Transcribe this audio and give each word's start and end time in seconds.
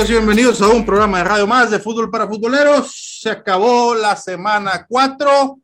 amigos 0.00 0.10
y 0.10 0.24
bienvenidos 0.24 0.62
a 0.62 0.68
un 0.68 0.86
programa 0.86 1.18
de 1.18 1.24
radio 1.24 1.46
más 1.46 1.70
de 1.70 1.78
fútbol 1.78 2.10
para 2.10 2.26
futboleros. 2.26 3.18
Se 3.20 3.28
acabó 3.28 3.94
la 3.94 4.16
semana 4.16 4.86
4 4.88 5.60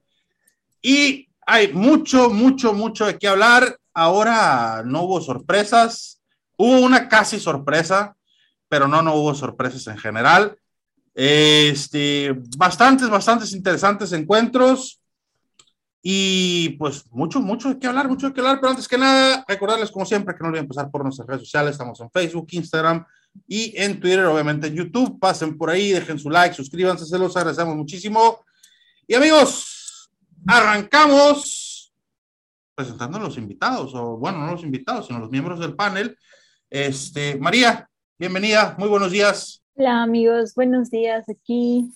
y 0.82 1.26
hay 1.46 1.72
mucho, 1.72 2.28
mucho, 2.28 2.74
mucho 2.74 3.06
de 3.06 3.18
qué 3.18 3.28
hablar. 3.28 3.78
Ahora 3.94 4.82
no 4.84 5.04
hubo 5.04 5.22
sorpresas. 5.22 6.20
Hubo 6.58 6.80
una 6.80 7.08
casi 7.08 7.40
sorpresa, 7.40 8.14
pero 8.68 8.86
no, 8.86 9.00
no 9.00 9.14
hubo 9.14 9.34
sorpresas 9.34 9.86
en 9.86 9.96
general. 9.96 10.58
Este, 11.14 12.36
bastantes, 12.58 13.08
bastantes 13.08 13.54
interesantes 13.54 14.12
encuentros. 14.12 15.00
Y 16.02 16.70
pues 16.78 17.10
mucho, 17.10 17.40
mucho 17.40 17.70
de 17.70 17.78
qué 17.78 17.86
hablar, 17.86 18.06
mucho 18.06 18.28
de 18.28 18.34
qué 18.34 18.40
hablar, 18.40 18.60
pero 18.60 18.70
antes 18.70 18.86
que 18.86 18.98
nada, 18.98 19.46
recordarles 19.48 19.90
como 19.90 20.04
siempre 20.04 20.34
que 20.34 20.42
no 20.42 20.48
olviden 20.48 20.68
pasar 20.68 20.90
por 20.90 21.02
nuestras 21.02 21.26
redes 21.26 21.42
sociales, 21.42 21.72
estamos 21.72 21.98
en 22.00 22.10
Facebook, 22.10 22.48
Instagram 22.50 23.02
y 23.46 23.72
en 23.76 24.00
Twitter, 24.00 24.24
obviamente 24.24 24.66
en 24.66 24.74
YouTube, 24.74 25.18
pasen 25.18 25.56
por 25.56 25.70
ahí, 25.70 25.92
dejen 25.92 26.18
su 26.18 26.30
like, 26.30 26.54
suscríbanse, 26.54 27.06
se 27.06 27.18
los 27.18 27.36
agradecemos 27.36 27.76
muchísimo. 27.76 28.44
Y 29.06 29.14
amigos, 29.14 30.10
arrancamos 30.46 31.92
presentando 32.74 33.18
a 33.18 33.20
los 33.22 33.38
invitados, 33.38 33.94
o 33.94 34.16
bueno, 34.18 34.38
no 34.38 34.52
los 34.52 34.62
invitados, 34.62 35.06
sino 35.06 35.18
los 35.18 35.30
miembros 35.30 35.60
del 35.60 35.74
panel. 35.74 36.16
Este, 36.68 37.36
María, 37.38 37.88
bienvenida, 38.18 38.74
muy 38.78 38.88
buenos 38.88 39.12
días. 39.12 39.62
Hola 39.74 40.02
amigos, 40.02 40.54
buenos 40.54 40.90
días 40.90 41.28
aquí 41.28 41.90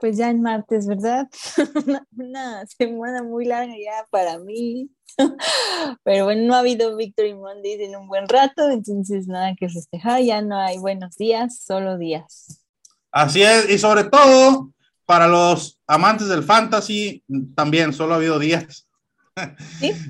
pues 0.00 0.16
ya 0.16 0.30
en 0.30 0.42
martes, 0.42 0.86
¿verdad? 0.86 1.28
una, 2.16 2.66
semana 2.66 3.22
muy 3.22 3.44
larga 3.44 3.74
ya 3.76 4.06
para 4.10 4.38
mí. 4.38 4.90
Pero 6.04 6.24
bueno, 6.24 6.46
no 6.46 6.54
ha 6.54 6.60
habido 6.60 6.96
Victory 6.96 7.34
Mondays 7.34 7.80
en 7.80 7.96
un 7.96 8.08
buen 8.08 8.28
rato, 8.28 8.70
entonces 8.70 9.26
nada 9.26 9.54
que 9.58 9.68
festejar, 9.68 10.22
ya 10.22 10.40
no 10.40 10.58
hay 10.58 10.78
buenos 10.78 11.16
días, 11.16 11.62
solo 11.64 11.98
días. 11.98 12.64
Así 13.12 13.42
es, 13.42 13.68
y 13.68 13.78
sobre 13.78 14.04
todo 14.04 14.72
para 15.04 15.26
los 15.26 15.78
amantes 15.86 16.28
del 16.28 16.44
fantasy, 16.44 17.22
también 17.54 17.92
solo 17.92 18.14
ha 18.14 18.16
habido 18.16 18.38
días. 18.38 18.88
¿Sí? 19.78 19.92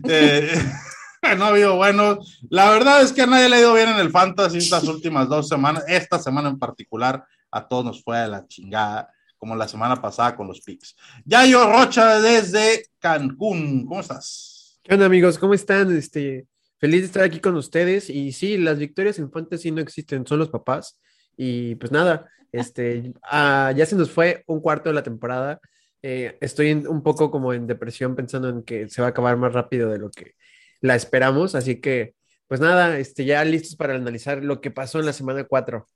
Eh, 1.23 1.37
no 1.37 1.45
ha 1.45 1.49
habido 1.49 1.77
buenos. 1.77 2.41
La 2.49 2.71
verdad 2.71 3.03
es 3.03 3.13
que 3.13 3.21
a 3.21 3.27
nadie 3.27 3.51
le 3.51 3.57
ha 3.57 3.61
ido 3.61 3.75
bien 3.75 3.91
en 3.91 3.99
el 3.99 4.11
fantasy 4.11 4.57
estas 4.57 4.85
últimas 4.85 5.29
dos 5.29 5.49
semanas, 5.49 5.85
esta 5.87 6.19
semana 6.19 6.49
en 6.49 6.59
particular, 6.59 7.23
a 7.51 7.69
todos 7.69 7.85
nos 7.85 8.03
fue 8.03 8.17
a 8.17 8.27
la 8.27 8.47
chingada 8.47 9.11
como 9.41 9.57
la 9.57 9.67
semana 9.67 10.01
pasada 10.01 10.37
con 10.37 10.47
los 10.47 10.61
picks. 10.61 10.95
Yayo 11.25 11.67
Rocha 11.67 12.21
desde 12.21 12.87
Cancún, 13.01 13.87
¿cómo 13.87 14.01
estás? 14.01 14.79
¿Qué 14.83 14.95
onda 14.95 15.07
amigos? 15.07 15.39
¿Cómo 15.39 15.55
están? 15.55 15.97
Este, 15.97 16.47
feliz 16.79 17.01
de 17.01 17.07
estar 17.07 17.25
aquí 17.25 17.41
con 17.41 17.57
ustedes 17.57 18.11
y 18.11 18.33
sí, 18.33 18.59
las 18.59 18.79
victorias 18.79 19.19
en 19.19 19.33
fantasy 19.33 19.71
no 19.71 19.81
existen, 19.81 20.27
son 20.27 20.39
los 20.39 20.51
papás 20.51 21.01
y 21.39 21.75
pues 21.77 21.91
nada, 21.91 22.29
este, 22.53 23.15
ah, 23.23 23.73
ya 23.75 23.87
se 23.87 23.97
nos 23.97 24.11
fue 24.11 24.45
un 24.47 24.61
cuarto 24.61 24.91
de 24.91 24.95
la 24.95 25.03
temporada. 25.03 25.59
Eh, 26.03 26.37
estoy 26.43 26.73
un 26.73 27.03
poco 27.03 27.31
como 27.31 27.55
en 27.55 27.67
depresión 27.67 28.15
pensando 28.15 28.51
en 28.51 28.63
que 28.63 28.91
se 28.91 29.01
va 29.01 29.09
a 29.09 29.11
acabar 29.11 29.39
más 29.39 29.55
rápido 29.55 29.89
de 29.91 29.99
lo 29.99 30.11
que 30.11 30.35
la 30.83 30.95
esperamos, 30.95 31.55
así 31.55 31.81
que 31.81 32.15
pues 32.47 32.61
nada, 32.61 32.99
este, 32.99 33.25
ya 33.25 33.43
listos 33.45 33.77
para 33.77 33.95
analizar 33.95 34.45
lo 34.45 34.61
que 34.61 34.71
pasó 34.71 34.99
en 34.99 35.07
la 35.07 35.13
semana 35.15 35.45
4. 35.45 35.87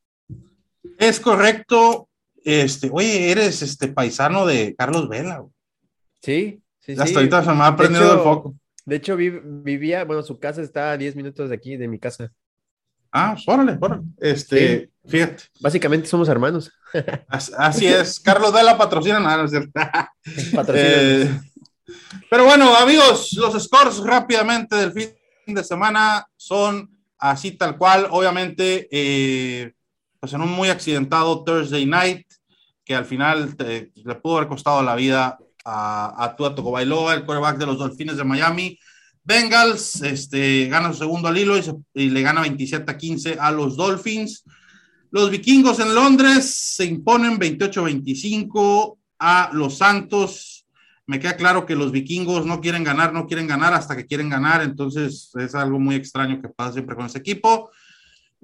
Es 0.98 1.20
correcto, 1.20 2.08
este, 2.44 2.90
oye, 2.92 3.30
eres 3.30 3.62
este 3.62 3.88
paisano 3.88 4.46
de 4.46 4.74
Carlos 4.76 5.08
Vela. 5.08 5.44
Sí, 6.22 6.62
sí, 6.80 6.92
Hasta 6.92 7.06
sí. 7.06 7.14
ahorita 7.16 7.42
se 7.42 7.52
me 7.52 7.64
ha 7.64 7.76
prendido 7.76 8.12
el 8.12 8.20
foco. 8.20 8.54
De 8.84 8.96
hecho, 8.96 9.16
vivía, 9.16 10.04
bueno, 10.04 10.22
su 10.22 10.38
casa 10.38 10.60
está 10.60 10.92
a 10.92 10.98
10 10.98 11.16
minutos 11.16 11.48
de 11.48 11.54
aquí, 11.54 11.76
de 11.76 11.88
mi 11.88 11.98
casa. 11.98 12.30
Ah, 13.10 13.36
órale, 13.46 13.78
órale. 13.80 14.02
Este, 14.18 14.90
fíjate. 15.06 15.44
Básicamente 15.60 16.08
somos 16.08 16.28
hermanos. 16.28 16.70
Así 17.28 17.86
es. 17.86 18.20
Carlos 18.20 18.52
Vela 18.52 18.76
patrocina, 18.76 19.20
nada, 19.20 19.38
no 19.38 19.44
es 19.44 19.50
cierto. 19.50 19.70
eh, 20.74 21.40
pero 22.28 22.44
bueno, 22.44 22.74
amigos, 22.74 23.32
los 23.34 23.62
scores 23.62 23.98
rápidamente 23.98 24.76
del 24.76 24.92
fin 24.92 25.14
de 25.46 25.62
semana 25.62 26.26
son 26.36 26.90
así 27.18 27.52
tal 27.52 27.78
cual. 27.78 28.08
Obviamente, 28.10 28.88
eh, 28.90 29.73
pues 30.24 30.32
en 30.32 30.40
un 30.40 30.52
muy 30.52 30.70
accidentado 30.70 31.44
Thursday 31.44 31.84
night, 31.84 32.26
que 32.82 32.94
al 32.94 33.04
final 33.04 33.54
le 33.58 34.14
pudo 34.14 34.38
haber 34.38 34.48
costado 34.48 34.82
la 34.82 34.94
vida 34.94 35.36
a, 35.66 36.24
a 36.24 36.34
Tua 36.34 36.54
Tagovailoa, 36.54 37.12
el 37.12 37.26
quarterback 37.26 37.58
de 37.58 37.66
los 37.66 37.76
Dolphins 37.76 38.16
de 38.16 38.24
Miami. 38.24 38.78
Bengals 39.22 40.00
este, 40.00 40.66
gana 40.68 40.94
su 40.94 41.00
segundo 41.00 41.28
al 41.28 41.36
hilo 41.36 41.56
y, 41.92 42.08
le 42.08 42.22
gana 42.22 42.40
27 42.40 42.90
a 42.90 42.96
15 42.96 43.36
a 43.38 43.50
los 43.50 43.76
Dolphins. 43.76 44.44
Los 45.10 45.28
vikingos 45.28 45.78
en 45.80 45.94
Londres 45.94 46.46
se 46.54 46.86
imponen 46.86 47.38
28-25 47.38 48.96
a 49.18 49.50
los 49.52 49.76
Santos. 49.76 50.64
Me 51.04 51.20
queda 51.20 51.36
claro 51.36 51.66
que 51.66 51.76
los 51.76 51.92
vikingos 51.92 52.46
no 52.46 52.62
quieren 52.62 52.82
ganar, 52.82 53.12
no 53.12 53.26
quieren 53.26 53.46
ganar 53.46 53.74
hasta 53.74 53.94
que 53.94 54.06
quieren 54.06 54.30
ganar, 54.30 54.62
entonces 54.62 55.30
es 55.38 55.54
algo 55.54 55.78
muy 55.78 55.96
extraño 55.96 56.40
que 56.40 56.48
pasa 56.48 56.72
siempre 56.72 56.96
con 56.96 57.04
ese 57.04 57.18
equipo. 57.18 57.70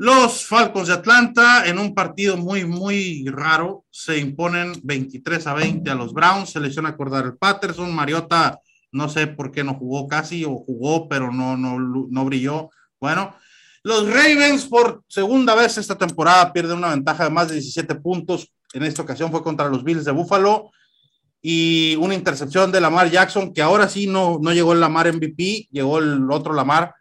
Los 0.00 0.46
Falcons 0.46 0.88
de 0.88 0.94
Atlanta, 0.94 1.66
en 1.66 1.78
un 1.78 1.94
partido 1.94 2.38
muy, 2.38 2.64
muy 2.64 3.22
raro, 3.28 3.84
se 3.90 4.16
imponen 4.16 4.72
23 4.82 5.46
a 5.46 5.52
20 5.52 5.90
a 5.90 5.94
los 5.94 6.14
Browns. 6.14 6.48
Se 6.48 6.58
lesiona 6.58 6.88
acordar 6.88 7.26
el 7.26 7.36
Patterson. 7.36 7.94
Mariota, 7.94 8.58
no 8.92 9.10
sé 9.10 9.26
por 9.26 9.52
qué 9.52 9.62
no 9.62 9.74
jugó 9.74 10.08
casi, 10.08 10.42
o 10.46 10.56
jugó, 10.56 11.06
pero 11.06 11.30
no, 11.30 11.54
no, 11.58 11.78
no 11.78 12.24
brilló. 12.24 12.70
Bueno, 12.98 13.34
los 13.82 14.08
Ravens, 14.08 14.64
por 14.64 15.04
segunda 15.06 15.54
vez 15.54 15.76
esta 15.76 15.98
temporada, 15.98 16.50
pierden 16.50 16.78
una 16.78 16.88
ventaja 16.88 17.24
de 17.24 17.30
más 17.30 17.48
de 17.48 17.56
17 17.56 17.96
puntos. 17.96 18.50
En 18.72 18.84
esta 18.84 19.02
ocasión 19.02 19.30
fue 19.30 19.42
contra 19.42 19.68
los 19.68 19.84
Bills 19.84 20.06
de 20.06 20.12
Buffalo. 20.12 20.70
Y 21.42 21.96
una 21.96 22.14
intercepción 22.14 22.72
de 22.72 22.80
Lamar 22.80 23.10
Jackson, 23.10 23.52
que 23.52 23.60
ahora 23.60 23.86
sí 23.86 24.06
no, 24.06 24.38
no 24.40 24.54
llegó 24.54 24.72
el 24.72 24.80
Lamar 24.80 25.12
MVP, 25.12 25.68
llegó 25.70 25.98
el 25.98 26.30
otro 26.30 26.54
Lamar 26.54 26.94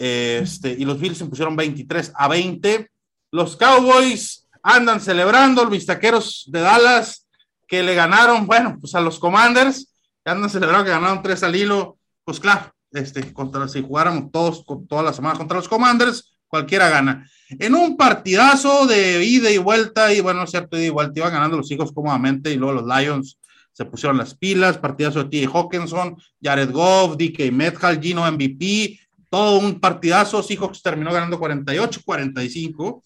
este, 0.00 0.70
y 0.70 0.86
los 0.86 0.98
Bills 0.98 1.18
se 1.18 1.26
pusieron 1.26 1.54
23 1.56 2.12
a 2.14 2.26
20. 2.26 2.90
Los 3.32 3.56
Cowboys 3.56 4.48
andan 4.62 4.98
celebrando, 5.00 5.62
los 5.62 5.72
vistaqueros 5.72 6.46
de 6.48 6.60
Dallas 6.60 7.28
que 7.68 7.82
le 7.82 7.94
ganaron, 7.94 8.46
bueno, 8.46 8.78
pues 8.80 8.94
a 8.94 9.00
los 9.00 9.18
Commanders, 9.18 9.92
que 10.24 10.30
andan 10.30 10.48
celebrando 10.48 10.86
que 10.86 10.90
ganaron 10.90 11.22
tres 11.22 11.42
al 11.42 11.54
hilo, 11.54 11.98
pues 12.24 12.40
claro, 12.40 12.72
este, 12.92 13.32
contra, 13.32 13.68
si 13.68 13.82
jugáramos 13.82 14.32
todos 14.32 14.64
con 14.64 14.86
toda 14.86 15.02
la 15.02 15.12
contra 15.34 15.58
los 15.58 15.68
Commanders, 15.68 16.34
cualquiera 16.48 16.88
gana. 16.88 17.28
En 17.50 17.74
un 17.74 17.96
partidazo 17.98 18.86
de 18.86 19.22
ida 19.22 19.50
y 19.50 19.58
vuelta, 19.58 20.12
y 20.14 20.20
bueno, 20.20 20.46
cierto, 20.46 20.78
ida 20.78 20.86
y 20.86 20.90
vuelta, 20.90 21.20
iban 21.20 21.32
ganando 21.32 21.58
los 21.58 21.70
hijos 21.70 21.92
cómodamente, 21.92 22.50
y 22.50 22.56
luego 22.56 22.80
los 22.80 22.86
Lions 22.86 23.38
se 23.72 23.84
pusieron 23.84 24.16
las 24.18 24.34
pilas, 24.34 24.78
partidazo 24.78 25.24
de 25.24 25.30
T. 25.30 25.46
Hawkinson, 25.46 26.16
Jared 26.42 26.70
Goff, 26.72 27.16
DK 27.16 27.52
Metcalf, 27.52 28.00
Gino 28.00 28.30
MVP, 28.30 28.98
todo 29.30 29.58
un 29.60 29.80
partidazo. 29.80 30.42
Seahawks 30.42 30.82
terminó 30.82 31.12
ganando 31.12 31.40
48-45. 31.40 33.02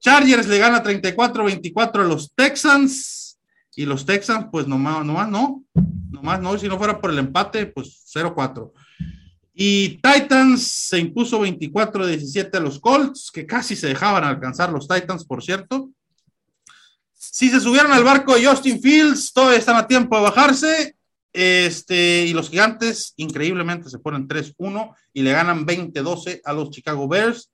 Chargers 0.00 0.48
le 0.48 0.58
gana 0.58 0.82
34-24 0.82 2.00
a 2.00 2.04
los 2.04 2.34
Texans. 2.34 3.38
Y 3.76 3.84
los 3.84 4.04
Texans, 4.04 4.46
pues 4.50 4.66
nomás, 4.66 5.04
nomás 5.04 5.28
no. 5.28 5.62
Nomás 6.10 6.40
no. 6.40 6.58
Si 6.58 6.66
no 6.68 6.78
fuera 6.78 7.00
por 7.00 7.10
el 7.10 7.18
empate, 7.18 7.66
pues 7.66 8.04
0-4. 8.14 8.72
Y 9.54 10.00
Titans 10.00 10.66
se 10.66 10.98
impuso 10.98 11.44
24-17 11.44 12.54
a 12.56 12.60
los 12.60 12.80
Colts, 12.80 13.30
que 13.30 13.46
casi 13.46 13.76
se 13.76 13.88
dejaban 13.88 14.24
alcanzar 14.24 14.72
los 14.72 14.88
Titans, 14.88 15.24
por 15.24 15.42
cierto. 15.42 15.90
Si 17.12 17.50
se 17.50 17.60
subieron 17.60 17.92
al 17.92 18.02
barco 18.02 18.34
de 18.34 18.46
Justin 18.46 18.80
Fields, 18.80 19.32
todavía 19.32 19.58
están 19.58 19.76
a 19.76 19.86
tiempo 19.86 20.16
de 20.16 20.22
bajarse. 20.22 20.96
Este, 21.32 22.26
y 22.26 22.34
los 22.34 22.50
gigantes 22.50 23.14
increíblemente 23.16 23.88
se 23.88 23.98
ponen 23.98 24.28
3-1 24.28 24.94
y 25.14 25.22
le 25.22 25.32
ganan 25.32 25.66
20-12 25.66 26.42
a 26.44 26.52
los 26.52 26.70
Chicago 26.70 27.08
Bears. 27.08 27.50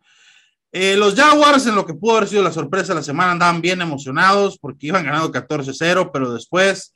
Eh, 0.73 0.97
los 0.97 1.15
Jaguars, 1.15 1.67
en 1.67 1.77
lo 1.77 1.87
que 1.87 1.95
pudo 1.95 2.17
haber 2.17 2.29
sido 2.29 2.43
la 2.43 2.53
sorpresa 2.53 2.89
de 2.89 2.97
la 2.97 3.03
semana, 3.03 3.33
andaban 3.33 3.61
bien 3.61 3.81
emocionados 3.81 4.59
porque 4.59 4.89
iban 4.89 5.05
ganando 5.05 5.33
14-0, 5.33 6.11
pero 6.13 6.33
después 6.33 6.93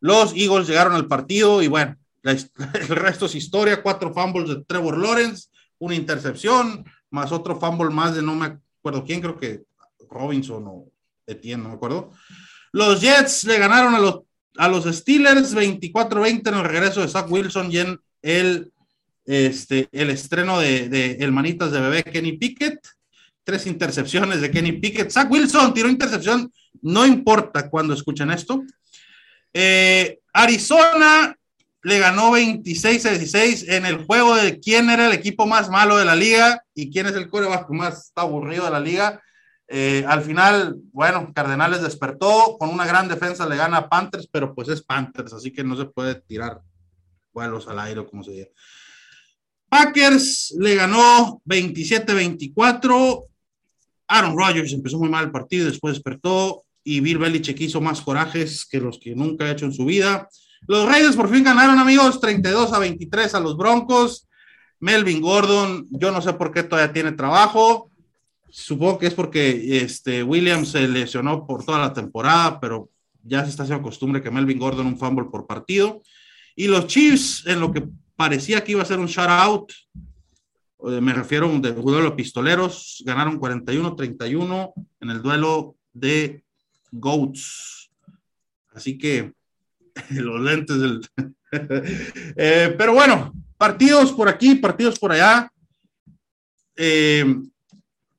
los 0.00 0.34
Eagles 0.34 0.68
llegaron 0.68 0.94
al 0.94 1.08
partido 1.08 1.62
y 1.62 1.68
bueno, 1.68 1.96
el 2.22 2.88
resto 2.88 3.26
es 3.26 3.34
historia. 3.34 3.82
Cuatro 3.82 4.12
fumbles 4.12 4.48
de 4.48 4.64
Trevor 4.64 4.98
Lawrence, 4.98 5.48
una 5.78 5.94
intercepción, 5.94 6.84
más 7.10 7.32
otro 7.32 7.58
fumble 7.58 7.90
más 7.90 8.14
de 8.14 8.22
no 8.22 8.34
me 8.34 8.58
acuerdo 8.78 9.04
quién, 9.04 9.20
creo 9.20 9.38
que 9.38 9.64
Robinson 10.10 10.64
o 10.66 10.84
Etienne, 11.26 11.62
no 11.62 11.70
me 11.70 11.74
acuerdo. 11.76 12.10
Los 12.72 13.00
Jets 13.00 13.44
le 13.44 13.58
ganaron 13.58 13.94
a 13.94 13.98
los 13.98 14.25
a 14.58 14.68
los 14.68 14.84
Steelers 14.84 15.54
24-20 15.54 16.48
en 16.48 16.54
el 16.54 16.64
regreso 16.64 17.00
de 17.00 17.08
Zach 17.08 17.30
Wilson 17.30 17.70
y 17.70 17.78
en 17.78 18.00
el, 18.22 18.72
este, 19.24 19.88
el 19.92 20.10
estreno 20.10 20.58
de, 20.58 20.88
de, 20.88 21.12
el 21.20 21.32
manitas 21.32 21.72
de 21.72 21.80
bebé 21.80 22.04
Kenny 22.04 22.32
Pickett. 22.38 22.78
Tres 23.44 23.66
intercepciones 23.66 24.40
de 24.40 24.50
Kenny 24.50 24.72
Pickett. 24.72 25.10
Zach 25.10 25.30
Wilson 25.30 25.72
tiró 25.72 25.88
intercepción, 25.88 26.52
no 26.82 27.06
importa 27.06 27.70
cuando 27.70 27.94
escuchen 27.94 28.30
esto. 28.30 28.62
Eh, 29.52 30.18
Arizona 30.32 31.34
le 31.82 31.98
ganó 31.98 32.32
26 32.32 33.06
a 33.06 33.10
16 33.10 33.68
en 33.68 33.86
el 33.86 34.04
juego 34.04 34.34
de 34.34 34.58
quién 34.58 34.90
era 34.90 35.06
el 35.06 35.12
equipo 35.12 35.46
más 35.46 35.70
malo 35.70 35.96
de 35.96 36.04
la 36.04 36.16
liga 36.16 36.62
y 36.74 36.90
quién 36.90 37.06
es 37.06 37.14
el 37.14 37.28
coreback 37.28 37.70
más 37.70 38.12
aburrido 38.16 38.64
de 38.64 38.72
la 38.72 38.80
liga. 38.80 39.22
Eh, 39.68 40.04
al 40.06 40.22
final, 40.22 40.76
bueno, 40.92 41.32
Cardenales 41.34 41.82
despertó, 41.82 42.56
con 42.58 42.70
una 42.70 42.86
gran 42.86 43.08
defensa 43.08 43.48
le 43.48 43.56
gana 43.56 43.78
a 43.78 43.88
Panthers, 43.88 44.28
pero 44.30 44.54
pues 44.54 44.68
es 44.68 44.82
Panthers, 44.82 45.32
así 45.32 45.52
que 45.52 45.64
no 45.64 45.76
se 45.76 45.86
puede 45.86 46.14
tirar 46.14 46.60
vuelos 47.32 47.66
al 47.68 47.78
aire, 47.80 48.06
como 48.06 48.22
se 48.22 48.30
dice. 48.30 48.52
Packers 49.68 50.54
le 50.58 50.74
ganó 50.76 51.42
27-24. 51.44 53.24
Aaron 54.08 54.38
Rodgers 54.38 54.72
empezó 54.72 54.98
muy 54.98 55.08
mal 55.08 55.24
el 55.24 55.32
partido, 55.32 55.66
después 55.66 55.94
despertó 55.94 56.62
y 56.84 57.00
Bill 57.00 57.18
Belichick 57.18 57.60
hizo 57.60 57.80
más 57.80 58.00
corajes 58.00 58.64
que 58.64 58.78
los 58.78 58.98
que 59.00 59.16
nunca 59.16 59.44
ha 59.44 59.50
hecho 59.50 59.64
en 59.64 59.72
su 59.72 59.84
vida. 59.84 60.28
Los 60.68 60.86
Raiders 60.88 61.16
por 61.16 61.28
fin 61.28 61.42
ganaron, 61.42 61.78
amigos, 61.78 62.20
32 62.20 62.72
a 62.72 62.78
23 62.78 63.34
a 63.34 63.40
los 63.40 63.56
Broncos. 63.56 64.28
Melvin 64.78 65.20
Gordon, 65.20 65.88
yo 65.90 66.12
no 66.12 66.22
sé 66.22 66.32
por 66.34 66.52
qué 66.52 66.62
todavía 66.62 66.92
tiene 66.92 67.12
trabajo. 67.12 67.90
Supongo 68.48 68.98
que 68.98 69.06
es 69.06 69.14
porque 69.14 69.78
este, 69.78 70.22
Williams 70.22 70.70
se 70.70 70.88
lesionó 70.88 71.46
por 71.46 71.64
toda 71.64 71.78
la 71.78 71.92
temporada, 71.92 72.58
pero 72.60 72.90
ya 73.22 73.42
se 73.44 73.50
está 73.50 73.64
haciendo 73.64 73.82
costumbre 73.82 74.22
que 74.22 74.30
Melvin 74.30 74.58
Gordon 74.58 74.86
un 74.86 74.98
fumble 74.98 75.26
por 75.30 75.46
partido. 75.46 76.02
Y 76.54 76.68
los 76.68 76.86
Chiefs, 76.86 77.44
en 77.46 77.60
lo 77.60 77.72
que 77.72 77.86
parecía 78.14 78.62
que 78.64 78.72
iba 78.72 78.82
a 78.82 78.86
ser 78.86 78.98
un 78.98 79.06
shutout, 79.06 79.72
eh, 80.88 81.00
me 81.00 81.12
refiero 81.12 81.46
a 81.46 81.50
un 81.50 81.60
duelo 81.60 82.10
de 82.10 82.16
pistoleros, 82.16 83.02
ganaron 83.04 83.40
41-31 83.40 84.72
en 85.00 85.10
el 85.10 85.22
duelo 85.22 85.76
de 85.92 86.44
Goats. 86.92 87.90
Así 88.72 88.96
que 88.96 89.32
los 90.10 90.40
lentes 90.40 90.80
del... 90.80 91.00
Eh, 92.36 92.74
pero 92.76 92.92
bueno, 92.92 93.32
partidos 93.56 94.12
por 94.12 94.28
aquí, 94.28 94.56
partidos 94.56 94.98
por 94.98 95.12
allá. 95.12 95.50
Eh, 96.76 97.24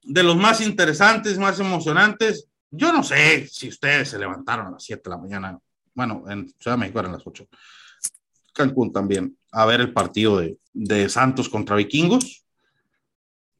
de 0.08 0.24
los 0.24 0.38
más 0.38 0.62
interesantes, 0.62 1.38
más 1.38 1.60
emocionantes. 1.60 2.48
Yo 2.72 2.92
no 2.92 3.04
sé 3.04 3.48
si 3.48 3.68
ustedes 3.68 4.10
se 4.10 4.20
levantaron 4.20 4.68
a 4.68 4.72
las 4.72 4.84
7 4.84 5.02
de 5.04 5.10
la 5.10 5.18
mañana. 5.18 5.60
Bueno, 5.94 6.24
en 6.30 6.48
Ciudad 6.60 6.78
de 6.78 6.80
México 6.80 7.00
eran 7.00 7.12
las 7.12 7.26
8. 7.26 7.48
Cancún 8.54 8.92
también, 8.92 9.38
a 9.52 9.66
ver 9.66 9.82
el 9.82 9.94
partido 9.94 10.40
de, 10.74 11.10
Santos 11.10 11.50
contra 11.50 11.76
Vikingos. 11.76 12.46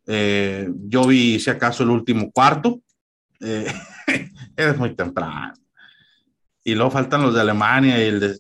Eh, 0.06 0.70
yo 0.86 1.06
vi, 1.06 1.40
si 1.40 1.50
acaso, 1.50 1.84
el 1.84 1.90
último 1.90 2.32
cuarto. 2.32 2.82
Eh, 3.42 3.68
es 4.56 4.78
muy 4.78 4.96
temprano. 4.96 5.54
Y 6.64 6.76
luego 6.76 6.92
faltan 6.92 7.22
los 7.24 7.34
de 7.34 7.42
Alemania 7.42 8.04
y 8.04 8.08
el 8.08 8.20
de... 8.20 8.40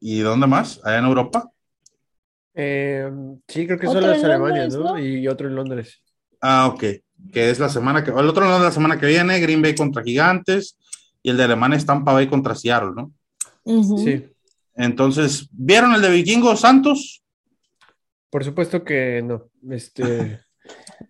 ¿Y 0.00 0.20
dónde 0.20 0.46
más? 0.46 0.80
¿Allá 0.84 0.98
en 0.98 1.04
Europa? 1.06 1.50
Eh, 2.54 3.10
sí, 3.48 3.66
creo 3.66 3.78
que 3.78 3.86
solo 3.86 4.12
es 4.12 4.22
Alemania, 4.22 4.68
¿no? 4.68 4.98
Y 4.98 5.26
otro 5.28 5.48
en 5.48 5.56
Londres. 5.56 6.03
Ah, 6.46 6.66
ok. 6.66 6.84
Que 7.32 7.50
es 7.50 7.58
la 7.58 7.68
semana 7.68 8.04
que... 8.04 8.10
El 8.10 8.28
otro 8.28 8.44
no 8.44 8.56
es 8.56 8.62
la 8.62 8.70
semana 8.70 8.98
que 8.98 9.06
viene, 9.06 9.40
Green 9.40 9.62
Bay 9.62 9.74
contra 9.74 10.02
Gigantes. 10.02 10.76
Y 11.22 11.30
el 11.30 11.36
de 11.36 11.44
Alemania 11.44 11.78
es 11.78 11.86
Tampa 11.86 12.12
Bay 12.12 12.26
contra 12.26 12.54
Seattle, 12.54 12.92
¿no? 12.94 13.12
Sí. 13.96 14.26
Entonces, 14.76 15.48
¿vieron 15.52 15.94
el 15.94 16.02
de 16.02 16.10
Vikingos 16.10 16.60
Santos? 16.60 17.22
Por 18.28 18.44
supuesto 18.44 18.84
que 18.84 19.22
no. 19.24 19.48
Este... 19.70 20.40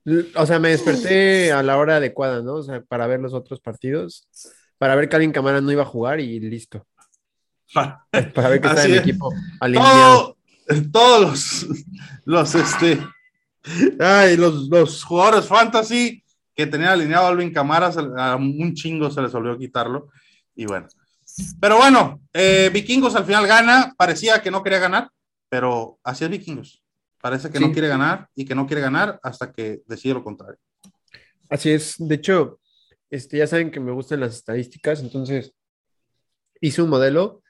o 0.37 0.47
sea, 0.47 0.61
me 0.61 0.69
desperté 0.69 1.51
a 1.53 1.63
la 1.63 1.79
hora 1.79 1.97
adecuada, 1.97 2.43
¿no? 2.43 2.55
O 2.55 2.63
sea, 2.63 2.83
para 2.83 3.09
ver 3.09 3.21
los 3.21 3.35
otros 3.35 3.61
partidos 3.61 4.29
para 4.79 4.97
ver 4.97 5.09
que 5.09 5.17
alguien 5.17 5.33
Camara 5.33 5.61
no 5.61 5.73
iba 5.73 5.83
a 5.83 5.87
jugar 5.87 6.21
y 6.21 6.39
listo. 6.41 6.87
para 7.73 8.49
ver 8.49 8.61
que 8.61 8.69
está 8.69 8.85
el 8.85 8.99
equipo 8.99 9.33
alineado. 9.61 10.37
todos 10.93 11.21
los, 11.23 11.67
los, 12.25 12.55
este, 12.55 13.01
ay, 14.01 14.37
los, 14.37 14.69
los, 14.69 15.05
jugadores 15.05 15.47
fantasy 15.47 16.23
que 16.55 16.67
tenían 16.67 16.91
alineado 16.91 17.27
a 17.27 17.29
Alvin 17.29 17.53
Camara, 17.53 17.93
a 18.17 18.37
un 18.37 18.75
chingo 18.75 19.11
se 19.11 19.23
les 19.23 19.35
olvidó 19.35 19.59
quitarlo. 19.59 20.11
Y 20.55 20.67
bueno. 20.67 20.87
Pero 21.61 21.79
bueno, 21.79 22.21
eh, 22.33 22.71
Vikingos 22.73 23.17
al 23.17 23.25
final 23.25 23.47
gana. 23.47 23.93
Parecía 23.97 24.41
que 24.41 24.51
no 24.51 24.63
quería 24.63 24.79
ganar, 24.79 25.11
pero 25.49 25.99
así 26.05 26.25
es 26.25 26.31
Vikingos. 26.31 26.83
Parece 27.21 27.51
que 27.51 27.59
no 27.59 27.73
quiere 27.73 27.89
ganar 27.89 28.29
y 28.35 28.45
que 28.45 28.55
no 28.55 28.67
quiere 28.67 28.83
ganar 28.83 29.19
hasta 29.23 29.51
que 29.51 29.81
decide 29.87 30.15
lo 30.15 30.23
contrario. 30.23 30.59
Así 31.49 31.71
es. 31.71 31.97
De 31.99 32.17
hecho, 32.17 32.61
este, 33.11 33.39
ya 33.39 33.47
saben 33.47 33.71
que 33.71 33.81
me 33.81 33.93
gustan 33.93 34.21
las 34.21 34.35
estadísticas, 34.35 35.01
entonces 35.01 35.55
hice 36.61 36.83
un 36.83 36.91
modelo 36.91 37.43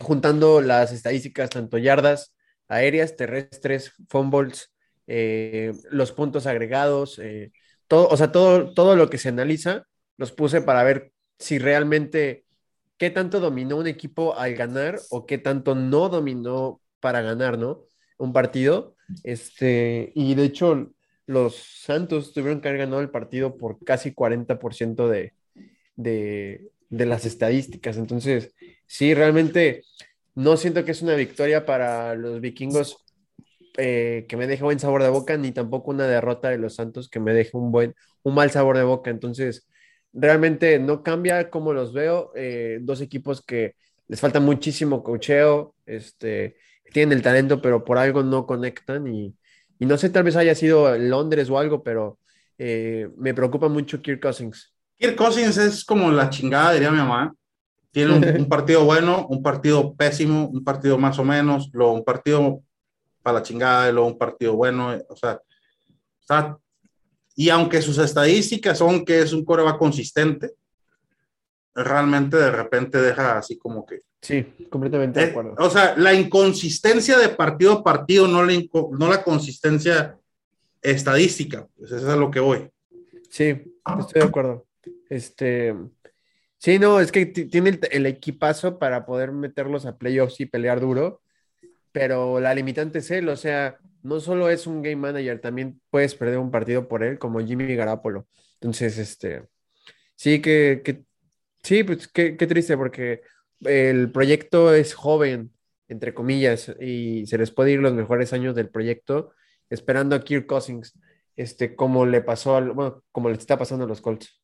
juntando 0.00 0.60
las 0.60 0.92
estadísticas, 0.92 1.50
tanto 1.50 1.76
yardas 1.76 2.34
aéreas, 2.68 3.16
terrestres, 3.16 3.92
fumbles, 4.08 4.70
eh, 5.08 5.72
los 5.90 6.12
puntos 6.12 6.46
agregados, 6.46 7.18
eh, 7.18 7.50
todo, 7.88 8.08
o 8.08 8.16
sea, 8.16 8.30
todo, 8.30 8.74
todo 8.74 8.94
lo 8.94 9.08
que 9.08 9.16
se 9.16 9.30
analiza, 9.30 9.84
los 10.18 10.32
puse 10.32 10.60
para 10.60 10.82
ver 10.82 11.12
si 11.38 11.58
realmente 11.58 12.44
qué 12.98 13.10
tanto 13.10 13.40
dominó 13.40 13.78
un 13.78 13.86
equipo 13.86 14.36
al 14.36 14.54
ganar 14.54 15.00
o 15.10 15.24
qué 15.24 15.38
tanto 15.38 15.74
no 15.74 16.10
dominó 16.10 16.82
para 17.00 17.22
ganar, 17.22 17.58
¿no? 17.58 17.84
Un 18.18 18.34
partido. 18.34 18.96
Este, 19.24 20.12
y 20.14 20.34
de 20.34 20.44
hecho, 20.44 20.90
los 21.24 21.56
Santos 21.56 22.34
tuvieron 22.34 22.60
que 22.60 22.68
haber 22.68 22.80
ganado 22.80 23.00
el 23.00 23.10
partido 23.10 23.56
por 23.56 23.82
casi 23.82 24.12
40% 24.12 25.08
de, 25.08 25.32
de, 25.96 26.68
de, 26.90 27.06
las 27.06 27.24
estadísticas. 27.24 27.96
Entonces, 27.96 28.52
sí, 28.86 29.14
realmente 29.14 29.84
no 30.34 30.56
siento 30.58 30.84
que 30.84 30.90
es 30.90 31.00
una 31.00 31.14
victoria 31.14 31.64
para 31.64 32.14
los 32.14 32.40
vikingos 32.40 33.04
eh, 33.78 34.26
que 34.28 34.36
me 34.36 34.46
deje 34.46 34.62
buen 34.62 34.78
sabor 34.78 35.02
de 35.02 35.08
boca, 35.08 35.38
ni 35.38 35.52
tampoco 35.52 35.90
una 35.90 36.06
derrota 36.06 36.50
de 36.50 36.58
los 36.58 36.74
Santos 36.74 37.08
que 37.08 37.20
me 37.20 37.32
deje 37.32 37.56
un 37.56 37.72
buen, 37.72 37.94
un 38.22 38.34
mal 38.34 38.50
sabor 38.50 38.76
de 38.76 38.84
boca. 38.84 39.10
Entonces, 39.10 39.66
realmente 40.12 40.78
no 40.78 41.02
cambia 41.02 41.48
cómo 41.48 41.72
los 41.72 41.94
veo. 41.94 42.32
Eh, 42.36 42.78
dos 42.82 43.00
equipos 43.00 43.42
que 43.42 43.76
les 44.08 44.20
falta 44.20 44.40
muchísimo 44.40 45.02
cocheo, 45.02 45.74
este, 45.86 46.56
tienen 46.92 47.16
el 47.16 47.22
talento, 47.22 47.62
pero 47.62 47.84
por 47.84 47.98
algo 47.98 48.22
no 48.22 48.46
conectan 48.46 49.06
y 49.08 49.34
y 49.78 49.86
no 49.86 49.96
sé, 49.96 50.10
tal 50.10 50.24
vez 50.24 50.36
haya 50.36 50.54
sido 50.54 50.96
Londres 50.98 51.48
o 51.50 51.58
algo, 51.58 51.82
pero 51.82 52.18
eh, 52.58 53.08
me 53.16 53.34
preocupa 53.34 53.68
mucho 53.68 54.02
Kirk 54.02 54.20
Cousins. 54.20 54.74
Kirk 54.98 55.16
Cousins 55.16 55.56
es 55.56 55.84
como 55.84 56.10
la 56.10 56.28
chingada, 56.30 56.72
diría 56.72 56.90
mi 56.90 56.98
mamá. 56.98 57.32
Tiene 57.92 58.38
un, 58.38 58.48
partido 58.48 58.84
bueno, 58.84 59.26
un 59.28 59.42
partido 59.42 59.94
pésimo, 59.94 60.48
un 60.48 60.64
partido 60.64 60.98
más 60.98 61.18
o 61.18 61.24
menos, 61.24 61.70
luego 61.72 61.92
un 61.92 62.04
partido 62.04 62.62
para 63.28 63.40
la 63.40 63.44
chingada 63.44 63.88
y 63.88 63.92
luego 63.92 64.08
un 64.08 64.18
partido 64.18 64.56
bueno. 64.56 64.96
O 65.08 65.16
sea, 65.16 65.40
está, 66.20 66.58
y 67.36 67.50
aunque 67.50 67.82
sus 67.82 67.98
estadísticas 67.98 68.78
son 68.78 69.04
que 69.04 69.20
es 69.20 69.32
un 69.32 69.44
va 69.46 69.78
consistente, 69.78 70.54
realmente 71.74 72.36
de 72.36 72.50
repente 72.50 73.00
deja 73.00 73.38
así 73.38 73.56
como 73.56 73.86
que 73.86 74.02
Sí, 74.20 74.44
completamente 74.68 75.20
de 75.20 75.26
eh, 75.26 75.30
acuerdo. 75.30 75.54
o 75.58 75.70
sea, 75.70 75.96
la 75.96 76.12
inconsistencia 76.12 77.16
de 77.18 77.28
partido 77.28 77.72
a 77.72 77.84
partido, 77.84 78.26
no 78.26 78.42
la, 78.42 78.52
no 78.90 79.08
la 79.08 79.22
consistencia 79.22 80.18
estadística, 80.82 81.68
pues 81.76 81.92
eso 81.92 82.08
es 82.08 82.12
a 82.12 82.16
lo 82.16 82.28
que 82.28 82.40
voy. 82.40 82.68
Sí, 83.30 83.44
estoy 84.00 84.20
de 84.20 84.24
acuerdo. 84.24 84.66
Este, 85.08 85.72
sí, 86.58 86.80
no, 86.80 86.98
es 86.98 87.12
que 87.12 87.26
tiene 87.26 87.78
el, 87.92 88.06
equipazo 88.06 88.80
para 88.80 89.06
poder 89.06 89.30
meterlos 89.30 89.86
a 89.86 89.96
playoffs 89.96 90.40
y 90.40 90.46
pelear 90.46 90.80
duro, 90.80 91.20
pero 91.92 92.40
la 92.40 92.54
limitante 92.54 92.98
es 92.98 93.10
él, 93.10 93.28
o 93.28 93.36
sea, 93.36 93.78
no 94.02 94.20
solo 94.20 94.50
es 94.50 94.66
un 94.66 94.82
game 94.82 94.96
manager, 94.96 95.40
también 95.40 95.80
puedes 95.90 96.14
perder 96.14 96.38
un 96.38 96.50
partido 96.50 96.88
por 96.88 97.02
él, 97.02 97.18
como 97.18 97.40
Jimmy 97.40 97.74
Garapolo. 97.74 98.26
Entonces, 98.54 98.98
este, 98.98 99.44
sí 100.14 100.40
que, 100.40 100.82
que 100.84 101.04
sí, 101.62 101.84
pues 101.84 102.08
qué, 102.08 102.36
qué 102.36 102.46
triste, 102.46 102.76
porque 102.76 103.22
el 103.60 104.10
proyecto 104.12 104.74
es 104.74 104.94
joven, 104.94 105.52
entre 105.88 106.14
comillas, 106.14 106.74
y 106.80 107.26
se 107.26 107.38
les 107.38 107.50
puede 107.50 107.72
ir 107.72 107.80
los 107.80 107.94
mejores 107.94 108.32
años 108.32 108.54
del 108.54 108.70
proyecto 108.70 109.32
esperando 109.70 110.16
a 110.16 110.20
Kirk 110.22 110.46
Cousins, 110.46 110.98
este, 111.36 111.74
como 111.76 112.06
le 112.06 112.22
pasó, 112.22 112.56
al, 112.56 112.72
bueno, 112.72 113.02
como 113.12 113.28
le 113.28 113.36
está 113.36 113.58
pasando 113.58 113.84
a 113.84 113.88
los 113.88 114.00
Colts. 114.00 114.40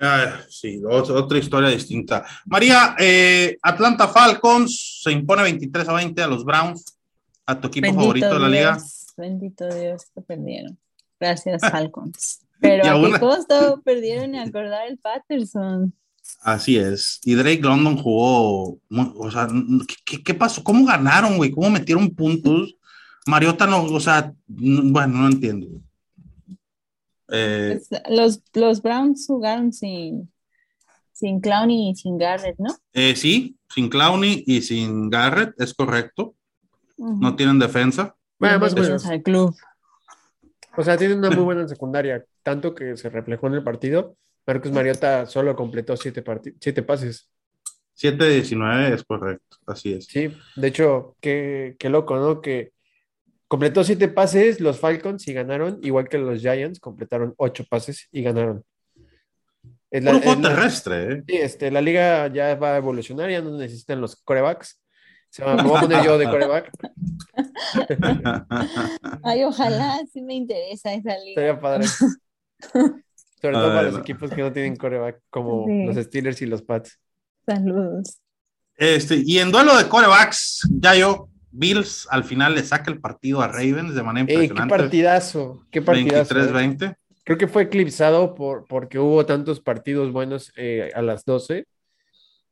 Ah, 0.00 0.40
sí, 0.48 0.80
otra 0.84 1.38
historia 1.38 1.70
distinta. 1.70 2.24
María, 2.46 2.94
eh, 2.98 3.58
Atlanta 3.62 4.06
Falcons 4.06 5.00
se 5.02 5.10
impone 5.10 5.42
23 5.42 5.88
a 5.88 5.92
20 5.92 6.22
a 6.22 6.26
los 6.28 6.44
Browns, 6.44 6.96
a 7.44 7.58
tu 7.60 7.68
equipo 7.68 7.92
favorito 7.92 8.32
de 8.34 8.40
la 8.40 8.48
liga. 8.48 8.78
Bendito 9.16 9.66
Dios, 9.74 10.04
que 10.14 10.20
perdieron. 10.20 10.78
Gracias, 11.18 11.60
Falcons. 11.62 12.40
Pero 12.60 12.84
a 13.06 13.12
qué 13.12 13.18
costo 13.18 13.82
perdieron 13.84 14.34
y 14.34 14.38
acordar 14.38 14.86
el 14.86 14.98
Patterson. 14.98 15.92
Así 16.42 16.76
es. 16.76 17.20
Y 17.24 17.34
Drake 17.34 17.62
London 17.62 17.96
jugó, 17.96 18.78
o 18.90 19.30
sea, 19.30 19.48
¿qué, 20.04 20.34
pasó? 20.34 20.62
¿Cómo 20.62 20.84
ganaron, 20.84 21.36
güey? 21.36 21.50
¿Cómo 21.50 21.70
metieron 21.70 22.10
puntos? 22.10 22.76
Mariota 23.26 23.66
no, 23.66 23.82
o 23.82 24.00
sea, 24.00 24.32
bueno, 24.46 25.18
no 25.18 25.26
entiendo. 25.26 25.66
Eh, 27.30 27.80
pues, 27.88 28.02
los, 28.08 28.42
los 28.54 28.82
Browns 28.82 29.26
jugaron 29.26 29.72
sin, 29.72 30.30
sin 31.12 31.40
Clowney 31.40 31.90
y 31.90 31.94
sin 31.94 32.18
Garrett, 32.18 32.58
¿no? 32.58 32.74
Eh, 32.92 33.14
sí, 33.16 33.56
sin 33.68 33.88
Clowney 33.88 34.44
y 34.46 34.62
sin 34.62 35.10
Garrett, 35.10 35.60
es 35.60 35.74
correcto. 35.74 36.34
No 36.96 37.36
tienen 37.36 37.58
defensa. 37.58 38.16
Bueno, 38.38 38.58
más 38.58 39.06
al 39.06 39.22
club. 39.22 39.54
O 40.76 40.82
sea, 40.82 40.96
tiene 40.96 41.14
una 41.14 41.30
muy 41.30 41.44
buena 41.44 41.68
secundaria, 41.68 42.24
tanto 42.42 42.74
que 42.74 42.96
se 42.96 43.08
reflejó 43.08 43.46
en 43.48 43.54
el 43.54 43.64
partido. 43.64 44.16
Marcus 44.46 44.72
Mariota 44.72 45.26
solo 45.26 45.54
completó 45.54 45.96
siete, 45.96 46.24
siete 46.60 46.82
pases. 46.82 47.28
7 47.94 48.24
de 48.24 48.34
19 48.34 48.94
es 48.94 49.02
correcto, 49.02 49.56
así 49.66 49.92
es. 49.92 50.06
Sí, 50.06 50.30
de 50.54 50.68
hecho, 50.68 51.16
qué, 51.20 51.74
qué 51.80 51.88
loco, 51.88 52.16
¿no? 52.16 52.40
Que 52.40 52.72
completó 53.48 53.82
siete 53.82 54.08
pases 54.08 54.60
los 54.60 54.78
Falcons 54.78 55.26
y 55.26 55.32
ganaron, 55.32 55.80
igual 55.82 56.08
que 56.08 56.18
los 56.18 56.40
Giants, 56.40 56.78
completaron 56.78 57.34
ocho 57.38 57.64
pases 57.68 58.06
y 58.12 58.22
ganaron. 58.22 58.64
Es 59.90 60.04
la, 60.04 60.16
un 60.16 60.42
terrestre, 60.42 61.12
¿eh? 61.12 61.22
Sí, 61.26 61.36
este, 61.36 61.70
la 61.70 61.80
liga 61.80 62.26
ya 62.28 62.54
va 62.56 62.74
a 62.74 62.76
evolucionar, 62.76 63.30
ya 63.30 63.40
no 63.40 63.56
necesitan 63.56 64.02
los 64.02 64.16
corebacks. 64.16 64.80
Se 65.30 65.42
va, 65.42 65.56
me 65.56 65.62
voy 65.62 65.78
a 65.78 65.80
poner 65.80 66.04
yo 66.04 66.18
de 66.18 66.24
coreback. 66.30 66.70
Ay, 69.24 69.44
ojalá, 69.44 69.98
sí 70.12 70.20
me 70.20 70.34
interesa 70.34 70.92
esa 70.92 71.16
liga. 71.18 71.42
Estaría 71.42 71.60
padre. 71.60 71.86
Sobre 73.40 73.54
todo 73.54 73.68
para 73.68 73.82
los 73.82 74.00
equipos 74.00 74.30
que 74.30 74.42
no 74.42 74.52
tienen 74.52 74.76
coreback, 74.76 75.20
como 75.30 75.64
los 75.68 75.96
Steelers 75.96 76.42
y 76.42 76.46
los 76.46 76.62
Pats. 76.62 76.98
Saludos. 77.46 78.18
Este, 78.76 79.22
y 79.24 79.38
en 79.38 79.52
duelo 79.52 79.76
de 79.76 79.88
corebacks, 79.88 80.68
ya 80.70 80.94
yo, 80.96 81.28
Bills 81.50 82.06
al 82.10 82.24
final 82.24 82.54
le 82.54 82.62
saca 82.62 82.90
el 82.90 83.00
partido 83.00 83.40
a 83.40 83.48
Ravens 83.48 83.94
de 83.94 84.02
manera 84.02 84.30
impresionante. 84.30 84.74
qué 84.74 84.78
partidazo, 84.82 85.66
qué 85.70 85.82
partidazo. 85.82 86.34
23-20. 86.34 86.90
Eh. 86.90 86.94
Creo 87.24 87.38
que 87.38 87.48
fue 87.48 87.64
eclipsado 87.64 88.34
por, 88.34 88.66
porque 88.66 88.98
hubo 88.98 89.24
tantos 89.26 89.60
partidos 89.60 90.12
buenos 90.12 90.52
eh, 90.56 90.90
a 90.94 91.02
las 91.02 91.24
12. 91.24 91.66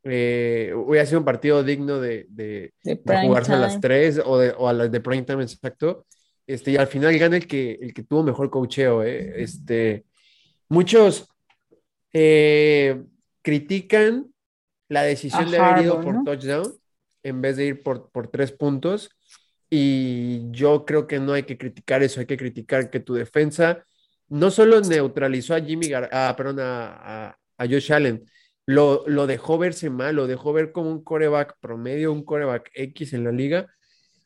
Eh, 0.03 0.73
hubiera 0.75 1.05
sido 1.05 1.19
un 1.19 1.25
partido 1.25 1.63
digno 1.63 1.99
de, 1.99 2.27
de, 2.29 2.73
jugarse 3.05 3.53
a 3.53 3.57
las 3.57 3.81
3 3.81 4.19
o, 4.19 4.37
o, 4.57 4.67
a 4.67 4.73
las 4.73 4.91
de 4.91 5.01
prime 5.01 5.23
time, 5.23 5.43
exacto. 5.43 6.05
Este, 6.45 6.71
y 6.71 6.77
al 6.77 6.87
final 6.87 7.17
gana 7.17 7.37
el 7.37 7.47
que, 7.47 7.77
el 7.81 7.93
que 7.93 8.03
tuvo 8.03 8.23
mejor 8.23 8.49
cocheo. 8.49 9.03
Eh. 9.03 9.41
Este, 9.43 10.05
muchos 10.69 11.27
critican 13.41 14.27
la 14.89 15.03
decisión 15.03 15.51
de 15.51 15.59
haber 15.59 15.85
ido 15.85 16.01
por 16.01 16.23
touchdown 16.23 16.73
en 17.27 17.41
vez 17.41 17.57
de 17.57 17.65
ir 17.65 17.83
por, 17.83 18.09
por 18.11 18.29
tres 18.29 18.51
puntos. 18.51 19.09
Y 19.69 20.49
yo 20.51 20.85
creo 20.85 21.07
que 21.07 21.19
no 21.19 21.33
hay 21.33 21.43
que 21.43 21.57
criticar 21.57 22.03
eso, 22.03 22.19
hay 22.19 22.25
que 22.25 22.37
criticar 22.37 22.89
que 22.89 22.99
tu 22.99 23.13
defensa 23.13 23.83
no 24.29 24.51
solo 24.51 24.81
neutralizó 24.81 25.55
a 25.55 25.61
Jimmy, 25.61 25.91
ah, 25.93 26.33
perdón, 26.37 26.59
a, 26.59 27.37
a, 27.57 27.65
Josh 27.65 27.93
Allen, 27.93 28.25
lo, 28.65 29.03
lo, 29.07 29.25
dejó 29.27 29.57
verse 29.57 29.89
mal, 29.89 30.15
lo 30.15 30.27
dejó 30.27 30.53
ver 30.53 30.71
como 30.71 30.91
un 30.91 31.03
coreback 31.03 31.55
promedio, 31.59 32.11
un 32.11 32.23
coreback 32.23 32.69
X 32.73 33.13
en 33.13 33.23
la 33.23 33.31
liga. 33.31 33.67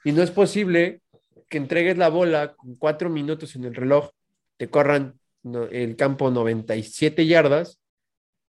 Y 0.03 0.11
no 0.11 0.23
es 0.23 0.31
posible 0.31 1.01
que 1.49 1.57
entregues 1.57 1.97
la 1.97 2.09
bola 2.09 2.55
con 2.55 2.75
cuatro 2.75 3.09
minutos 3.09 3.55
en 3.55 3.65
el 3.65 3.75
reloj, 3.75 4.09
te 4.57 4.69
corran 4.69 5.19
el 5.71 5.95
campo 5.95 6.31
97 6.31 7.25
yardas 7.27 7.79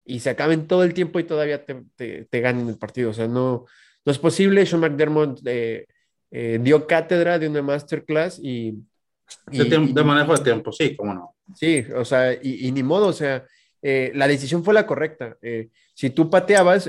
y 0.04 0.20
se 0.20 0.30
acaben 0.30 0.66
todo 0.66 0.84
el 0.84 0.94
tiempo 0.94 1.20
y 1.20 1.24
todavía 1.24 1.64
te, 1.64 1.82
te, 1.96 2.40
ganen 2.40 2.68
el 2.68 2.78
partido. 2.78 3.10
O 3.10 3.14
sea, 3.14 3.28
no, 3.28 3.66
no 4.04 4.12
es 4.12 4.18
posible. 4.18 4.66
Sean 4.66 4.80
McDermott 4.80 5.40
eh, 5.46 5.86
eh, 6.30 6.58
dio 6.60 6.86
cátedra 6.86 7.38
de 7.38 7.48
una 7.48 7.62
masterclass 7.62 8.38
y... 8.42 8.74
de, 9.46 10.04
manejo 10.04 10.36
de 10.36 10.44
tiempo, 10.44 10.72
sí, 10.72 10.96
cómo 10.96 11.14
no. 11.14 11.34
Sí, 11.54 11.84
o 11.94 12.04
sea, 12.04 12.32
y, 12.34 12.70
ni 12.72 12.82
modo, 12.82 13.08
o 13.08 13.12
sea, 13.12 13.44
eh, 13.82 14.12
la 14.14 14.28
decisión 14.28 14.64
fue 14.64 14.74
la 14.74 14.86
correcta. 14.86 15.36
si 15.94 16.10
tú 16.10 16.30
pateabas, 16.30 16.88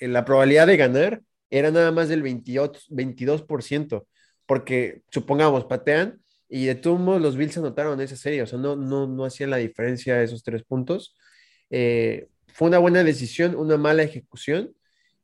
la 0.00 0.24
probabilidad 0.24 0.66
de 0.66 0.76
ganar 0.76 1.22
era 1.50 1.70
nada 1.70 1.92
más 1.92 2.08
del 2.08 2.22
22%, 2.22 2.88
22% 2.88 4.04
porque 4.50 5.02
supongamos, 5.10 5.64
patean 5.66 6.20
y 6.48 6.66
de 6.66 6.74
todos 6.74 6.98
modos 6.98 7.22
los 7.22 7.36
Bills 7.36 7.56
anotaron 7.56 8.00
esa 8.00 8.16
serie, 8.16 8.42
o 8.42 8.46
sea, 8.48 8.58
no, 8.58 8.74
no, 8.74 9.06
no 9.06 9.24
hacían 9.24 9.50
la 9.50 9.58
diferencia 9.58 10.20
esos 10.20 10.42
tres 10.42 10.64
puntos. 10.64 11.16
Eh, 11.70 12.26
fue 12.48 12.66
una 12.66 12.78
buena 12.78 13.04
decisión, 13.04 13.54
una 13.54 13.76
mala 13.76 14.02
ejecución. 14.02 14.74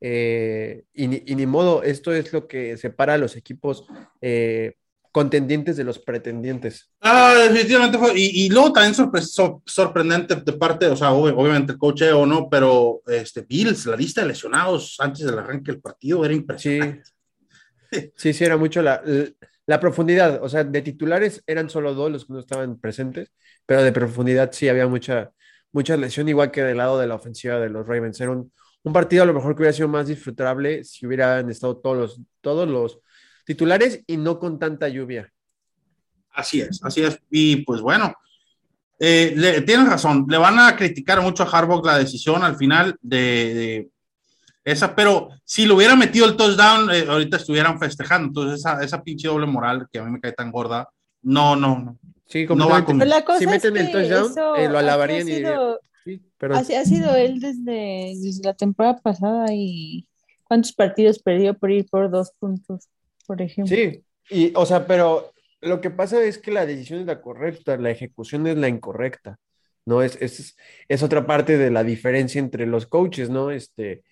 Eh, 0.01 0.85
y, 0.93 1.07
ni 1.09 1.47
modo, 1.47 1.83
esto 1.83 2.13
es 2.13 2.33
lo 2.33 2.47
que 2.47 2.77
separa 2.77 3.15
a 3.15 3.19
los 3.19 3.37
equipos 3.37 3.87
eh, 4.21 4.75
contendientes 5.11 5.77
de 5.77 5.85
los 5.85 5.99
pretendientes. 5.99 6.91
Ah, 7.01 7.35
definitivamente 7.49 7.99
fue. 7.99 8.13
Y, 8.15 8.49
luego 8.51 8.73
también 8.73 8.95
sorprendente 9.65 10.37
de 10.37 10.53
parte, 10.53 10.87
o 10.87 10.97
sea, 10.97 11.13
obviamente 11.13 11.73
el 11.73 11.79
coche 11.79 12.13
o 12.13 12.27
no, 12.27 12.49
pero 12.51 13.03
este, 13.07 13.43
Bills, 13.43 13.87
la 13.87 13.97
lista 13.97 14.21
de 14.21 14.29
lesionados 14.29 14.97
antes 14.99 15.25
del 15.25 15.39
arranque 15.39 15.73
del 15.73 15.81
partido 15.81 16.25
era 16.25 16.35
impresionante. 16.35 17.03
Sí, 18.17 18.33
sí, 18.33 18.45
era 18.45 18.57
mucho 18.57 18.83
la, 18.83 19.03
la 19.67 19.81
profundidad. 19.81 20.43
O 20.43 20.49
sea, 20.49 20.65
de 20.65 20.83
titulares 20.83 21.43
eran 21.47 21.71
solo 21.71 21.95
dos 21.95 22.11
los 22.11 22.27
que 22.27 22.33
no 22.33 22.41
estaban 22.41 22.79
presentes, 22.79 23.33
pero 23.65 23.83
de 23.83 23.93
profundidad 23.93 24.51
sí 24.53 24.69
había 24.69 24.87
mucha, 24.87 25.33
mucha 25.73 25.97
lesión, 25.97 26.29
igual 26.29 26.51
que 26.51 26.63
del 26.63 26.79
lado 26.79 26.99
de 26.99 27.07
la 27.07 27.15
ofensiva 27.15 27.59
de 27.59 27.71
los 27.71 27.87
Ravens. 27.87 28.21
Era 28.21 28.33
un, 28.33 28.53
partido 28.93 29.23
a 29.23 29.27
lo 29.27 29.35
mejor 29.35 29.55
que 29.55 29.63
hubiera 29.63 29.73
sido 29.73 29.89
más 29.89 30.07
disfrutable 30.07 30.85
si 30.85 31.07
hubieran 31.07 31.51
estado 31.51 31.77
todos 31.77 31.97
los, 31.97 32.21
todos 32.41 32.69
los 32.69 33.01
titulares 33.45 34.03
y 34.07 34.17
no 34.17 34.39
con 34.39 34.59
tanta 34.59 34.89
lluvia. 34.89 35.33
Así 36.31 36.61
es, 36.61 36.81
así 36.83 37.03
es. 37.03 37.19
Y 37.31 37.57
pues 37.65 37.81
bueno, 37.81 38.15
eh, 38.99 39.63
tienes 39.67 39.89
razón, 39.89 40.27
le 40.29 40.39
van 40.39 40.59
a 40.59 40.77
criticar 40.77 41.21
mucho 41.21 41.43
a 41.43 41.47
Harbaugh 41.47 41.85
la 41.85 41.99
decisión 41.99 42.43
al 42.43 42.57
final 42.57 42.97
de, 43.03 43.89
esa, 44.65 44.95
pero 44.95 45.29
si 45.45 45.65
lo 45.65 45.77
hubiera 45.77 45.95
metido 45.95 46.27
el 46.27 46.37
touchdown, 46.37 46.91
eh, 46.91 47.07
ahorita 47.09 47.37
estuvieran 47.37 47.79
festejando. 47.79 48.29
Entonces, 48.29 48.61
esa, 48.61 48.83
esa 48.83 49.03
pinche 49.03 49.29
doble 49.29 49.47
moral 49.47 49.87
que 49.93 49.99
a 49.99 50.03
mí 50.03 50.11
me 50.11 50.21
cae 50.21 50.33
tan 50.33 50.51
gorda, 50.51 50.89
no, 51.23 51.55
no, 51.55 51.79
no. 51.79 51.99
Sí, 52.27 52.47
no 52.47 52.69
va 52.69 52.85
con... 52.85 52.99
la 52.99 53.25
cosa 53.25 53.39
si 53.39 53.47
meten 53.47 53.77
el 53.77 53.93
touchdown, 53.93 54.59
eh, 54.59 54.69
lo 54.69 54.79
alabarían 54.79 55.29
y 55.29 55.43
sí, 56.07 56.23
pero... 56.39 56.55
así 56.55 56.75
ha 56.75 56.85
sido 56.85 57.15
él 57.15 57.41
desde, 57.41 58.15
desde, 58.17 58.43
la 58.43 58.55
temporada 58.55 58.99
pasada 58.99 59.47
y 59.53 60.07
cuántos 60.45 60.73
partidos 60.73 61.19
perdió 61.19 61.53
por 61.59 61.71
ir 61.71 61.87
por 61.91 62.11
dos 62.11 62.33
puntos, 62.39 62.89
por 63.27 63.43
ejemplo. 63.43 63.77
Sí, 63.77 64.03
y 64.31 64.53
o 64.55 64.65
sea, 64.65 64.87
pero 64.87 65.33
lo 65.61 65.81
que 65.81 65.91
pasa 65.91 66.23
es 66.23 66.39
que 66.39 66.51
la 66.51 66.65
decisión 66.65 67.01
es 67.01 67.07
la 67.07 67.21
correcta, 67.21 67.77
la 67.77 67.91
ejecución 67.91 68.47
es 68.47 68.57
la 68.57 68.69
incorrecta, 68.69 69.39
¿no? 69.85 70.03
Es, 70.03 70.17
es, 70.23 70.57
es 70.89 71.03
otra 71.03 71.27
parte 71.27 71.59
de 71.59 71.71
la 71.71 71.85
diferencia 71.85 72.39
entre 72.39 72.67
los 72.67 72.87
coaches, 72.87 73.29
¿no? 73.29 73.51
Este, 73.51 74.05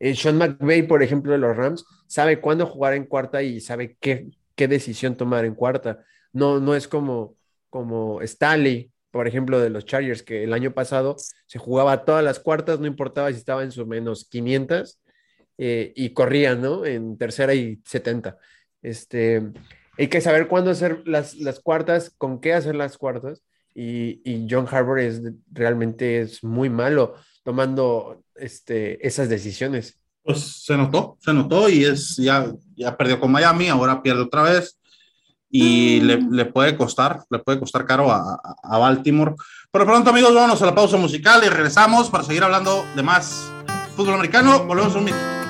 eh, 0.00 0.16
Sean 0.16 0.38
McVay, 0.38 0.82
por 0.82 1.02
ejemplo, 1.02 1.32
de 1.32 1.38
los 1.38 1.56
Rams, 1.56 1.84
sabe 2.08 2.40
cuándo 2.40 2.66
jugar 2.66 2.94
en 2.94 3.04
cuarta 3.04 3.42
y 3.42 3.60
sabe 3.60 3.96
qué, 4.00 4.30
qué 4.56 4.66
decisión 4.66 5.16
tomar 5.16 5.44
en 5.44 5.54
cuarta. 5.54 6.04
No, 6.32 6.58
no 6.58 6.74
es 6.74 6.88
como 6.88 7.36
como 7.72 8.20
Stanley, 8.20 8.91
por 9.12 9.28
ejemplo, 9.28 9.60
de 9.60 9.70
los 9.70 9.84
Chargers, 9.84 10.22
que 10.22 10.42
el 10.42 10.52
año 10.54 10.72
pasado 10.72 11.16
se 11.46 11.58
jugaba 11.58 12.04
todas 12.04 12.24
las 12.24 12.40
cuartas, 12.40 12.80
no 12.80 12.86
importaba 12.86 13.30
si 13.30 13.36
estaba 13.36 13.62
en 13.62 13.70
su 13.70 13.86
menos 13.86 14.26
500 14.28 14.98
eh, 15.58 15.92
y 15.94 16.10
corrían, 16.10 16.62
¿no? 16.62 16.84
En 16.86 17.18
tercera 17.18 17.54
y 17.54 17.80
70. 17.84 18.38
Este, 18.80 19.52
hay 19.98 20.08
que 20.08 20.22
saber 20.22 20.48
cuándo 20.48 20.70
hacer 20.70 21.02
las, 21.06 21.34
las 21.36 21.60
cuartas, 21.60 22.10
con 22.16 22.40
qué 22.40 22.54
hacer 22.54 22.74
las 22.74 22.96
cuartas. 22.96 23.42
Y, 23.74 24.20
y, 24.24 24.46
John 24.50 24.66
Harbour 24.70 24.98
es 25.00 25.22
realmente 25.50 26.20
es 26.20 26.42
muy 26.42 26.68
malo 26.68 27.14
tomando 27.42 28.22
este, 28.34 29.06
esas 29.06 29.28
decisiones. 29.28 29.98
Pues 30.22 30.64
se 30.64 30.76
notó, 30.76 31.18
se 31.20 31.32
notó 31.32 31.68
y 31.68 31.84
es 31.84 32.16
ya, 32.16 32.50
ya 32.74 32.96
perdió 32.96 33.20
con 33.20 33.32
Miami, 33.32 33.68
ahora 33.68 34.02
pierde 34.02 34.22
otra 34.22 34.42
vez 34.42 34.78
y 35.54 36.00
le, 36.00 36.18
le, 36.30 36.46
puede 36.46 36.76
costar, 36.76 37.24
le 37.28 37.38
puede 37.38 37.60
costar 37.60 37.84
caro 37.84 38.10
a, 38.10 38.40
a, 38.62 38.78
Baltimore. 38.78 39.34
Pero 39.70 39.84
pronto, 39.84 40.08
amigos, 40.08 40.34
vámonos 40.34 40.62
a 40.62 40.66
la 40.66 40.74
pausa 40.74 40.96
musical 40.96 41.42
y 41.44 41.48
regresamos 41.50 42.08
para 42.08 42.24
seguir 42.24 42.42
hablando 42.42 42.84
de 42.96 43.02
más 43.02 43.52
fútbol 43.94 44.14
americano. 44.14 44.64
Volvemos 44.64 44.94
un 44.94 45.04
minuto. 45.04 45.41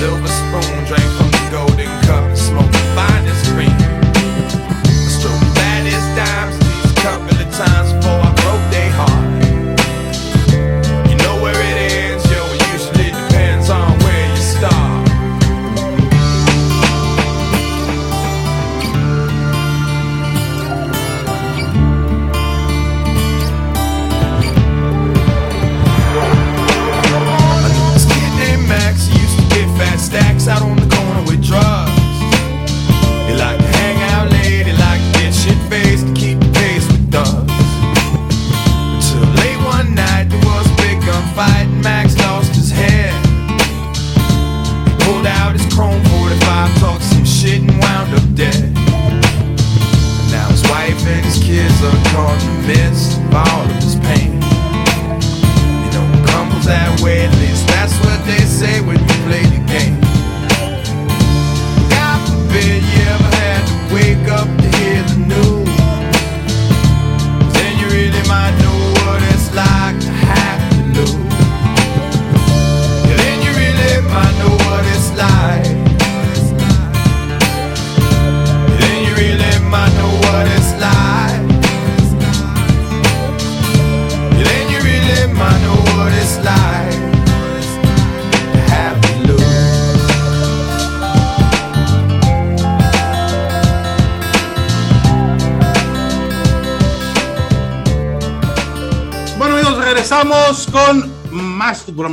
Silver 0.00 0.49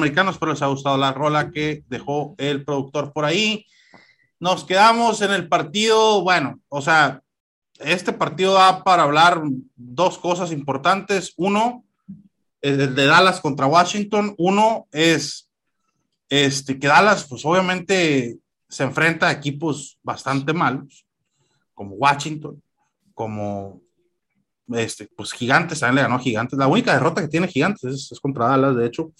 Espero 0.07 0.51
les 0.51 0.61
haya 0.61 0.71
gustado 0.71 0.97
la 0.97 1.13
rola 1.13 1.51
que 1.51 1.83
dejó 1.87 2.35
el 2.37 2.63
productor 2.63 3.13
por 3.13 3.25
ahí. 3.25 3.65
Nos 4.39 4.63
quedamos 4.63 5.21
en 5.21 5.31
el 5.31 5.47
partido. 5.47 6.21
Bueno, 6.21 6.59
o 6.69 6.81
sea, 6.81 7.21
este 7.79 8.13
partido 8.13 8.53
da 8.53 8.83
para 8.83 9.03
hablar 9.03 9.41
dos 9.75 10.17
cosas 10.17 10.51
importantes. 10.51 11.33
Uno, 11.37 11.83
el 12.61 12.95
de 12.95 13.05
Dallas 13.05 13.39
contra 13.39 13.67
Washington. 13.67 14.35
Uno 14.37 14.87
es 14.91 15.49
este, 16.29 16.79
que 16.79 16.87
Dallas, 16.87 17.25
pues 17.27 17.45
obviamente 17.45 18.37
se 18.67 18.83
enfrenta 18.83 19.27
a 19.27 19.31
equipos 19.31 19.97
bastante 20.03 20.53
malos, 20.53 21.05
como 21.73 21.95
Washington, 21.95 22.61
como 23.13 23.81
este, 24.69 25.07
pues 25.15 25.31
Gigantes, 25.31 25.79
también 25.79 25.95
le 25.95 26.01
ganó 26.01 26.15
a 26.15 26.19
Gigantes. 26.19 26.59
La 26.59 26.67
única 26.67 26.93
derrota 26.93 27.21
que 27.21 27.29
tiene 27.29 27.47
Gigantes 27.47 27.83
es, 27.83 28.11
es, 28.11 28.19
contra 28.19 28.47
Dallas, 28.47 28.75
de 28.75 28.85
hecho. 28.85 29.13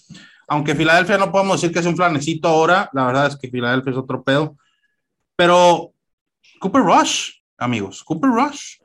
Aunque 0.48 0.74
Filadelfia 0.74 1.18
no 1.18 1.30
podemos 1.30 1.60
decir 1.60 1.72
que 1.72 1.80
es 1.80 1.86
un 1.86 1.96
flanecito 1.96 2.48
ahora, 2.48 2.88
la 2.94 3.06
verdad 3.06 3.26
es 3.26 3.36
que 3.36 3.50
Filadelfia 3.50 3.92
es 3.92 3.98
otro 3.98 4.22
pedo. 4.22 4.56
Pero 5.36 5.92
Cooper 6.58 6.82
Rush, 6.82 7.30
amigos, 7.58 8.02
Cooper 8.02 8.30
Rush. 8.30 8.78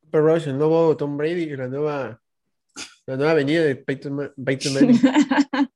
Cooper 0.00 0.22
Rush, 0.22 0.48
el 0.48 0.58
nuevo 0.58 0.96
Tom 0.96 1.16
Brady, 1.16 1.56
la 1.56 1.66
nueva, 1.66 2.20
la 3.06 3.16
nueva 3.16 3.32
avenida 3.32 3.62
de 3.62 3.76
Peyton, 3.76 4.32
Peyton 4.42 4.74
Manning. 4.74 5.00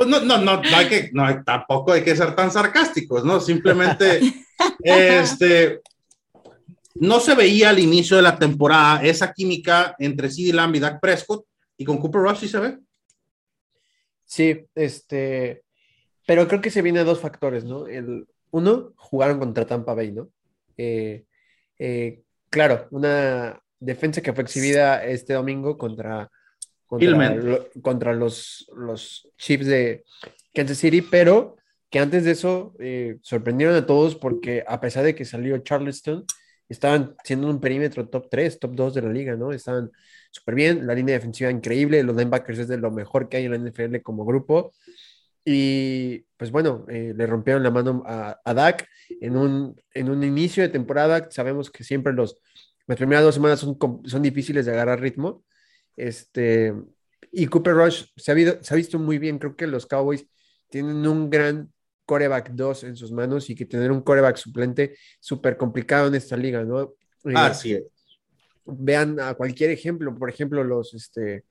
Pues 0.00 0.08
no, 0.08 0.18
no, 0.20 0.38
no, 0.38 0.62
no 0.62 0.76
hay 0.78 0.88
que, 0.88 1.10
no 1.12 1.26
hay, 1.26 1.44
tampoco 1.44 1.92
hay 1.92 2.02
que 2.02 2.16
ser 2.16 2.34
tan 2.34 2.50
sarcásticos, 2.50 3.22
¿no? 3.22 3.38
Simplemente, 3.38 4.22
este, 4.82 5.82
no 6.94 7.20
se 7.20 7.34
veía 7.34 7.68
al 7.68 7.78
inicio 7.78 8.16
de 8.16 8.22
la 8.22 8.38
temporada 8.38 9.02
esa 9.02 9.30
química 9.30 9.94
entre 9.98 10.30
CD 10.30 10.54
Lamb 10.54 10.74
y 10.76 10.80
Dak 10.80 11.00
Prescott, 11.00 11.44
y 11.76 11.84
con 11.84 11.98
Cooper 11.98 12.22
Rush 12.22 12.38
sí 12.38 12.48
se 12.48 12.60
ve. 12.60 12.78
Sí, 14.30 14.64
este, 14.76 15.64
pero 16.24 16.46
creo 16.46 16.60
que 16.60 16.70
se 16.70 16.82
viene 16.82 17.00
a 17.00 17.04
dos 17.04 17.18
factores, 17.18 17.64
¿no? 17.64 17.88
El, 17.88 18.28
uno, 18.52 18.92
jugaron 18.94 19.40
contra 19.40 19.66
Tampa 19.66 19.92
Bay, 19.92 20.12
¿no? 20.12 20.30
Eh, 20.76 21.24
eh, 21.80 22.22
claro, 22.48 22.86
una 22.92 23.60
defensa 23.80 24.20
que 24.20 24.32
fue 24.32 24.44
exhibida 24.44 25.04
este 25.04 25.32
domingo 25.32 25.76
contra, 25.76 26.30
contra, 26.86 27.34
lo, 27.34 27.68
contra 27.82 28.14
los, 28.14 28.70
los 28.76 29.28
Chiefs 29.36 29.66
de 29.66 30.04
Kansas 30.54 30.78
City, 30.78 31.02
pero 31.02 31.56
que 31.90 31.98
antes 31.98 32.24
de 32.24 32.30
eso 32.30 32.76
eh, 32.78 33.18
sorprendieron 33.22 33.74
a 33.74 33.84
todos 33.84 34.14
porque 34.14 34.62
a 34.64 34.80
pesar 34.80 35.02
de 35.02 35.16
que 35.16 35.24
salió 35.24 35.58
Charleston, 35.58 36.24
estaban 36.70 37.16
siendo 37.24 37.48
un 37.48 37.60
perímetro 37.60 38.08
top 38.08 38.28
3, 38.30 38.58
top 38.60 38.74
2 38.74 38.94
de 38.94 39.02
la 39.02 39.12
liga, 39.12 39.36
¿no? 39.36 39.52
Estaban 39.52 39.90
súper 40.30 40.54
bien, 40.54 40.86
la 40.86 40.94
línea 40.94 41.16
defensiva 41.16 41.50
increíble, 41.50 42.02
los 42.02 42.16
linebackers 42.16 42.60
es 42.60 42.68
de 42.68 42.78
lo 42.78 42.90
mejor 42.90 43.28
que 43.28 43.38
hay 43.38 43.44
en 43.46 43.50
la 43.50 43.56
NFL 43.58 44.00
como 44.02 44.24
grupo. 44.24 44.72
Y 45.44 46.20
pues 46.36 46.50
bueno, 46.50 46.86
eh, 46.88 47.12
le 47.16 47.26
rompieron 47.26 47.62
la 47.62 47.70
mano 47.70 48.04
a, 48.06 48.40
a 48.44 48.54
Dak 48.54 48.88
en 49.20 49.36
un, 49.36 49.80
en 49.94 50.10
un 50.10 50.22
inicio 50.22 50.62
de 50.62 50.68
temporada. 50.68 51.28
Sabemos 51.30 51.70
que 51.70 51.82
siempre 51.82 52.12
los, 52.12 52.36
las 52.86 52.96
primeras 52.96 53.24
dos 53.24 53.34
semanas 53.34 53.60
son, 53.60 53.76
son 54.04 54.22
difíciles 54.22 54.64
de 54.64 54.72
agarrar 54.72 55.00
ritmo. 55.00 55.44
Este, 55.96 56.72
y 57.32 57.46
Cooper 57.46 57.74
Rush 57.74 58.04
se 58.16 58.30
ha, 58.30 58.34
habido, 58.34 58.62
se 58.62 58.74
ha 58.74 58.76
visto 58.76 58.98
muy 58.98 59.18
bien. 59.18 59.38
Creo 59.38 59.56
que 59.56 59.66
los 59.66 59.86
Cowboys 59.86 60.26
tienen 60.68 61.06
un 61.06 61.30
gran 61.30 61.72
coreback 62.04 62.50
2 62.50 62.84
en 62.84 62.96
sus 62.96 63.12
manos 63.12 63.48
y 63.50 63.54
que 63.54 63.64
tener 63.64 63.90
un 63.92 64.02
coreback 64.02 64.36
suplente 64.36 64.96
súper 65.20 65.56
complicado 65.56 66.08
en 66.08 66.14
esta 66.14 66.36
liga, 66.36 66.64
¿no? 66.64 66.94
Así 67.34 67.74
es. 67.74 67.84
Vean 68.64 69.20
a 69.20 69.34
cualquier 69.34 69.70
ejemplo, 69.70 70.14
por 70.14 70.28
ejemplo, 70.28 70.62
los, 70.64 70.94
este, 70.94 71.44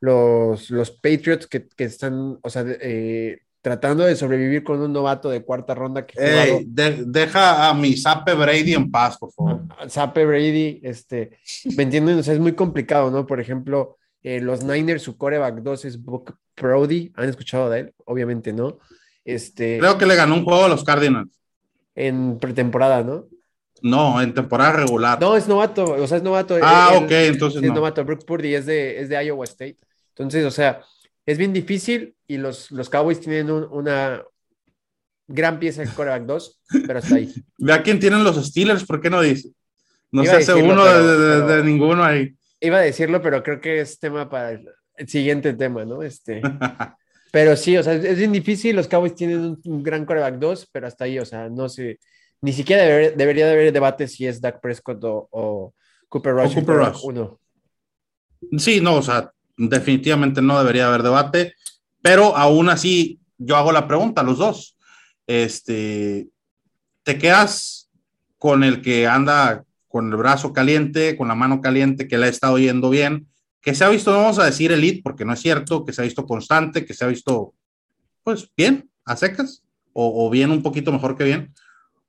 los, 0.00 0.70
los 0.70 0.90
Patriots 0.90 1.46
que, 1.46 1.68
que 1.68 1.84
están, 1.84 2.38
o 2.42 2.50
sea, 2.50 2.64
eh, 2.66 3.40
tratando 3.66 4.04
de 4.04 4.14
sobrevivir 4.14 4.62
con 4.62 4.80
un 4.80 4.92
novato 4.92 5.28
de 5.28 5.42
cuarta 5.42 5.74
ronda. 5.74 6.06
Que 6.06 6.14
Ey, 6.20 6.64
de, 6.68 7.04
deja 7.04 7.68
a 7.68 7.74
mi 7.74 7.96
Sape 7.96 8.34
Brady 8.34 8.74
en 8.74 8.90
paz, 8.92 9.18
por 9.18 9.32
favor. 9.32 9.62
Sape 9.88 10.24
Brady, 10.24 10.80
este, 10.84 11.38
¿me 11.76 11.82
entienden? 11.82 12.18
O 12.18 12.22
sea, 12.22 12.34
es 12.34 12.38
muy 12.38 12.52
complicado, 12.52 13.10
¿no? 13.10 13.26
Por 13.26 13.40
ejemplo, 13.40 13.96
eh, 14.22 14.40
los 14.40 14.62
Niners, 14.62 15.02
su 15.02 15.16
coreback 15.16 15.62
2 15.62 15.84
es 15.84 16.00
Buck 16.00 16.36
Brody. 16.56 17.12
¿Han 17.16 17.28
escuchado 17.28 17.68
de 17.68 17.80
él? 17.80 17.94
Obviamente 18.04 18.52
no. 18.52 18.78
Este, 19.26 19.78
Creo 19.78 19.98
que 19.98 20.06
le 20.06 20.14
ganó 20.16 20.34
un 20.36 20.44
juego 20.44 20.64
a 20.64 20.68
los 20.68 20.84
Cardinals. 20.84 21.30
En 21.94 22.38
pretemporada, 22.38 23.02
¿no? 23.02 23.26
No, 23.82 24.22
en 24.22 24.32
temporada 24.32 24.72
regular. 24.72 25.20
No, 25.20 25.36
es 25.36 25.48
novato, 25.48 25.84
o 25.84 26.06
sea, 26.06 26.16
es 26.18 26.22
novato. 26.22 26.56
ah, 26.62 26.92
Él- 26.96 27.04
ok, 27.04 27.10
entonces 27.10 27.62
es 27.62 27.68
no. 27.68 27.74
novato. 27.74 28.04
Brooke 28.04 28.24
Purdy 28.24 28.54
es 28.54 28.64
de, 28.66 29.00
es 29.00 29.08
de 29.10 29.22
Iowa 29.24 29.44
State. 29.44 29.76
Entonces, 30.10 30.44
o 30.46 30.50
sea, 30.50 30.80
es 31.26 31.36
bien 31.36 31.52
difícil 31.52 32.14
y 32.26 32.38
los, 32.38 32.70
los 32.70 32.88
Cowboys 32.88 33.20
tienen 33.20 33.50
un- 33.50 33.66
una 33.70 34.22
gran 35.28 35.58
pieza 35.58 35.82
de 35.82 35.88
quarterback 35.88 36.22
2, 36.24 36.60
pero 36.86 36.98
hasta 37.00 37.16
ahí. 37.16 37.34
Ve 37.58 37.72
a 37.72 37.82
quién 37.82 37.98
tienen 37.98 38.22
los 38.24 38.36
Steelers, 38.46 38.84
¿por 38.84 39.00
qué 39.00 39.10
no 39.10 39.20
dice? 39.20 39.50
No 40.12 40.22
Iba 40.22 40.34
se 40.34 40.38
hace 40.38 40.52
decirlo, 40.54 40.72
uno 40.74 40.84
pero- 40.84 41.06
de, 41.06 41.18
de- 41.26 41.36
de 41.40 41.46
pero- 41.46 41.64
ninguno 41.64 42.04
ahí. 42.04 42.34
Iba 42.60 42.78
a 42.78 42.80
decirlo, 42.82 43.20
pero 43.20 43.42
creo 43.42 43.60
que 43.60 43.80
es 43.80 43.98
tema 43.98 44.30
para 44.30 44.52
el, 44.52 44.66
el 44.96 45.08
siguiente 45.08 45.52
tema, 45.52 45.84
¿no? 45.84 46.02
Este, 46.02 46.40
pero 47.36 47.54
sí, 47.54 47.76
o 47.76 47.82
sea, 47.82 47.92
es 47.92 48.16
bien 48.16 48.32
difícil. 48.32 48.74
Los 48.74 48.88
Cowboys 48.88 49.14
tienen 49.14 49.40
un, 49.40 49.60
un 49.62 49.82
gran 49.82 50.06
quarterback 50.06 50.38
2, 50.38 50.70
pero 50.72 50.86
hasta 50.86 51.04
ahí, 51.04 51.18
o 51.18 51.26
sea, 51.26 51.50
no 51.50 51.68
sé. 51.68 51.98
Ni 52.40 52.50
siquiera 52.54 52.82
deber- 52.82 53.14
debería 53.14 53.44
de 53.44 53.52
haber 53.52 53.72
debate 53.74 54.08
si 54.08 54.26
es 54.26 54.40
Dak 54.40 54.58
Prescott 54.62 55.04
o, 55.04 55.28
o 55.30 55.74
Cooper 56.08 56.32
Rush. 56.32 56.54
Cooper 56.54 56.58
el 56.60 56.64
quarterback 56.64 56.94
Rush. 56.94 57.04
uno. 57.04 57.40
Sí, 58.56 58.80
no, 58.80 58.94
o 58.94 59.02
sea, 59.02 59.30
definitivamente 59.54 60.40
no 60.40 60.58
debería 60.58 60.88
haber 60.88 61.02
debate, 61.02 61.52
pero 62.00 62.34
aún 62.34 62.70
así 62.70 63.20
yo 63.36 63.56
hago 63.56 63.70
la 63.70 63.86
pregunta 63.86 64.22
a 64.22 64.24
los 64.24 64.38
dos. 64.38 64.78
Este, 65.26 66.28
¿te 67.02 67.18
quedas 67.18 67.90
con 68.38 68.64
el 68.64 68.80
que 68.80 69.06
anda 69.06 69.62
con 69.88 70.08
el 70.08 70.16
brazo 70.16 70.54
caliente, 70.54 71.18
con 71.18 71.28
la 71.28 71.34
mano 71.34 71.60
caliente, 71.60 72.08
que 72.08 72.16
le 72.16 72.24
ha 72.26 72.30
estado 72.30 72.56
yendo 72.56 72.88
bien, 72.88 73.26
que 73.66 73.74
se 73.74 73.84
ha 73.84 73.88
visto, 73.88 74.12
no 74.12 74.18
vamos 74.18 74.38
a 74.38 74.44
decir 74.44 74.70
elite, 74.70 75.00
porque 75.02 75.24
no 75.24 75.32
es 75.32 75.40
cierto, 75.40 75.84
que 75.84 75.92
se 75.92 76.00
ha 76.00 76.04
visto 76.04 76.24
constante, 76.24 76.86
que 76.86 76.94
se 76.94 77.04
ha 77.04 77.08
visto, 77.08 77.52
pues, 78.22 78.48
bien, 78.56 78.88
a 79.04 79.16
secas, 79.16 79.64
o, 79.92 80.30
bien 80.30 80.52
un 80.52 80.62
poquito 80.62 80.92
mejor 80.92 81.16
que 81.16 81.24
bien, 81.24 81.52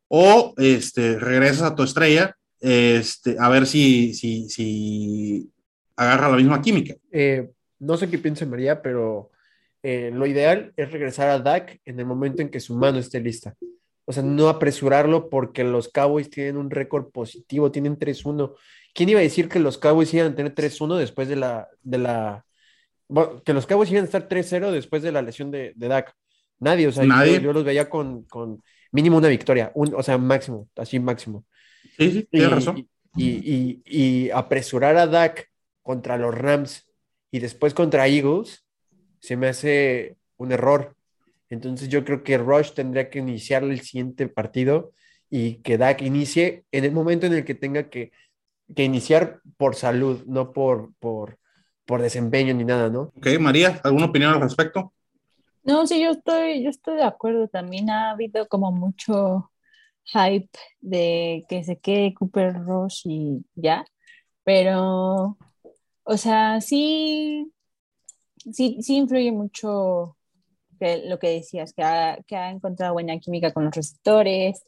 o 0.07 0.53
este, 0.57 1.17
regresas 1.17 1.63
a 1.63 1.73
tu 1.73 1.81
estrella, 1.81 2.37
este, 2.59 3.37
a 3.39 3.49
ver 3.49 3.65
si, 3.65 4.13
si, 4.13 4.47
si 4.49 5.49
agarra 5.95 6.29
la 6.29 6.37
misma 6.37 6.61
química. 6.61 6.93
Eh, 7.11 7.49
no 7.79 7.97
sé 7.97 8.07
qué 8.07 8.19
piensa 8.19 8.45
María, 8.45 8.83
pero 8.83 9.31
eh, 9.81 10.11
lo 10.13 10.27
ideal 10.27 10.73
es 10.77 10.91
regresar 10.91 11.27
a 11.29 11.39
Dak 11.39 11.81
en 11.85 11.99
el 11.99 12.05
momento 12.05 12.43
en 12.43 12.49
que 12.49 12.59
su 12.59 12.75
mano 12.75 12.99
esté 12.99 13.19
lista. 13.19 13.55
O 14.05 14.13
sea, 14.13 14.21
no 14.21 14.47
apresurarlo 14.47 15.27
porque 15.27 15.63
los 15.63 15.89
Cowboys 15.89 16.29
tienen 16.29 16.57
un 16.57 16.69
récord 16.69 17.09
positivo, 17.09 17.71
tienen 17.71 17.97
3-1. 17.97 18.53
¿Quién 18.97 19.09
iba 19.09 19.19
a 19.19 19.23
decir 19.23 19.47
que 19.47 19.59
los 19.59 19.77
Cowboys 19.77 20.11
iban 20.15 20.31
a 20.31 20.35
tener 20.35 20.55
3-1 20.55 20.95
después 20.95 21.27
de 21.27 21.35
la, 21.35 21.67
de 21.83 21.99
la, 21.99 22.43
bueno, 23.07 23.43
que 23.43 23.53
los 23.53 23.67
Cowboys 23.67 23.91
iban 23.91 24.01
a 24.01 24.05
estar 24.05 24.27
3-0 24.27 24.71
después 24.71 25.03
de 25.03 25.11
la 25.11 25.21
lesión 25.21 25.51
de, 25.51 25.73
de 25.75 25.87
Dak? 25.87 26.15
Nadie, 26.59 26.87
o 26.87 26.91
sea, 26.91 27.05
Nadie. 27.05 27.35
Yo, 27.35 27.41
yo 27.41 27.53
los 27.53 27.63
veía 27.63 27.87
con, 27.87 28.23
con 28.23 28.63
mínimo 28.91 29.17
una 29.17 29.27
victoria, 29.27 29.71
un, 29.75 29.93
o 29.93 30.01
sea, 30.01 30.17
máximo, 30.17 30.67
así 30.75 30.99
máximo. 30.99 31.45
Sí, 31.99 32.11
sí, 32.11 32.17
Y, 32.19 32.23
tienes 32.23 32.49
razón. 32.51 32.89
y, 33.15 33.23
y- 33.23 33.81
y 33.85 34.29
apresurar 34.31 34.97
a 34.97 35.05
Dak 35.05 35.47
contra 35.83 36.17
los 36.17 36.33
Rams 36.35 36.89
y 37.29 37.37
después 37.39 37.75
contra 37.75 38.07
Eagles 38.07 38.65
se 39.19 39.37
me 39.37 39.47
hace 39.47 40.17
un 40.37 40.51
error. 40.51 40.95
Entonces 41.49 41.87
yo 41.89 42.03
creo 42.03 42.23
que 42.23 42.39
Rush 42.39 42.71
tendría 42.73 43.09
que 43.11 43.19
iniciar 43.19 43.63
el 43.63 43.79
siguiente 43.81 44.27
partido 44.27 44.93
y 45.29 45.55
que 45.61 45.77
Dak 45.77 46.01
inicie 46.01 46.65
en 46.71 46.83
el 46.85 46.91
momento 46.91 47.27
en 47.27 47.33
el 47.33 47.45
que 47.45 47.55
tenga 47.55 47.89
que, 47.89 48.11
que 48.75 48.83
iniciar 48.83 49.41
por 49.57 49.75
salud, 49.75 50.23
no 50.25 50.51
por, 50.51 50.93
por, 50.99 51.39
por 51.85 52.01
desempeño 52.01 52.53
ni 52.53 52.65
nada, 52.65 52.89
¿no? 52.89 53.13
Ok, 53.17 53.27
María, 53.39 53.79
¿alguna 53.83 54.07
opinión 54.07 54.33
al 54.33 54.41
respecto? 54.41 54.93
No, 55.63 55.85
sí, 55.85 56.01
yo 56.01 56.11
estoy, 56.11 56.63
yo 56.63 56.69
estoy 56.69 56.95
de 56.95 57.03
acuerdo. 57.03 57.47
También 57.47 57.89
ha 57.89 58.11
habido 58.11 58.47
como 58.47 58.71
mucho 58.71 59.51
hype 60.05 60.49
de 60.79 61.45
que 61.49 61.63
se 61.63 61.77
quede 61.77 62.13
Cooper 62.13 62.53
Rush 62.53 63.01
y 63.05 63.45
ya. 63.55 63.85
Pero, 64.43 65.37
o 66.03 66.17
sea, 66.17 66.61
sí, 66.61 67.51
sí, 68.51 68.77
sí 68.81 68.95
influye 68.95 69.31
mucho 69.31 70.17
que 70.79 71.03
lo 71.05 71.19
que 71.19 71.29
decías, 71.29 71.73
que 71.73 71.83
ha, 71.83 72.17
que 72.25 72.35
ha 72.35 72.49
encontrado 72.49 72.93
buena 72.93 73.19
química 73.19 73.51
con 73.51 73.65
los 73.65 73.75
receptores, 73.75 74.63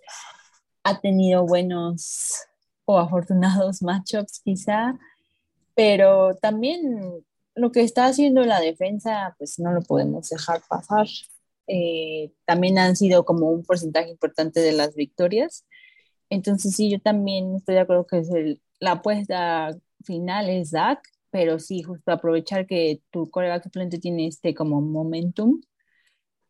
ha 0.83 0.99
tenido 0.99 1.45
buenos 1.45 2.48
o 2.91 2.97
afortunados 2.97 3.81
matchups 3.89 4.41
quizá, 4.43 4.97
pero 5.75 6.35
también 6.35 7.23
lo 7.55 7.71
que 7.71 7.81
está 7.81 8.05
haciendo 8.07 8.43
la 8.43 8.59
defensa, 8.61 9.35
pues 9.37 9.59
no 9.59 9.71
lo 9.73 9.81
podemos 9.81 10.29
dejar 10.29 10.61
pasar. 10.69 11.07
Eh, 11.67 12.31
también 12.45 12.79
han 12.79 12.95
sido 12.95 13.25
como 13.25 13.49
un 13.51 13.63
porcentaje 13.63 14.09
importante 14.09 14.59
de 14.61 14.71
las 14.73 14.95
victorias. 14.95 15.65
Entonces 16.29 16.75
sí, 16.75 16.91
yo 16.91 16.99
también 17.01 17.55
estoy 17.57 17.75
de 17.75 17.81
acuerdo 17.81 18.07
que 18.07 18.19
es 18.19 18.31
el- 18.31 18.61
la 18.79 18.93
apuesta 18.93 19.71
final 20.05 20.49
es 20.49 20.71
Dak, 20.71 21.01
pero 21.31 21.59
sí, 21.59 21.83
justo 21.83 22.11
aprovechar 22.11 22.67
que 22.67 23.01
tu 23.11 23.29
coreback 23.31 23.63
suplente 23.65 23.99
tiene 23.99 24.27
este 24.27 24.53
como 24.55 24.81
momentum 24.81 25.61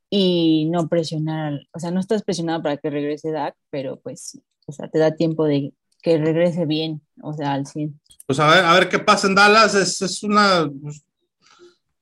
y 0.09 0.67
no 0.71 0.87
presionar, 0.89 1.59
o 1.73 1.79
sea, 1.79 1.91
no 1.91 1.99
estás 1.99 2.23
presionado 2.23 2.61
para 2.63 2.77
que 2.77 2.89
regrese 2.89 3.31
Dak, 3.31 3.55
pero 3.69 3.99
pues, 3.99 4.39
o 4.67 4.71
sea, 4.71 4.87
te 4.89 4.99
da 4.99 5.15
tiempo 5.15 5.45
de 5.45 5.73
que 6.01 6.17
regrese 6.17 6.65
bien, 6.65 7.01
o 7.21 7.33
sea, 7.33 7.53
al 7.53 7.65
100. 7.65 7.99
Pues 8.25 8.39
a 8.39 8.47
ver, 8.47 8.63
a 8.65 8.73
ver 8.73 8.89
qué 8.89 8.99
pasa 8.99 9.27
en 9.27 9.35
Dallas. 9.35 9.75
Es, 9.75 10.01
es 10.01 10.23
una. 10.23 10.69
pues, 10.81 11.03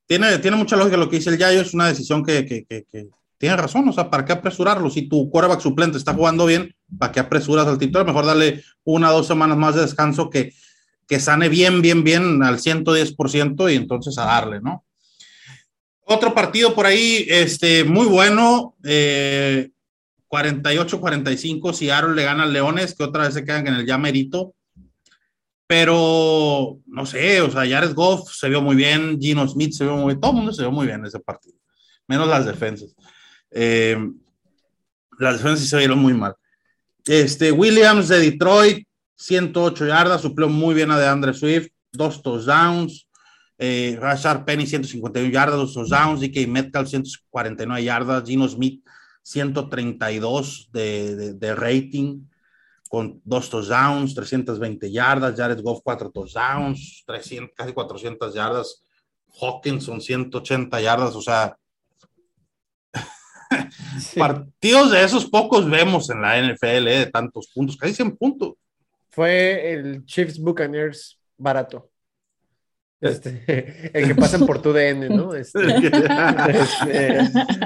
tiene, 0.05 0.37
tiene 0.39 0.57
mucha 0.57 0.75
lógica 0.75 0.97
lo 0.97 1.09
que 1.09 1.17
dice 1.17 1.29
el 1.29 1.37
Yayo. 1.37 1.61
Es 1.61 1.73
una 1.73 1.87
decisión 1.87 2.23
que, 2.23 2.45
que, 2.45 2.65
que- 2.65 2.85
que 2.91 3.07
tiene 3.37 3.55
razón. 3.57 3.87
O 3.87 3.93
sea, 3.93 4.09
¿para 4.09 4.25
qué 4.25 4.33
apresurarlo? 4.33 4.89
Si 4.89 5.03
tu 5.07 5.29
quarterback 5.29 5.61
suplente 5.61 5.97
está 5.97 6.13
jugando 6.13 6.45
bien, 6.45 6.75
¿para 6.97 7.11
qué 7.11 7.19
apresuras 7.19 7.67
al 7.67 7.77
titular? 7.77 8.05
Mejor 8.05 8.25
darle 8.25 8.63
una 8.83 9.11
o 9.11 9.17
dos 9.17 9.27
semanas 9.27 9.57
más 9.57 9.75
de 9.75 9.81
descanso 9.81 10.29
que, 10.29 10.53
que 11.07 11.19
sane 11.19 11.47
bien, 11.49 11.81
bien, 11.81 12.03
bien 12.03 12.41
al 12.43 12.59
110% 12.59 13.69
y 13.71 13.75
entonces 13.75 14.17
a 14.17 14.25
darle, 14.25 14.59
¿no? 14.61 14.83
Otro 16.09 16.33
partido 16.33 16.73
por 16.73 16.85
ahí, 16.85 17.25
este, 17.29 17.83
muy 17.83 18.05
bueno. 18.07 18.75
eh, 18.83 19.69
48-45, 20.29 21.73
Seattle 21.73 22.15
le 22.15 22.23
gana 22.23 22.43
al 22.43 22.53
Leones, 22.53 22.95
que 22.95 23.03
otra 23.03 23.23
vez 23.23 23.33
se 23.33 23.43
quedan 23.43 23.67
en 23.67 23.75
el 23.75 23.85
ya. 23.85 23.99
Pero, 25.67 26.79
no 26.85 27.05
sé, 27.05 27.41
o 27.41 27.51
sea, 27.51 27.67
Jared 27.67 27.93
Goff 27.93 28.31
se 28.31 28.47
vio 28.47 28.61
muy 28.61 28.75
bien, 28.75 29.19
Gino 29.19 29.47
Smith 29.47 29.73
se 29.73 29.83
vio 29.83 29.97
muy 29.97 30.13
bien, 30.13 30.21
todo 30.21 30.31
el 30.31 30.37
mundo 30.37 30.53
se 30.53 30.61
vio 30.61 30.71
muy 30.71 30.87
bien 30.87 31.01
en 31.01 31.07
ese 31.07 31.19
partido, 31.19 31.57
menos 32.07 32.27
las 32.27 32.45
defensas. 32.45 32.95
Eh, 33.51 33.97
las 35.19 35.37
defensas 35.37 35.67
se 35.67 35.77
vieron 35.77 35.99
muy 35.99 36.13
mal. 36.13 36.35
Este, 37.05 37.51
Williams 37.51 38.07
de 38.07 38.19
Detroit, 38.19 38.87
108 39.17 39.87
yardas, 39.87 40.21
suplió 40.21 40.47
muy 40.47 40.75
bien 40.75 40.91
a 40.91 40.99
DeAndre 40.99 41.33
Swift, 41.33 41.69
dos 41.91 42.21
touchdowns. 42.21 43.07
Eh, 43.57 43.97
Rashard 43.99 44.45
Penny, 44.45 44.67
151 44.67 45.31
yardas, 45.31 45.57
dos 45.57 45.73
touchdowns. 45.73 46.21
DK 46.21 46.47
Metcalf, 46.47 46.89
149 46.89 47.83
yardas. 47.83 48.23
Gino 48.23 48.47
Smith, 48.47 48.83
132 49.27 50.69
de, 50.71 51.15
de, 51.17 51.33
de 51.33 51.55
rating 51.55 52.21
con 52.87 53.21
dos 53.25 53.49
touchdowns, 53.49 54.15
320 54.15 54.89
yardas, 54.89 55.35
Jared 55.35 55.61
Goff 55.61 55.81
cuatro 55.83 56.09
touchdowns, 56.09 57.03
300, 57.05 57.53
casi 57.53 57.73
400 57.73 58.33
yardas, 58.33 58.85
Hawkinson 59.41 59.99
180 59.99 60.79
yardas, 60.81 61.13
o 61.13 61.21
sea, 61.21 61.57
Sí. 63.99 64.17
partidos 64.19 64.91
de 64.91 65.03
esos 65.03 65.25
pocos 65.25 65.69
vemos 65.69 66.09
en 66.09 66.21
la 66.21 66.37
NFL 66.41 66.87
eh, 66.87 66.99
de 66.99 67.05
tantos 67.07 67.47
puntos, 67.53 67.75
casi 67.75 67.93
100 67.93 68.15
puntos. 68.15 68.53
Fue 69.09 69.73
el 69.73 70.05
Chiefs 70.05 70.39
Buccaneers 70.39 71.19
barato. 71.37 71.89
Este, 72.99 73.91
el 73.93 74.07
que 74.07 74.15
pasan 74.15 74.45
por 74.45 74.61
tu 74.61 74.73
DN, 74.73 75.09
¿no? 75.09 75.33
Este, 75.35 75.59
este, 75.67 75.87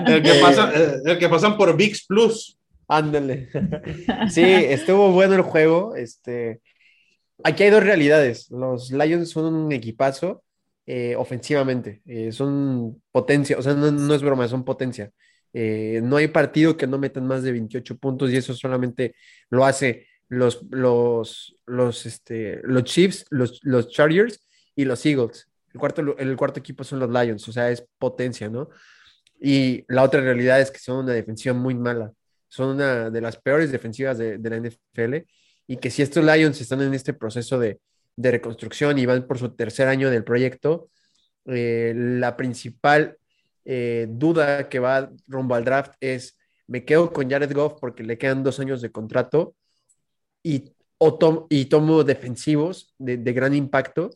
El 0.06 0.24
que, 0.24 0.34
pasa, 0.42 0.72
eh, 0.74 0.96
el 1.06 1.18
que 1.18 1.30
pasan 1.30 1.58
por 1.58 1.76
VIX 1.76 2.06
Plus. 2.08 2.58
Ándale. 2.88 3.50
Sí, 4.30 4.44
estuvo 4.44 5.12
bueno 5.12 5.36
el 5.36 5.42
juego. 5.42 5.96
Este, 5.96 6.62
aquí 7.44 7.64
hay 7.64 7.70
dos 7.70 7.84
realidades. 7.84 8.50
Los 8.52 8.92
Lions 8.92 9.30
son 9.30 9.54
un 9.54 9.72
equipazo 9.72 10.44
eh, 10.86 11.16
ofensivamente. 11.16 12.02
eh, 12.06 12.32
son 12.32 13.02
potencia, 13.12 13.58
o 13.58 13.62
sea, 13.62 13.74
no, 13.74 13.92
no 13.92 14.14
es 14.14 14.22
broma, 14.22 14.48
son 14.48 14.66
potencia. 14.66 15.12
Eh, 15.54 16.02
no 16.04 16.18
hay 16.18 16.28
partido 16.28 16.78
que 16.78 16.88
no 16.88 16.98
metan 16.98 17.28
más 17.28 17.44
de 17.44 17.52
28 17.52 17.98
puntos 17.98 18.32
y 18.32 18.38
eso 18.38 18.54
solamente 18.54 19.16
lo 19.50 19.66
hace 19.66 20.08
los, 20.30 20.64
los, 20.70 21.58
los, 21.66 22.06
este, 22.06 22.62
los 22.64 22.84
Chiefs, 22.86 23.26
los, 23.30 23.60
los 23.64 23.90
Chargers 23.90 24.40
y 24.76 24.86
los 24.86 25.06
Eagles. 25.06 25.48
El 25.74 25.80
cuarto, 25.80 26.18
el 26.18 26.36
cuarto 26.38 26.60
equipo 26.60 26.84
son 26.84 27.00
los 27.00 27.10
Lions, 27.10 27.48
o 27.48 27.52
sea, 27.52 27.70
es 27.72 27.86
potencia, 27.98 28.50
¿no? 28.50 28.70
Y 29.40 29.86
la 29.88 30.04
otra 30.04 30.22
realidad 30.22 30.60
es 30.62 30.70
que 30.72 30.80
son 30.80 31.06
una 31.06 31.14
defensiva 31.14 31.54
muy 31.56 31.76
mala 31.76 32.12
son 32.54 32.76
una 32.76 33.10
de 33.10 33.22
las 33.22 33.38
peores 33.38 33.72
defensivas 33.72 34.18
de, 34.18 34.38
de 34.38 34.50
la 34.50 34.58
NFL 34.58 35.26
y 35.68 35.78
que 35.78 35.90
si 35.90 36.02
estos 36.02 36.22
Lions 36.26 36.60
están 36.60 36.82
en 36.82 36.94
este 36.94 37.14
proceso 37.14 37.58
de, 37.58 37.80
de 38.18 38.30
reconstrucción 38.32 39.00
y 39.00 39.06
van 39.06 39.26
por 39.26 39.38
su 39.40 39.56
tercer 39.56 39.88
año 39.88 40.10
del 40.10 40.26
proyecto, 40.26 40.90
eh, 41.46 41.94
la 41.96 42.36
principal 42.36 43.18
eh, 43.64 44.06
duda 44.10 44.68
que 44.68 44.80
va 44.80 45.10
rumbo 45.28 45.56
al 45.56 45.64
draft 45.64 45.94
es, 46.02 46.38
¿me 46.68 46.84
quedo 46.84 47.14
con 47.14 47.30
Jared 47.30 47.54
Goff 47.54 47.80
porque 47.80 48.04
le 48.04 48.18
quedan 48.18 48.44
dos 48.44 48.60
años 48.60 48.82
de 48.82 48.92
contrato 48.92 49.56
y, 50.44 50.74
o 50.98 51.18
tom- 51.18 51.46
y 51.50 51.66
tomo 51.68 52.04
defensivos 52.04 52.94
de, 52.98 53.16
de 53.16 53.32
gran 53.34 53.54
impacto 53.56 54.10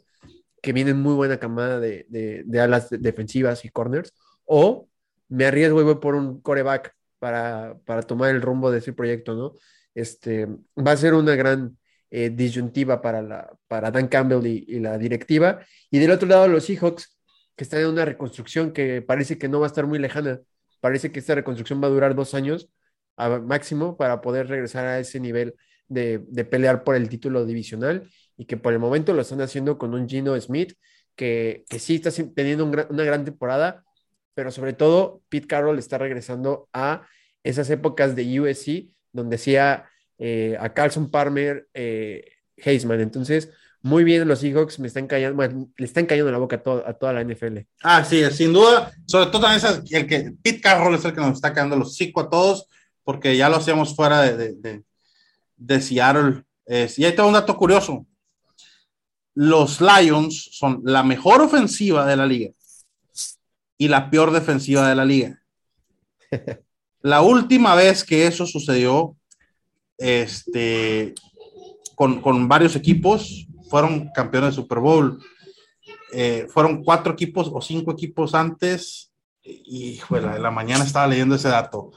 que 0.65 0.73
vienen 0.73 0.97
muy 0.97 1.13
buena 1.13 1.37
camada 1.37 1.79
de, 1.79 2.05
de- 2.09 2.59
alas 2.59 2.89
de- 2.89 2.97
defensivas 2.97 3.63
y 3.65 3.69
corners, 3.69 4.11
o 4.45 4.89
me 5.29 5.45
arriesgo 5.45 5.79
y 5.81 5.83
voy 5.83 5.95
por 5.95 6.15
un 6.15 6.41
coreback 6.41 6.93
para, 7.19 7.77
para 7.85 8.01
tomar 8.01 8.31
el 8.31 8.41
rumbo 8.41 8.71
de 8.71 8.79
ese 8.79 8.93
proyecto, 8.93 9.35
¿no? 9.35 9.53
Este, 9.93 10.47
va 10.75 10.91
a 10.93 10.97
ser 10.97 11.13
una 11.13 11.35
gran 11.35 11.77
eh, 12.09 12.31
disyuntiva 12.31 13.01
para, 13.01 13.21
la, 13.21 13.53
para 13.67 13.91
Dan 13.91 14.07
Campbell 14.07 14.45
y, 14.47 14.65
y 14.67 14.79
la 14.79 14.97
directiva. 14.97 15.59
Y 15.91 15.99
del 15.99 16.11
otro 16.11 16.27
lado, 16.27 16.47
los 16.47 16.65
Seahawks, 16.65 17.17
que 17.55 17.63
están 17.63 17.81
en 17.81 17.87
una 17.87 18.05
reconstrucción 18.05 18.71
que 18.73 19.01
parece 19.01 19.37
que 19.37 19.47
no 19.47 19.59
va 19.59 19.67
a 19.67 19.71
estar 19.71 19.85
muy 19.87 19.99
lejana. 19.99 20.41
Parece 20.81 21.11
que 21.11 21.19
esta 21.19 21.35
reconstrucción 21.35 21.81
va 21.81 21.87
a 21.87 21.91
durar 21.91 22.15
dos 22.15 22.33
años 22.33 22.69
a 23.17 23.39
máximo 23.39 23.95
para 23.97 24.19
poder 24.21 24.47
regresar 24.47 24.85
a 24.85 24.99
ese 24.99 25.19
nivel 25.19 25.53
de, 25.87 26.23
de 26.27 26.43
pelear 26.45 26.83
por 26.83 26.95
el 26.95 27.07
título 27.07 27.45
divisional 27.45 28.09
y 28.37 28.45
que 28.45 28.57
por 28.57 28.73
el 28.73 28.79
momento 28.79 29.13
lo 29.13 29.21
están 29.21 29.41
haciendo 29.41 29.77
con 29.77 29.93
un 29.93 30.07
Gino 30.09 30.39
Smith 30.39 30.73
que, 31.15 31.63
que 31.69 31.79
sí 31.79 31.95
está 31.95 32.11
teniendo 32.33 32.65
un 32.65 32.71
gran- 32.71 32.87
una 32.89 33.03
gran 33.03 33.23
temporada, 33.25 33.83
pero 34.33 34.51
sobre 34.51 34.73
todo 34.73 35.21
Pete 35.29 35.47
Carroll 35.47 35.79
está 35.79 35.97
regresando 35.97 36.67
a 36.73 37.07
esas 37.43 37.69
épocas 37.69 38.15
de 38.15 38.39
USC 38.41 38.93
donde 39.13 39.35
hacía 39.37 39.85
eh, 40.17 40.57
a 40.59 40.73
Carlson 40.73 41.09
Palmer, 41.09 41.67
eh, 41.73 42.25
Heisman. 42.57 42.99
Entonces, 42.99 43.49
muy 43.81 44.03
bien 44.03 44.27
los 44.27 44.39
Seahawks, 44.39 44.79
me 44.79 44.87
están 44.87 45.07
callando, 45.07 45.35
bueno, 45.37 45.69
le 45.77 45.85
están 45.85 46.05
cayendo 46.05 46.29
en 46.29 46.33
la 46.33 46.39
boca 46.39 46.57
a, 46.57 46.63
to- 46.63 46.83
a 46.85 46.93
toda 46.93 47.13
la 47.13 47.21
NFL. 47.23 47.59
Ah, 47.83 48.03
sí, 48.03 48.23
sin 48.31 48.51
duda. 48.51 48.91
Sobre 49.05 49.27
todo 49.27 49.41
también 49.43 49.63
es 49.63 49.91
el 49.93 50.07
que 50.07 50.33
Pete 50.41 50.59
Carroll 50.59 50.95
es 50.95 51.05
el 51.05 51.13
que 51.13 51.21
nos 51.21 51.33
está 51.35 51.53
quedando 51.53 51.75
los 51.77 51.95
cinco 51.95 52.21
a 52.21 52.29
todos, 52.29 52.67
porque 53.03 53.37
ya 53.37 53.47
lo 53.47 53.57
hacíamos 53.57 53.95
fuera 53.95 54.21
de, 54.23 54.35
de, 54.35 54.53
de- 54.55 54.83
de 55.57 55.81
Seattle. 55.81 56.43
Es- 56.65 56.97
y 56.99 57.05
ahí 57.05 57.13
tengo 57.15 57.27
un 57.29 57.35
dato 57.35 57.55
curioso. 57.55 58.05
Los 59.35 59.81
Lions 59.81 60.49
son 60.53 60.81
la 60.83 61.03
mejor 61.03 61.41
ofensiva 61.41 62.05
de 62.05 62.15
la 62.15 62.25
liga 62.25 62.51
y 63.77 63.87
la 63.87 64.09
peor 64.09 64.31
defensiva 64.31 64.87
de 64.87 64.95
la 64.95 65.05
liga. 65.05 65.39
La 67.01 67.21
última 67.21 67.75
vez 67.75 68.03
que 68.03 68.25
eso 68.25 68.47
sucedió, 68.47 69.15
este, 69.99 71.13
con, 71.93 72.19
con 72.19 72.47
varios 72.47 72.75
equipos, 72.75 73.45
fueron 73.69 74.09
campeones 74.11 74.51
de 74.55 74.61
Super 74.61 74.79
Bowl. 74.79 75.21
Eh, 76.13 76.47
fueron 76.49 76.83
cuatro 76.83 77.13
equipos 77.13 77.51
o 77.53 77.61
cinco 77.61 77.91
equipos 77.91 78.33
antes. 78.33 79.11
Y, 79.43 79.99
en 80.09 80.41
la 80.41 80.49
mañana 80.49 80.83
estaba 80.83 81.05
leyendo 81.05 81.35
ese 81.35 81.49
dato. 81.49 81.91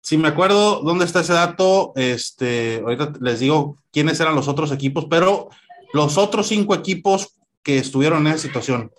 Si 0.00 0.16
me 0.16 0.28
acuerdo 0.28 0.80
dónde 0.80 1.04
está 1.04 1.20
ese 1.20 1.34
dato, 1.34 1.92
este, 1.94 2.80
ahorita 2.82 3.12
les 3.20 3.38
digo 3.38 3.76
quiénes 3.92 4.18
eran 4.18 4.34
los 4.34 4.48
otros 4.48 4.72
equipos, 4.72 5.06
pero 5.08 5.50
los 5.92 6.16
otros 6.18 6.48
cinco 6.48 6.74
equipos 6.74 7.36
que 7.62 7.78
estuvieron 7.78 8.26
en 8.26 8.32
esa 8.34 8.46
situación 8.46 8.90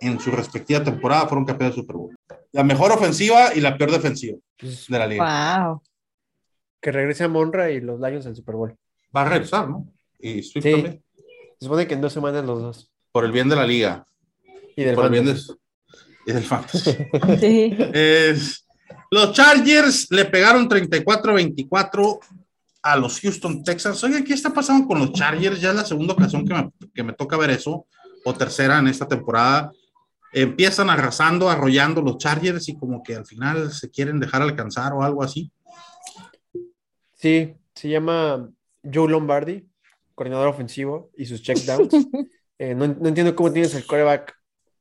en 0.00 0.18
su 0.20 0.30
respectiva 0.30 0.82
temporada 0.82 1.26
fueron 1.26 1.44
campeones 1.44 1.76
de 1.76 1.82
Super 1.82 1.96
Bowl. 1.96 2.16
La 2.52 2.64
mejor 2.64 2.90
ofensiva 2.92 3.54
y 3.54 3.60
la 3.60 3.76
peor 3.76 3.90
defensiva 3.92 4.38
de 4.60 4.98
la 4.98 5.06
liga. 5.06 5.64
Wow. 5.68 5.82
que 6.82 6.92
regrese 6.92 7.24
a 7.24 7.28
Monra 7.28 7.70
y 7.70 7.80
los 7.80 8.00
Lions 8.00 8.24
al 8.26 8.34
Super 8.34 8.54
Bowl. 8.54 8.74
Va 9.14 9.22
a 9.22 9.28
regresar, 9.28 9.68
¿no? 9.68 9.86
Y 10.18 10.42
Swift 10.42 10.64
Sí. 10.64 10.70
también. 10.72 11.02
Se 11.58 11.64
supone 11.66 11.86
que 11.86 11.92
en 11.94 12.00
dos 12.00 12.12
semanas 12.12 12.44
los 12.44 12.60
dos. 12.62 12.90
Por 13.12 13.24
el 13.26 13.32
bien 13.32 13.48
de 13.50 13.56
la 13.56 13.66
liga. 13.66 14.06
Y 14.76 14.84
del 14.84 14.94
por 14.94 15.04
el 15.06 15.10
bien 15.10 15.26
de, 15.26 15.34
fantasy. 15.34 15.58
y 16.26 16.32
del 16.32 16.42
fantasy. 16.44 16.96
Sí. 17.40 17.76
Es- 17.92 18.66
los 19.10 19.32
Chargers 19.32 20.06
le 20.10 20.24
pegaron 20.26 20.68
34-24 20.68 22.18
a 22.82 22.96
los 22.96 23.20
Houston 23.20 23.62
Texans. 23.62 24.02
Oigan, 24.04 24.24
¿qué 24.24 24.34
está 24.34 24.50
pasando 24.50 24.86
con 24.86 24.98
los 24.98 25.12
Chargers? 25.12 25.60
Ya 25.60 25.70
es 25.70 25.76
la 25.76 25.84
segunda 25.84 26.14
ocasión 26.14 26.46
que 26.46 26.54
me, 26.54 26.70
que 26.94 27.02
me 27.02 27.12
toca 27.12 27.36
ver 27.36 27.50
eso, 27.50 27.86
o 28.24 28.34
tercera 28.34 28.78
en 28.78 28.88
esta 28.88 29.06
temporada. 29.06 29.70
Empiezan 30.32 30.90
arrasando, 30.90 31.50
arrollando 31.50 32.00
los 32.02 32.18
Chargers 32.18 32.68
y 32.68 32.76
como 32.76 33.02
que 33.02 33.16
al 33.16 33.26
final 33.26 33.72
se 33.72 33.90
quieren 33.90 34.20
dejar 34.20 34.42
alcanzar 34.42 34.92
o 34.92 35.02
algo 35.02 35.22
así. 35.22 35.50
Sí, 37.14 37.54
se 37.74 37.88
llama 37.88 38.48
Joe 38.82 39.10
Lombardi, 39.10 39.68
coordinador 40.14 40.48
ofensivo, 40.48 41.10
y 41.16 41.26
sus 41.26 41.42
checkdowns. 41.42 41.92
Eh, 42.62 42.74
no, 42.74 42.86
no 42.86 43.08
entiendo 43.08 43.34
cómo 43.34 43.50
tienes 43.50 43.74
el 43.74 43.86
coreback, 43.86 44.36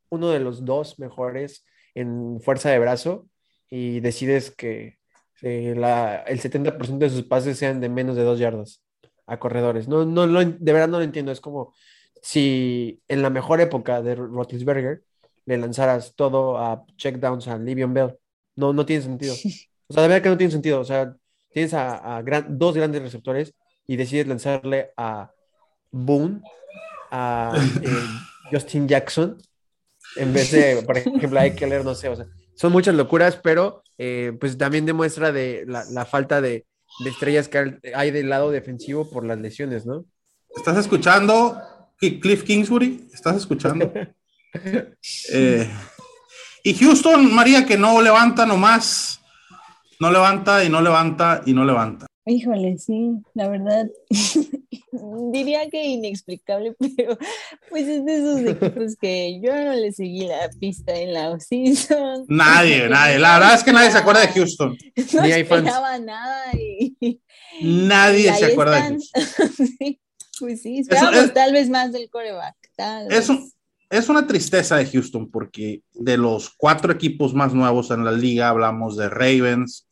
uno 0.09 0.31
de 0.31 0.41
los 0.41 0.65
dos 0.65 0.99
mejores 0.99 1.65
en 1.95 2.41
fuerza 2.41 2.69
de 2.69 2.77
brazo, 2.77 3.29
y 3.69 4.01
decides 4.01 4.51
que 4.51 4.98
eh, 5.41 5.73
la- 5.78 6.17
el 6.23 6.39
70% 6.39 7.06
de 7.06 7.10
sus 7.12 7.23
pases 7.23 7.58
sean 7.58 7.80
de 7.82 7.89
menos 7.89 8.15
de 8.15 8.23
dos 8.23 8.39
yardas 8.39 8.84
a 9.28 9.39
corredores. 9.39 9.88
No, 9.88 10.06
no, 10.06 10.25
lo 10.28 10.41
en- 10.41 10.58
de 10.60 10.73
verdad 10.73 10.88
no 10.88 10.97
lo 10.97 11.04
entiendo. 11.04 11.32
Es 11.32 11.41
como 11.41 11.73
si 12.21 13.02
en 13.08 13.21
la 13.21 13.30
mejor 13.30 13.62
época 13.62 14.02
de 14.02 14.15
Roethlisberger 14.15 15.04
le 15.45 15.58
lanzaras 15.58 16.15
todo 16.15 16.58
a 16.58 16.86
checkdowns 16.97 17.47
a 17.47 17.58
Livion 17.58 17.93
Bell. 17.93 18.17
No, 18.56 18.73
no 18.73 18.86
tiene 18.86 19.04
sentido. 19.04 19.34
O 19.91 19.93
sea, 19.95 20.04
de 20.04 20.10
verdad 20.10 20.21
que 20.21 20.30
no 20.30 20.38
tiene 20.38 20.52
sentido. 20.52 20.80
O 20.82 20.84
sea, 20.86 21.15
tienes 21.52 21.73
a, 21.73 22.17
a 22.17 22.21
gran- 22.21 22.60
dos 22.60 22.75
grandes 22.75 23.02
receptores 23.02 23.56
y 23.88 23.95
decides 23.95 24.28
lanzarle 24.28 24.91
a 24.95 25.32
Boone, 25.89 26.41
a 27.10 27.54
eh, 27.82 27.89
Justin 28.52 28.88
Jackson, 28.88 29.38
en 30.15 30.32
vez 30.32 30.52
de, 30.52 30.84
por 30.84 30.95
ejemplo, 30.95 31.39
a 31.39 31.45
Eckler, 31.47 31.84
no 31.84 31.95
sé, 31.95 32.10
o 32.10 32.15
sea, 32.15 32.28
son 32.60 32.74
muchas 32.74 32.93
locuras, 32.95 33.38
pero 33.41 33.84
eh, 33.98 34.34
pues 34.38 34.58
también 34.58 34.86
demuestra 34.86 35.32
de 35.32 35.63
la, 35.65 35.86
la 35.91 36.06
falta 36.06 36.41
de, 36.41 36.65
de 37.06 37.10
estrellas 37.10 37.48
que 37.48 37.78
hay- 37.95 38.12
del 38.12 38.28
lado 38.28 38.52
defensivo 38.52 39.10
por 39.10 39.26
las 39.26 39.39
lesiones, 39.39 39.86
¿no? 39.86 40.04
¿Estás 40.54 40.78
escuchando, 40.78 41.58
Cliff 41.98 42.43
Kingsbury? 42.43 43.08
¿Estás 43.13 43.38
escuchando? 43.38 43.91
Eh, 45.32 45.69
y 46.63 46.74
Houston, 46.74 47.32
María, 47.36 47.67
que 47.67 47.78
no 47.78 48.02
levanta 48.02 48.48
nomás, 48.48 49.22
no 50.00 50.12
levanta 50.12 50.63
y 50.63 50.69
no 50.69 50.82
levanta 50.82 51.43
y 51.45 51.54
no 51.54 51.63
levanta. 51.63 52.08
Híjole, 52.30 52.78
sí, 52.78 53.12
la 53.34 53.50
verdad. 53.50 53.88
Diría 55.32 55.70
que 55.70 55.84
inexplicable, 55.86 56.76
pero 56.98 57.18
pues 57.70 57.88
es 57.88 58.06
de 58.06 58.15
esos 58.18 58.39
equipos 58.42 58.96
que 59.00 59.39
yo 59.42 59.54
no 59.56 59.74
le 59.74 59.92
seguí 59.92 60.28
la 60.28 60.50
pista 60.60 60.94
en 60.96 61.13
la 61.13 61.32
off-season. 61.32 62.26
Nadie, 62.28 62.88
nadie. 62.89 63.20
La 63.20 63.39
verdad 63.39 63.56
es 63.56 63.63
que 63.63 63.74
nadie 63.74 63.92
se 63.92 63.98
acuerda 63.98 64.22
de 64.22 64.28
Houston. 64.30 64.78
No 65.13 65.22
Ni 65.24 65.32
esperaba 65.32 65.98
nada 66.00 66.52
y, 66.54 67.20
Nadie 67.62 68.34
se 68.36 68.46
acuerda 68.46 68.78
están. 68.80 68.98
de 68.98 69.04
Houston. 69.13 69.68
Sí, 69.80 70.00
pues 70.39 70.62
sí, 70.62 70.80
esperábamos 70.80 71.26
es- 71.26 71.34
tal 71.34 71.52
vez 71.54 71.70
más 71.70 71.92
del 71.92 72.10
coreback. 72.10 72.56
Tal 72.76 73.12
Es, 73.12 73.28
un- 73.30 73.52
es 73.89 74.08
una 74.08 74.26
tristeza 74.28 74.78
de 74.78 74.86
Houston 74.86 75.30
porque 75.32 75.82
de 75.94 76.18
los 76.18 76.50
cuatro 76.52 76.94
equipos 76.94 77.34
más 77.34 77.54
nuevos 77.54 77.89
en 77.92 78.06
la 78.06 78.12
liga 78.12 78.50
hablamos 78.50 78.96
de 78.98 79.10
Ravens, 79.10 79.88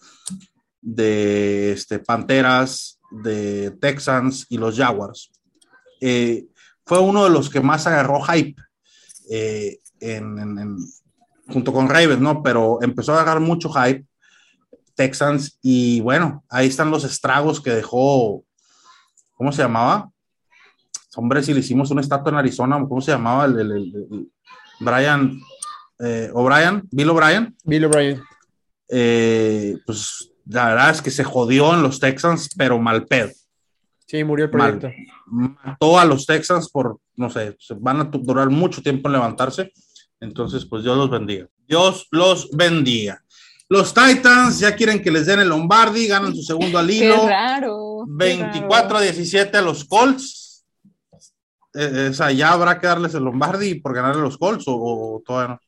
de 0.81 1.71
este, 1.71 1.99
Panteras, 1.99 2.99
de 3.11 3.71
Texans 3.79 4.45
y 4.49 4.57
los 4.57 4.75
Jaguars. 4.77 5.31
Eh, 6.01 6.45
fue 6.85 6.99
uno 6.99 7.23
de 7.23 7.29
los 7.29 7.49
que 7.49 7.61
más 7.61 7.87
agarró 7.87 8.21
hype 8.21 8.61
eh, 9.29 9.79
en- 9.99 10.37
en- 10.39 10.59
en- 10.59 10.77
junto 11.49 11.71
con 11.73 11.89
Ravens, 11.89 12.19
¿no? 12.21 12.41
Pero 12.43 12.79
empezó 12.81 13.13
a 13.13 13.21
agarrar 13.21 13.41
mucho 13.41 13.69
hype 13.69 14.05
Texans 14.95 15.57
y 15.61 16.01
bueno, 16.01 16.43
ahí 16.49 16.67
están 16.67 16.91
los 16.91 17.03
estragos 17.03 17.61
que 17.61 17.71
dejó, 17.71 18.43
¿cómo 19.33 19.51
se 19.51 19.61
llamaba? 19.61 20.09
Hombre, 21.15 21.41
si 21.43 21.53
le 21.53 21.61
hicimos 21.61 21.89
una 21.91 22.01
estatua 22.01 22.31
en 22.31 22.37
Arizona, 22.37 22.77
¿cómo 22.87 23.01
se 23.01 23.11
llamaba? 23.11 23.45
El, 23.45 23.59
el- 23.59 23.71
el- 23.71 24.07
el- 24.11 24.31
Brian 24.79 25.39
eh, 25.99 26.29
O'Brien, 26.33 26.87
Bill 26.91 27.09
O'Brien. 27.09 27.55
Bill 27.63 27.85
O'Brien. 27.85 28.21
Eh, 28.89 29.77
pues 29.85 30.31
la 30.49 30.67
verdad 30.69 30.89
es 30.91 31.01
que 31.01 31.11
se 31.11 31.23
jodió 31.23 31.73
en 31.73 31.83
los 31.83 31.99
Texans, 31.99 32.49
pero 32.57 32.79
mal 32.79 33.05
pedo. 33.05 33.29
Sí, 34.05 34.23
murió 34.23 34.45
el 34.45 34.51
Mal. 34.53 34.79
proyecto. 34.79 35.01
Mató 35.25 35.99
a 35.99 36.05
los 36.05 36.25
Texans 36.25 36.69
por, 36.69 36.99
no 37.15 37.29
sé, 37.29 37.57
van 37.79 37.99
a 38.01 38.03
durar 38.05 38.49
mucho 38.49 38.81
tiempo 38.81 39.09
en 39.09 39.13
levantarse. 39.13 39.71
Entonces, 40.19 40.65
pues 40.65 40.83
Dios 40.83 40.97
los 40.97 41.09
bendiga. 41.09 41.47
Dios 41.67 42.07
los 42.11 42.49
bendiga. 42.51 43.21
Los 43.69 43.93
Titans 43.93 44.59
ya 44.59 44.73
quieren 44.75 45.01
que 45.01 45.11
les 45.11 45.25
den 45.25 45.41
el 45.41 45.49
Lombardi, 45.49 46.07
ganan 46.07 46.33
su 46.33 46.41
segundo 46.41 46.79
al 46.79 46.87
Qué 46.87 46.93
hilo. 46.93 47.27
raro. 47.27 48.05
qué 48.05 48.13
24 48.25 48.75
a 48.77 48.81
raro. 48.93 48.99
17 49.01 49.57
a 49.57 49.61
los 49.61 49.83
Colts. 49.83 50.65
Eh, 51.73 52.07
o 52.09 52.13
sea, 52.13 52.31
ya 52.31 52.53
habrá 52.53 52.79
que 52.79 52.87
darles 52.87 53.13
el 53.13 53.23
Lombardi 53.25 53.75
por 53.75 53.93
ganarle 53.93 54.21
a 54.21 54.23
los 54.23 54.37
Colts 54.37 54.63
o, 54.69 54.73
o 54.75 55.21
todavía 55.25 55.55
no. 55.55 55.59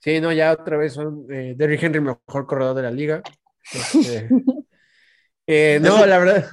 Sí, 0.00 0.20
no, 0.20 0.32
ya 0.32 0.52
otra 0.52 0.76
vez 0.78 0.94
son 0.94 1.26
eh, 1.30 1.54
Derrick 1.56 1.82
Henry, 1.82 2.00
mejor 2.00 2.46
corredor 2.46 2.74
de 2.76 2.82
la 2.82 2.90
liga. 2.90 3.22
Este, 3.72 4.28
eh, 5.46 5.78
no, 5.82 6.04
la 6.06 6.18
verdad, 6.18 6.46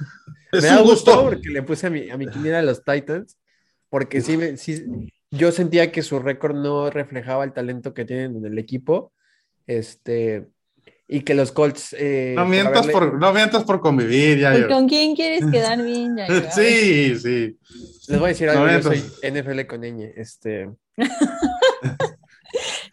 Es 0.52 0.62
me 0.62 0.68
da 0.68 0.80
gusto 0.80 1.12
gusto. 1.12 1.22
porque 1.24 1.48
le 1.50 1.62
puse 1.62 1.86
a 1.86 1.90
mi, 1.90 2.10
a 2.10 2.16
mi 2.16 2.26
quiniela 2.28 2.58
a 2.60 2.62
los 2.62 2.84
Titans, 2.84 3.38
porque 3.88 4.20
sí, 4.20 4.36
me, 4.36 4.56
sí, 4.56 4.84
yo 5.30 5.52
sentía 5.52 5.90
que 5.92 6.02
su 6.02 6.18
récord 6.18 6.54
no 6.56 6.90
reflejaba 6.90 7.44
el 7.44 7.52
talento 7.52 7.92
que 7.94 8.04
tienen 8.04 8.36
en 8.36 8.44
el 8.46 8.58
equipo. 8.58 9.12
Este, 9.66 10.46
y 11.08 11.20
que 11.20 11.34
los 11.34 11.52
Colts. 11.52 11.94
eh, 11.98 12.32
No 12.36 12.42
por 12.42 12.50
mientas 12.50 12.86
haberle- 12.86 12.92
por, 12.92 13.14
no 13.18 13.32
mientas 13.32 13.64
por 13.64 13.80
convivir, 13.80 14.38
ya. 14.38 14.50
Pues, 14.52 14.62
yo. 14.62 14.68
¿Con 14.68 14.88
quién 14.88 15.14
quieres 15.14 15.44
quedar 15.52 15.82
bien? 15.82 16.16
Ya, 16.16 16.28
ya? 16.28 16.50
Sí, 16.50 17.16
sí. 17.18 17.58
Les 18.08 18.18
voy 18.18 18.26
a 18.26 18.28
decir 18.28 18.46
No 18.48 18.52
algo, 18.64 18.66
yo 18.66 18.90
mientas. 18.90 19.12
soy 19.20 19.30
NFL 19.30 19.66
con 19.66 19.80
ñ. 19.82 20.12
Este, 20.16 20.70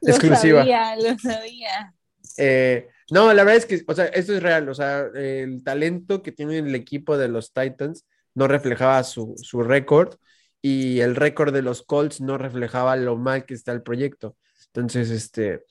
Lo 0.02 0.10
exclusiva. 0.10 0.60
sabía, 0.62 0.96
lo 0.96 1.18
sabía. 1.20 1.94
eh, 2.38 2.88
no, 3.12 3.34
la 3.34 3.44
verdad 3.44 3.58
es 3.58 3.66
que, 3.66 3.84
o 3.88 3.94
sea, 3.94 4.06
esto 4.06 4.34
es 4.34 4.42
real. 4.42 4.70
O 4.70 4.74
sea, 4.74 5.06
el 5.14 5.64
talento 5.64 6.22
que 6.22 6.32
tiene 6.32 6.60
el 6.60 6.74
equipo 6.76 7.18
de 7.18 7.28
los 7.28 7.52
Titans 7.52 8.06
no 8.34 8.48
reflejaba 8.48 9.04
su, 9.04 9.36
su 9.38 9.62
récord 9.64 10.16
y 10.62 11.02
el 11.02 11.18
récord 11.18 11.54
de 11.54 11.62
los 11.62 11.84
Colts 11.84 12.22
no 12.22 12.38
reflejaba 12.38 12.96
lo 12.96 13.18
mal 13.18 13.46
que 13.46 13.54
está 13.54 13.74
el 13.74 13.84
proyecto. 13.84 14.38
Entonces, 14.68 15.10
este, 15.10 15.66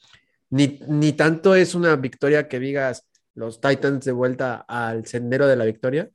ni, 0.50 0.80
ni 0.86 1.12
tanto 1.14 1.54
es 1.54 1.74
una 1.74 1.96
victoria 1.96 2.46
que 2.46 2.60
digas 2.60 3.06
los 3.34 3.58
Titans 3.58 4.04
de 4.04 4.12
vuelta 4.12 4.66
al 4.68 5.06
sendero 5.06 5.46
de 5.46 5.56
la 5.56 5.64
victoria, 5.64 6.10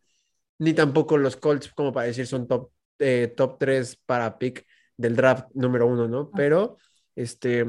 ni 0.59 0.73
tampoco 0.73 1.17
los 1.17 1.37
Colts, 1.37 1.69
como 1.73 1.91
para 1.91 2.07
decir, 2.07 2.27
son 2.27 2.47
top, 2.47 2.69
eh, 2.99 3.33
top 3.35 3.57
3 3.57 3.95
para 4.05 4.37
pick 4.37 4.65
del 4.95 5.15
draft 5.15 5.47
número 5.55 5.87
uno, 5.87 6.07
¿no? 6.07 6.29
Pero 6.31 6.77
este, 7.15 7.65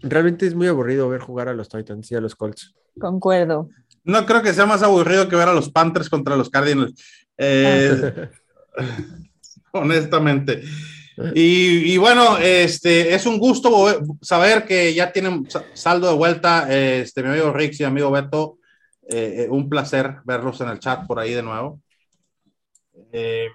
realmente 0.00 0.46
es 0.46 0.54
muy 0.54 0.66
aburrido 0.68 1.08
ver 1.08 1.20
jugar 1.20 1.48
a 1.48 1.54
los 1.54 1.68
Titans 1.68 2.10
y 2.10 2.14
a 2.14 2.20
los 2.20 2.34
Colts. 2.36 2.74
Concuerdo. 3.00 3.68
No 4.04 4.26
creo 4.26 4.42
que 4.42 4.52
sea 4.52 4.66
más 4.66 4.82
aburrido 4.82 5.28
que 5.28 5.36
ver 5.36 5.48
a 5.48 5.54
los 5.54 5.70
Panthers 5.70 6.08
contra 6.10 6.36
los 6.36 6.50
Cardinals. 6.50 6.94
Eh, 7.38 8.28
honestamente. 9.72 10.62
Y, 11.34 11.92
y 11.92 11.96
bueno, 11.98 12.38
este 12.38 13.14
es 13.14 13.26
un 13.26 13.38
gusto 13.38 14.00
saber 14.22 14.64
que 14.64 14.92
ya 14.94 15.12
tienen 15.12 15.48
sa- 15.50 15.64
saldo 15.74 16.08
de 16.08 16.16
vuelta, 16.16 16.66
este, 16.74 17.22
mi 17.22 17.28
amigo 17.30 17.52
Rix 17.52 17.78
y 17.80 17.82
mi 17.84 17.88
amigo 17.88 18.10
Beto. 18.10 18.58
Eh, 19.08 19.44
eh, 19.44 19.48
un 19.50 19.68
placer 19.68 20.16
verlos 20.24 20.60
en 20.60 20.68
el 20.68 20.78
chat 20.78 21.06
por 21.06 21.18
ahí 21.18 21.32
de 21.34 21.42
nuevo. 21.42 21.80
Eh, 23.12 23.48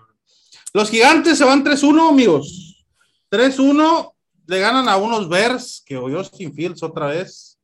los 0.73 0.89
gigantes 0.89 1.38
se 1.38 1.45
van 1.45 1.63
3-1, 1.63 2.10
amigos. 2.10 2.86
3-1, 3.32 4.13
le 4.47 4.60
ganan 4.60 4.88
a 4.88 4.97
unos 4.97 5.29
Bears 5.29 5.83
que 5.86 5.97
oyó 5.97 6.23
sin 6.23 6.53
Fields 6.53 6.81
otra 6.81 7.07
vez. 7.07 7.60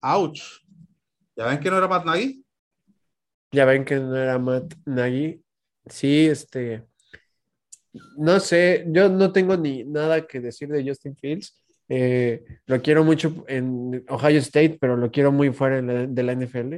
Ouch. 0.00 0.40
¿Ya 1.36 1.46
ven 1.46 1.60
que 1.60 1.70
no 1.70 1.76
era 1.76 1.88
Matt 1.88 2.06
Nagy? 2.06 2.44
Ya 3.52 3.64
ven 3.64 3.84
que 3.84 3.96
no 3.96 4.16
era 4.16 4.38
Matt 4.38 4.74
Nagy. 4.86 5.42
Sí, 5.86 6.26
este. 6.26 6.86
No 8.16 8.40
sé, 8.40 8.84
yo 8.88 9.08
no 9.08 9.32
tengo 9.32 9.56
ni 9.56 9.84
nada 9.84 10.26
que 10.26 10.40
decir 10.40 10.68
de 10.68 10.88
Justin 10.88 11.16
Fields. 11.16 11.56
Eh, 11.88 12.44
lo 12.66 12.80
quiero 12.80 13.04
mucho 13.04 13.44
en 13.48 14.04
Ohio 14.08 14.38
State, 14.38 14.78
pero 14.80 14.96
lo 14.96 15.10
quiero 15.10 15.32
muy 15.32 15.52
fuera 15.52 15.82
de 15.82 16.22
la 16.22 16.32
NFL. 16.32 16.76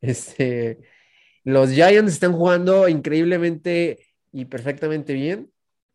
Este, 0.00 0.80
los 1.44 1.70
Giants 1.70 2.12
están 2.12 2.32
jugando 2.32 2.88
increíblemente 2.88 3.98
y 4.32 4.46
perfectamente 4.46 5.12
bien. 5.12 5.52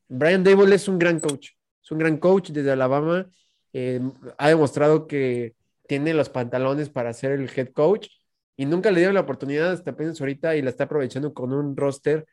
Brian 0.10 0.44
Dable 0.44 0.76
es 0.76 0.88
un 0.88 1.00
gran 1.00 1.20
coach. 1.20 1.57
Es 1.88 1.92
un 1.94 2.00
gran 2.00 2.18
coach 2.18 2.50
desde 2.50 2.70
Alabama. 2.70 3.30
Eh, 3.72 4.02
ha 4.38 4.50
demostrado 4.50 5.08
que 5.08 5.56
tiene 5.88 6.14
los 6.14 6.28
pantalones 6.28 6.90
para 6.90 7.14
ser 7.14 7.32
el 7.32 7.50
head 7.56 7.70
coach 7.70 8.10
y 8.58 8.66
nunca 8.66 8.92
le 8.92 8.98
dieron 8.98 9.16
la 9.16 9.22
oportunidad 9.22 9.72
hasta 9.72 9.92
apenas 9.92 10.20
ahorita 10.20 10.58
y 10.58 10.62
la 10.62 10.70
está 10.70 10.84
aprovechando 10.84 11.34
con 11.34 11.54
un 11.54 11.78
roster 11.78 12.26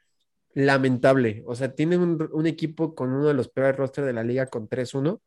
lamentable. 0.55 1.45
O 1.47 1.55
sea, 1.55 1.73
tiene 1.73 1.97
un, 1.97 2.47
equipo 2.49 2.97
con 2.97 3.13
uno 3.13 3.29
de 3.29 3.35
los 3.35 3.49
peores 3.49 3.77
rosters 3.77 4.09
de 4.09 4.13
la 4.13 4.25
liga 4.25 4.47
con 4.47 4.69
3-1, 4.69 5.21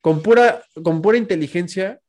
con 0.00 0.20
pura, 0.20 0.64
con 0.82 1.00
pura 1.00 1.16
inteligencia 1.16 2.00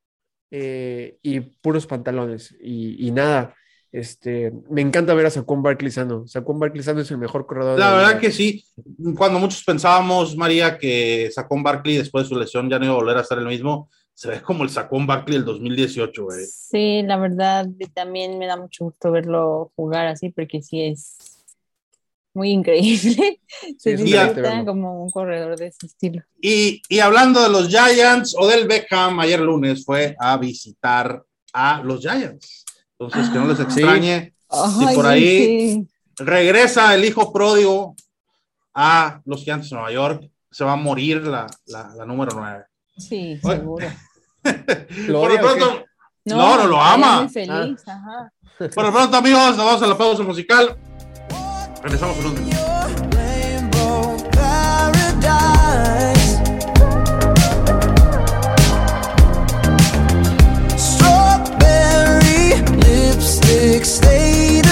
eh, 0.50 1.20
y 1.22 1.42
puros 1.42 1.86
pantalones. 1.86 2.56
Y 2.60 3.12
nada, 3.12 3.54
este, 3.96 4.52
me 4.70 4.82
encanta 4.82 5.14
ver 5.14 5.28
a 5.28 5.30
Saquon 5.30 5.64
Barkley 5.64 5.90
sano. 5.90 6.28
Saquon 6.28 6.60
Barkley 6.60 6.84
sano 6.84 7.00
es 7.00 7.10
el 7.12 7.18
mejor 7.18 7.46
corredor. 7.46 7.80
La 7.80 7.92
de 7.92 7.98
verdad 7.98 8.20
que 8.20 8.30
sí. 8.30 8.66
Cuando 9.18 9.40
muchos 9.40 9.64
pensábamos, 9.64 10.36
María, 10.36 10.78
que 10.78 11.30
Sacón 11.32 11.64
Barkley 11.64 11.98
después 11.98 12.26
de 12.26 12.30
su 12.30 12.40
lesión 12.40 12.70
ya 12.70 12.78
no 12.78 12.86
iba 12.86 12.94
a 12.94 12.98
volver 12.98 13.18
a 13.18 13.24
ser 13.24 13.38
el 13.38 13.46
mismo, 13.46 13.90
se 14.14 14.30
ve 14.30 14.42
como 14.42 14.66
el 14.66 14.70
Sacón 14.70 15.08
Barkley 15.08 15.38
del 15.38 15.46
2018, 15.46 16.24
güey. 16.26 16.46
Sí, 16.46 17.04
la 17.04 17.18
verdad 17.18 17.68
también 17.94 18.38
me 18.38 18.48
da 18.48 18.58
mucho 18.58 18.84
gusto 18.84 19.12
verlo 19.12 19.72
jugar 19.78 20.08
así 20.08 20.30
porque 20.30 20.62
sí 20.62 20.82
es 20.82 21.16
muy 22.34 22.50
increíble. 22.50 23.40
Se 23.78 23.96
disfruta 23.96 24.34
verlo. 24.34 24.66
como 24.66 25.06
un 25.06 25.10
corredor 25.10 25.58
de 25.58 25.68
ese 25.68 25.86
estilo. 25.86 26.22
Y, 26.42 26.82
y 26.90 27.00
hablando 27.00 27.42
de 27.42 27.50
los 27.50 27.70
Giants, 27.70 28.36
Odell 28.38 28.68
Beckham 28.68 29.22
ayer 29.22 29.40
lunes 29.40 29.86
fue 29.86 30.18
a 30.20 30.36
visitar 30.36 31.24
a 31.54 31.82
los 31.82 32.02
Giants. 32.02 32.65
Entonces, 33.00 33.30
que 33.32 33.38
no 33.40 33.48
les 33.48 33.60
extrañe. 33.60 34.34
Ay, 34.50 34.96
por 34.96 35.06
ahí- 35.06 35.72
sí. 35.74 35.90
Regresa 36.18 36.96
el 36.96 37.04
hijo 37.04 37.34
pródigo 37.34 37.96
a 38.74 39.20
los 39.26 39.42
Gigantes 39.42 39.70
de 39.70 39.76
Nueva 39.76 39.92
York. 39.92 40.30
Se 40.50 40.64
va 40.64 40.74
a 40.74 40.78
morir 40.78 41.22
la, 41.24 41.46
la, 41.66 41.94
la 41.96 42.06
número 42.06 42.32
9. 42.36 42.64
Sí, 42.98 43.38
Oye. 43.44 43.56
seguro. 43.58 43.88
¿Lo 45.08 45.22
Por 45.22 45.32
lo 45.34 45.40
pronto, 45.40 45.86
No, 46.26 46.56
no 46.58 46.68
lo 46.68 46.82
ama. 46.82 47.22
Muy 47.24 47.30
feliz, 47.30 47.82
ajá. 47.88 48.32
por 48.74 48.86
lo 48.86 48.92
pronto, 48.94 49.18
amigos, 49.18 49.58
nos 49.58 49.66
vamos 49.66 49.82
a 49.82 49.88
la 49.88 49.98
pausa 49.98 50.24
musical. 50.24 50.78
Regresamos 51.84 52.18
en 52.20 52.26
un 52.28 52.36
lipstick 63.46 63.86
state 63.86 64.65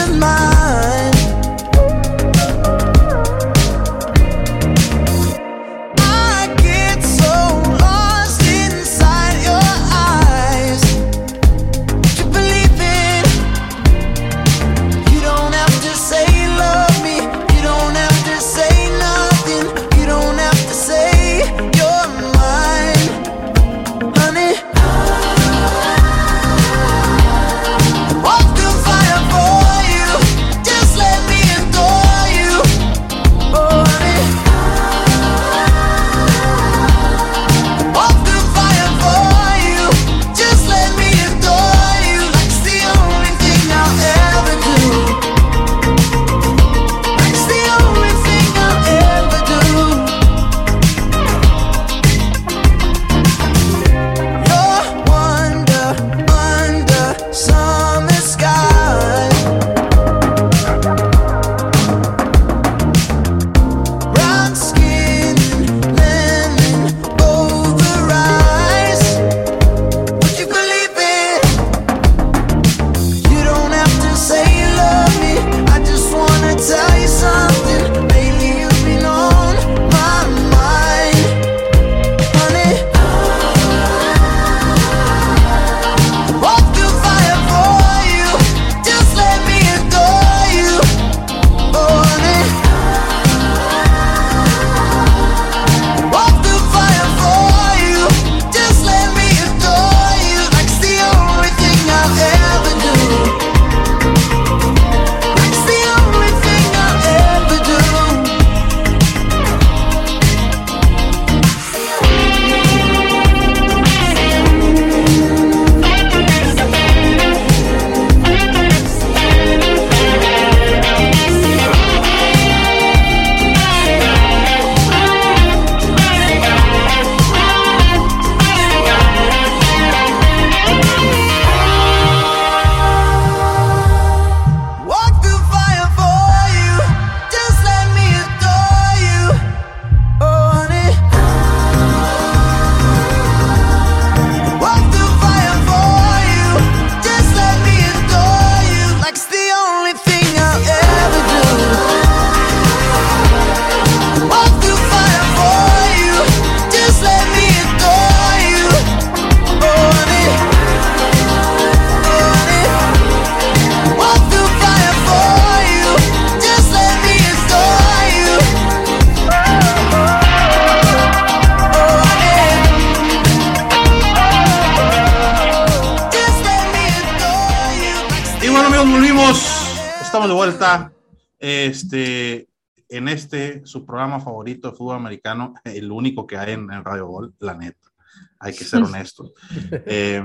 su 183.73 183.85
programa 183.85 184.19
favorito 184.19 184.69
de 184.69 184.77
fútbol 184.77 184.95
americano, 184.95 185.53
el 185.65 185.91
único 185.91 186.25
que 186.25 186.37
hay 186.37 186.53
en, 186.53 186.71
en 186.71 186.85
Radio 186.85 187.07
Gol, 187.07 187.33
la 187.39 187.55
neta. 187.55 187.91
Hay 188.39 188.53
que 188.53 188.63
ser 188.63 188.83
honestos. 188.83 189.31
Eh, 189.71 190.23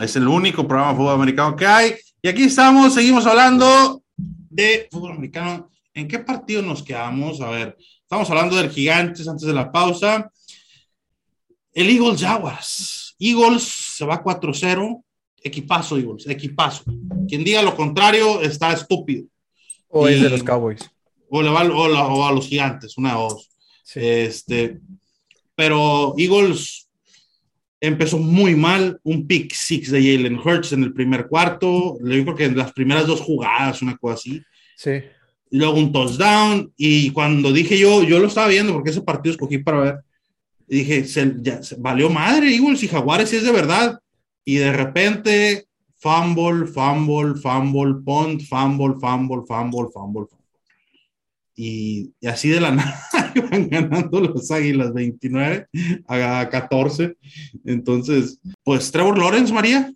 es 0.00 0.16
el 0.16 0.28
único 0.28 0.66
programa 0.66 0.92
de 0.92 0.96
fútbol 0.98 1.14
americano 1.14 1.56
que 1.56 1.66
hay. 1.66 1.94
Y 2.20 2.28
aquí 2.28 2.44
estamos, 2.44 2.92
seguimos 2.92 3.24
hablando 3.26 4.02
de 4.16 4.88
fútbol 4.90 5.12
americano. 5.12 5.70
¿En 5.94 6.06
qué 6.06 6.18
partido 6.18 6.62
nos 6.62 6.82
quedamos? 6.82 7.40
A 7.40 7.50
ver, 7.50 7.76
estamos 8.02 8.28
hablando 8.30 8.56
del 8.56 8.70
Gigantes 8.70 9.26
antes 9.26 9.46
de 9.46 9.54
la 9.54 9.70
pausa. 9.70 10.30
El 11.72 11.88
Eagles 11.88 12.20
Jaguars. 12.20 13.16
Eagles 13.18 13.62
se 13.62 14.04
va 14.04 14.22
4-0. 14.22 15.02
Equipazo, 15.42 15.96
Eagles, 15.96 16.26
equipazo. 16.26 16.84
Quien 17.26 17.42
diga 17.44 17.62
lo 17.62 17.74
contrario 17.74 18.42
está 18.42 18.72
estúpido. 18.72 19.24
O 19.88 20.06
es 20.06 20.20
de 20.20 20.28
los 20.28 20.42
Cowboys. 20.42 20.90
O, 21.30 21.42
le 21.42 21.48
va, 21.50 21.62
o, 21.62 21.88
la- 21.88 22.06
o 22.08 22.26
a 22.26 22.32
los 22.32 22.46
Gigantes, 22.48 22.98
una 22.98 23.18
o 23.18 23.30
dos. 23.30 23.50
Sí. 23.84 24.00
Este, 24.02 24.80
pero 25.54 26.14
Eagles 26.18 26.88
empezó 27.80 28.18
muy 28.18 28.54
mal, 28.54 29.00
un 29.04 29.26
pick 29.26 29.52
six 29.54 29.90
de 29.90 30.00
Jalen 30.02 30.38
Hurts 30.38 30.72
en 30.72 30.82
el 30.84 30.92
primer 30.92 31.28
cuarto, 31.28 31.96
yo 32.00 32.22
creo 32.24 32.34
que 32.34 32.44
en 32.44 32.56
las 32.56 32.72
primeras 32.72 33.06
dos 33.06 33.20
jugadas, 33.20 33.80
una 33.80 33.96
cosa 33.96 34.14
así, 34.14 34.42
Sí. 34.76 34.90
y 35.50 35.56
luego 35.58 35.78
un 35.78 35.90
touchdown, 35.92 36.72
y 36.76 37.10
cuando 37.10 37.52
dije 37.52 37.78
yo, 37.78 38.02
yo 38.02 38.18
lo 38.18 38.26
estaba 38.26 38.48
viendo 38.48 38.72
porque 38.74 38.90
ese 38.90 39.00
partido 39.02 39.32
escogí 39.32 39.58
para 39.58 39.80
ver, 39.80 39.94
y 40.68 40.76
dije, 40.78 41.04
se, 41.06 41.34
ya, 41.40 41.62
se- 41.62 41.76
valió 41.78 42.10
madre 42.10 42.54
Eagles 42.54 42.82
y 42.82 42.88
Jaguares 42.88 43.30
si 43.30 43.36
es 43.36 43.44
de 43.44 43.52
verdad, 43.52 43.98
y 44.44 44.56
de 44.56 44.72
repente, 44.72 45.66
fumble, 45.96 46.66
fumble, 46.66 47.34
fumble, 47.40 47.94
punt, 48.04 48.42
fumble, 48.42 48.94
fumble, 49.00 49.42
fumble, 49.46 49.88
fumble, 49.92 50.26
fumble. 50.26 50.26
Y, 51.62 52.14
y 52.18 52.26
así 52.26 52.48
de 52.48 52.58
la 52.58 52.70
nada 52.70 53.32
iban 53.34 53.68
ganando 53.68 54.18
los 54.18 54.50
Águilas 54.50 54.94
29 54.94 55.66
a 56.08 56.48
14. 56.50 57.18
Entonces, 57.66 58.40
pues 58.64 58.90
Trevor 58.90 59.18
Lawrence, 59.18 59.52
María, 59.52 59.92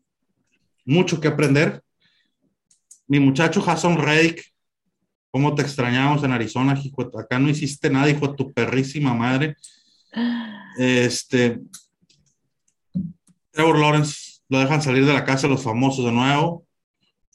mucho 0.84 1.18
que 1.18 1.28
aprender. 1.28 1.82
Mi 3.06 3.18
muchacho 3.18 3.64
Hassan 3.66 3.96
Reddick, 3.96 4.44
cómo 5.30 5.54
te 5.54 5.62
extrañamos 5.62 6.22
en 6.22 6.32
Arizona, 6.32 6.78
hijo 6.84 7.10
acá 7.18 7.38
no 7.38 7.48
hiciste 7.48 7.88
nada, 7.88 8.10
hijo 8.10 8.28
de 8.28 8.34
tu 8.34 8.52
perrísima 8.52 9.14
madre. 9.14 9.56
Este, 10.76 11.60
Trevor 13.52 13.78
Lawrence 13.78 14.42
lo 14.50 14.58
dejan 14.58 14.82
salir 14.82 15.06
de 15.06 15.14
la 15.14 15.24
casa 15.24 15.48
los 15.48 15.62
famosos 15.62 16.04
de 16.04 16.12
nuevo. 16.12 16.66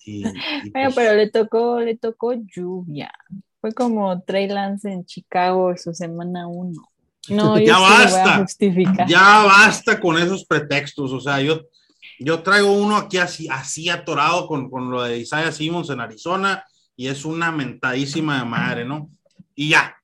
Y, 0.05 0.19
y 0.19 0.21
Bueno, 0.21 0.91
pues, 0.91 0.95
pero 0.95 1.15
le 1.15 1.32
tocó, 1.32 1.80
le 1.80 1.97
tocó 1.97 2.34
lluvia. 2.34 3.11
Fue 3.62 3.74
como 3.74 4.22
Trey 4.24 4.47
Lance 4.47 4.91
en 4.91 5.05
Chicago 5.05 5.74
su 5.78 5.93
semana 5.93 6.47
uno. 6.47 6.82
No, 7.30 7.60
yo 7.60 7.66
Ya 7.66 7.76
sí 7.76 7.80
lo 7.80 7.80
voy 7.80 7.91
a 7.91 8.03
basta. 8.05 8.38
justificar. 8.39 9.07
Ya 9.07 9.43
basta 9.45 9.99
con 9.99 10.18
esos 10.18 10.45
pretextos. 10.45 11.12
O 11.12 11.20
sea, 11.20 11.39
yo, 11.41 11.62
yo 12.18 12.41
traigo 12.41 12.72
uno 12.72 12.95
aquí 12.95 13.18
así, 13.20 13.47
así 13.51 13.88
atorado 13.89 14.47
con, 14.47 14.68
con 14.70 14.89
lo 14.89 15.03
de 15.03 15.20
Isaiah 15.20 15.51
Simmons 15.51 15.89
en 15.91 15.99
Arizona 15.99 16.64
y 16.95 17.05
es 17.07 17.26
una 17.26 17.51
mentadísima 17.51 18.39
de 18.39 18.45
madre, 18.45 18.86
¿no? 18.86 19.10
Y 19.53 19.70
ya, 19.70 19.95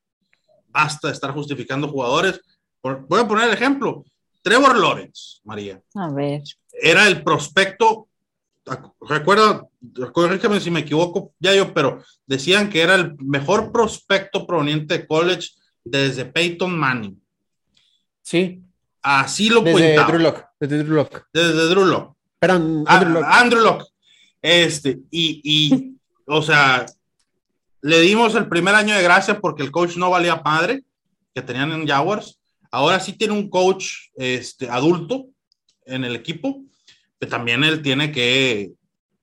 basta 0.69 1.07
de 1.07 1.13
estar 1.13 1.31
justificando 1.31 1.87
jugadores. 1.87 2.39
Por- 2.79 3.07
voy 3.07 3.21
a 3.21 3.27
poner 3.27 3.47
el 3.47 3.55
ejemplo. 3.55 4.03
Trevor 4.43 4.77
Lawrence, 4.77 5.39
María, 5.45 5.81
A 5.95 6.09
ver. 6.11 6.43
era 6.73 7.07
el 7.07 7.23
prospecto. 7.23 8.07
Recuerda, 9.01 9.67
corrígeme 10.11 10.59
si 10.59 10.71
me 10.71 10.79
equivoco, 10.79 11.33
ya 11.39 11.53
yo, 11.53 11.73
pero 11.73 12.03
decían 12.25 12.69
que 12.69 12.81
era 12.81 12.95
el 12.95 13.15
mejor 13.17 13.71
prospecto 13.71 14.47
proveniente 14.47 14.97
de 14.97 15.07
college 15.07 15.49
desde 15.83 16.25
Peyton 16.25 16.75
Manning. 16.77 17.21
Sí. 18.21 18.61
Así 19.01 19.49
lo 19.49 19.61
Desde. 19.61 19.95
Drew 20.03 20.19
Lock. 20.19 20.45
Desde 20.59 20.83
Drew. 20.83 21.07
Desde 21.31 21.69
Drew 21.69 21.85
Lock. 21.85 22.15
Perdón, 22.39 22.83
Ah, 22.87 22.97
Andrew 22.97 23.13
Lock. 23.13 23.25
Andrew 23.27 23.61
Lock. 23.61 23.83
Este, 24.41 24.99
y, 25.11 25.41
y, 25.43 25.95
o 26.25 26.41
sea, 26.41 26.85
le 27.81 27.99
dimos 28.01 28.33
el 28.33 28.49
primer 28.49 28.73
año 28.73 28.95
de 28.95 29.03
gracia 29.03 29.39
porque 29.39 29.61
el 29.61 29.71
coach 29.71 29.95
no 29.95 30.09
valía 30.09 30.41
padre 30.41 30.83
que 31.35 31.43
tenían 31.43 31.71
en 31.71 31.87
Jaguars. 31.87 32.39
Ahora 32.71 32.99
sí 32.99 33.13
tiene 33.13 33.35
un 33.35 33.47
coach 33.49 34.09
este, 34.15 34.69
adulto 34.69 35.27
en 35.85 36.03
el 36.03 36.15
equipo, 36.15 36.63
también 37.19 37.63
él 37.63 37.81
tiene 37.81 38.11
que, 38.11 38.73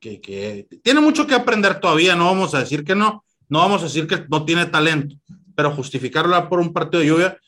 que, 0.01 0.21
que- 0.21 0.67
tiene 0.83 1.01
mucho 1.01 1.27
que 1.27 1.35
aprender 1.35 1.81
todavía. 1.81 2.17
No 2.17 2.27
vamos 2.27 2.55
a 2.55 2.61
decir 2.61 2.85
que 2.85 2.95
no, 2.95 3.25
no 3.49 3.59
vamos 3.61 3.81
a 3.83 3.85
decir 3.85 4.07
que 4.07 4.25
no 4.29 4.45
tiene 4.45 4.67
talento, 4.67 5.15
pero 5.55 5.71
justificarlo 5.75 6.49
por 6.49 6.61
un 6.61 6.73
partido 6.73 7.01
de 7.01 7.07
lluvia. 7.09 7.39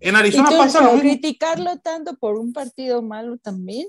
En 0.00 0.14
¿Y 0.14 0.18
Arizona 0.18 0.48
tú 0.50 0.56
pasa 0.56 0.80
lo 0.80 0.86
mismo. 0.94 1.00
criticarlo 1.02 1.78
tanto 1.78 2.14
por 2.16 2.36
un 2.36 2.52
partido 2.52 3.02
malo 3.02 3.36
también? 3.38 3.86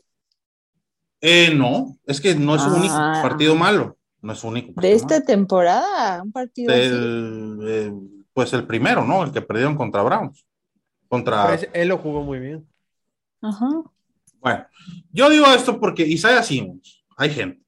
Eh, 1.22 1.54
no, 1.56 1.97
es 2.06 2.20
que 2.20 2.36
no 2.36 2.56
es 2.56 2.62
su 2.62 2.70
único 2.70 2.93
Ah. 2.95 3.20
partido 3.24 3.56
malo. 3.56 3.97
No 4.22 4.34
es 4.34 4.43
único 4.43 4.80
De 4.80 4.93
esta 4.93 5.22
temporada, 5.22 6.22
un 6.24 6.32
partido 6.32 6.72
así. 6.72 6.82
del, 6.82 7.60
eh, 7.68 7.93
pues 8.34 8.54
el 8.54 8.66
primero, 8.66 9.04
¿no? 9.06 9.24
El 9.24 9.32
que 9.32 9.41
perdieron 9.41 9.76
contra 9.76 10.01
Browns. 10.01 10.45
Contra. 11.10 11.56
Él 11.56 11.88
lo 11.89 11.97
jugó 11.97 12.22
muy 12.24 12.39
bien. 12.39 12.68
Ajá. 13.41 13.68
Bueno, 14.44 14.68
yo 15.14 15.30
digo 15.30 15.46
esto 15.48 15.80
porque 15.80 16.06
Isaiah 16.06 16.44
Simmons, 16.44 17.06
hay 17.16 17.30
gente 17.30 17.64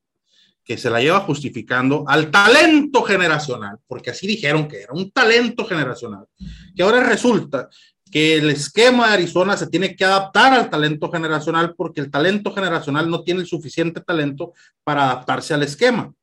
que 0.61 0.77
se 0.77 0.89
la 0.89 0.99
lleva 0.99 1.21
justificando 1.21 2.03
al 2.07 2.31
talento 2.31 3.03
generacional, 3.03 3.77
porque 3.87 4.09
así 4.09 4.27
dijeron 4.27 4.67
que 4.67 4.81
era 4.81 4.93
un 4.93 5.09
talento 5.11 5.63
generacional, 5.65 6.25
que 6.75 6.83
ahora 6.83 7.01
resulta 7.01 7.69
que 8.11 8.37
el 8.37 8.49
esquema 8.49 9.07
de 9.07 9.13
Arizona 9.13 9.55
se 9.55 9.67
tiene 9.67 9.95
que 9.95 10.03
adaptar 10.03 10.53
al 10.53 10.69
talento 10.69 11.09
generacional 11.11 11.75
porque 11.75 12.01
el 12.01 12.11
talento 12.11 12.53
generacional 12.53 13.09
no 13.09 13.23
tiene 13.23 13.41
el 13.41 13.47
suficiente 13.47 14.01
talento 14.01 14.53
para 14.83 15.05
adaptarse 15.05 15.53
al 15.53 15.63
esquema. 15.63 16.13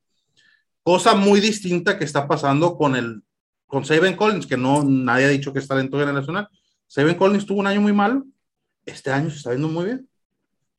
Cosa 0.82 1.14
muy 1.14 1.40
distinta 1.40 1.98
que 1.98 2.04
está 2.04 2.26
pasando 2.28 2.76
con 2.76 2.96
el 2.96 3.22
con 3.66 3.86
Saben 3.86 4.16
Collins, 4.16 4.46
que 4.46 4.58
no 4.58 4.82
nadie 4.84 5.24
ha 5.24 5.28
dicho 5.28 5.50
que 5.50 5.60
es 5.60 5.68
talento 5.68 5.98
generacional. 5.98 6.46
Saben 6.86 7.14
Collins 7.14 7.46
tuvo 7.46 7.60
un 7.60 7.66
año 7.66 7.80
muy 7.80 7.94
malo, 7.94 8.26
este 8.84 9.10
año 9.10 9.30
se 9.30 9.36
está 9.36 9.50
viendo 9.50 9.68
muy 9.68 9.86
bien. 9.86 10.08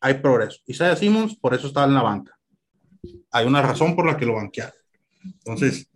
Hay 0.04 0.16
progreso. 0.16 0.60
Isaiah 0.68 0.98
Simmons, 0.98 1.38
por 1.38 1.54
eso 1.54 1.68
estaba 1.68 1.88
en 1.88 1.94
la 1.94 2.02
banca. 2.02 2.38
Hay 3.32 3.46
una 3.46 3.62
razón 3.62 3.96
por 3.96 4.06
la 4.06 4.18
que 4.18 4.26
lo 4.26 4.36
banquearon. 4.36 4.74
Entonces, 5.24 5.90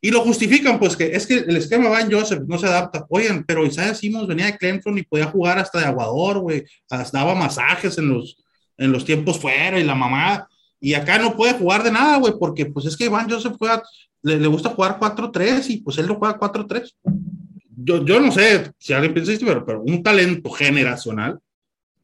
y 0.00 0.10
lo 0.10 0.22
justifican, 0.22 0.78
pues 0.78 0.96
que 0.96 1.14
es 1.14 1.26
que 1.26 1.34
el 1.34 1.58
esquema 1.58 1.90
Van 1.90 2.10
Joseph 2.10 2.44
no 2.46 2.56
se 2.56 2.66
adapta. 2.66 3.04
Oigan, 3.10 3.44
pero 3.44 3.66
Isaiah 3.66 3.94
Simmons 3.94 4.26
venía 4.26 4.46
de 4.46 4.56
Clemson 4.56 4.96
y 4.96 5.02
podía 5.02 5.26
jugar 5.26 5.58
hasta 5.58 5.78
de 5.78 5.84
aguador, 5.84 6.38
güey. 6.38 6.64
Daba 7.12 7.34
masajes 7.34 7.98
en 7.98 8.08
los, 8.08 8.42
en 8.78 8.92
los 8.92 9.04
tiempos 9.04 9.38
fuera 9.38 9.78
y 9.78 9.84
la 9.84 9.94
mamá. 9.94 10.48
Y 10.80 10.94
acá 10.94 11.18
no 11.18 11.36
puede 11.36 11.52
jugar 11.52 11.82
de 11.82 11.92
nada, 11.92 12.16
güey, 12.16 12.32
porque 12.40 12.64
pues 12.64 12.86
es 12.86 12.96
que 12.96 13.10
Van 13.10 13.28
Joseph 13.28 13.56
juega, 13.58 13.82
le, 14.22 14.40
le 14.40 14.48
gusta 14.48 14.70
jugar 14.70 14.98
4-3 14.98 15.68
y 15.68 15.76
pues 15.82 15.98
él 15.98 16.06
no 16.06 16.14
juega 16.14 16.40
4-3. 16.40 16.94
Yo, 17.76 18.02
yo 18.06 18.20
no 18.20 18.32
sé 18.32 18.72
si 18.78 18.94
alguien 18.94 19.12
piensa 19.12 19.32
esto, 19.32 19.44
pero, 19.44 19.66
pero 19.66 19.82
un 19.82 20.02
talento 20.02 20.48
generacional, 20.48 21.38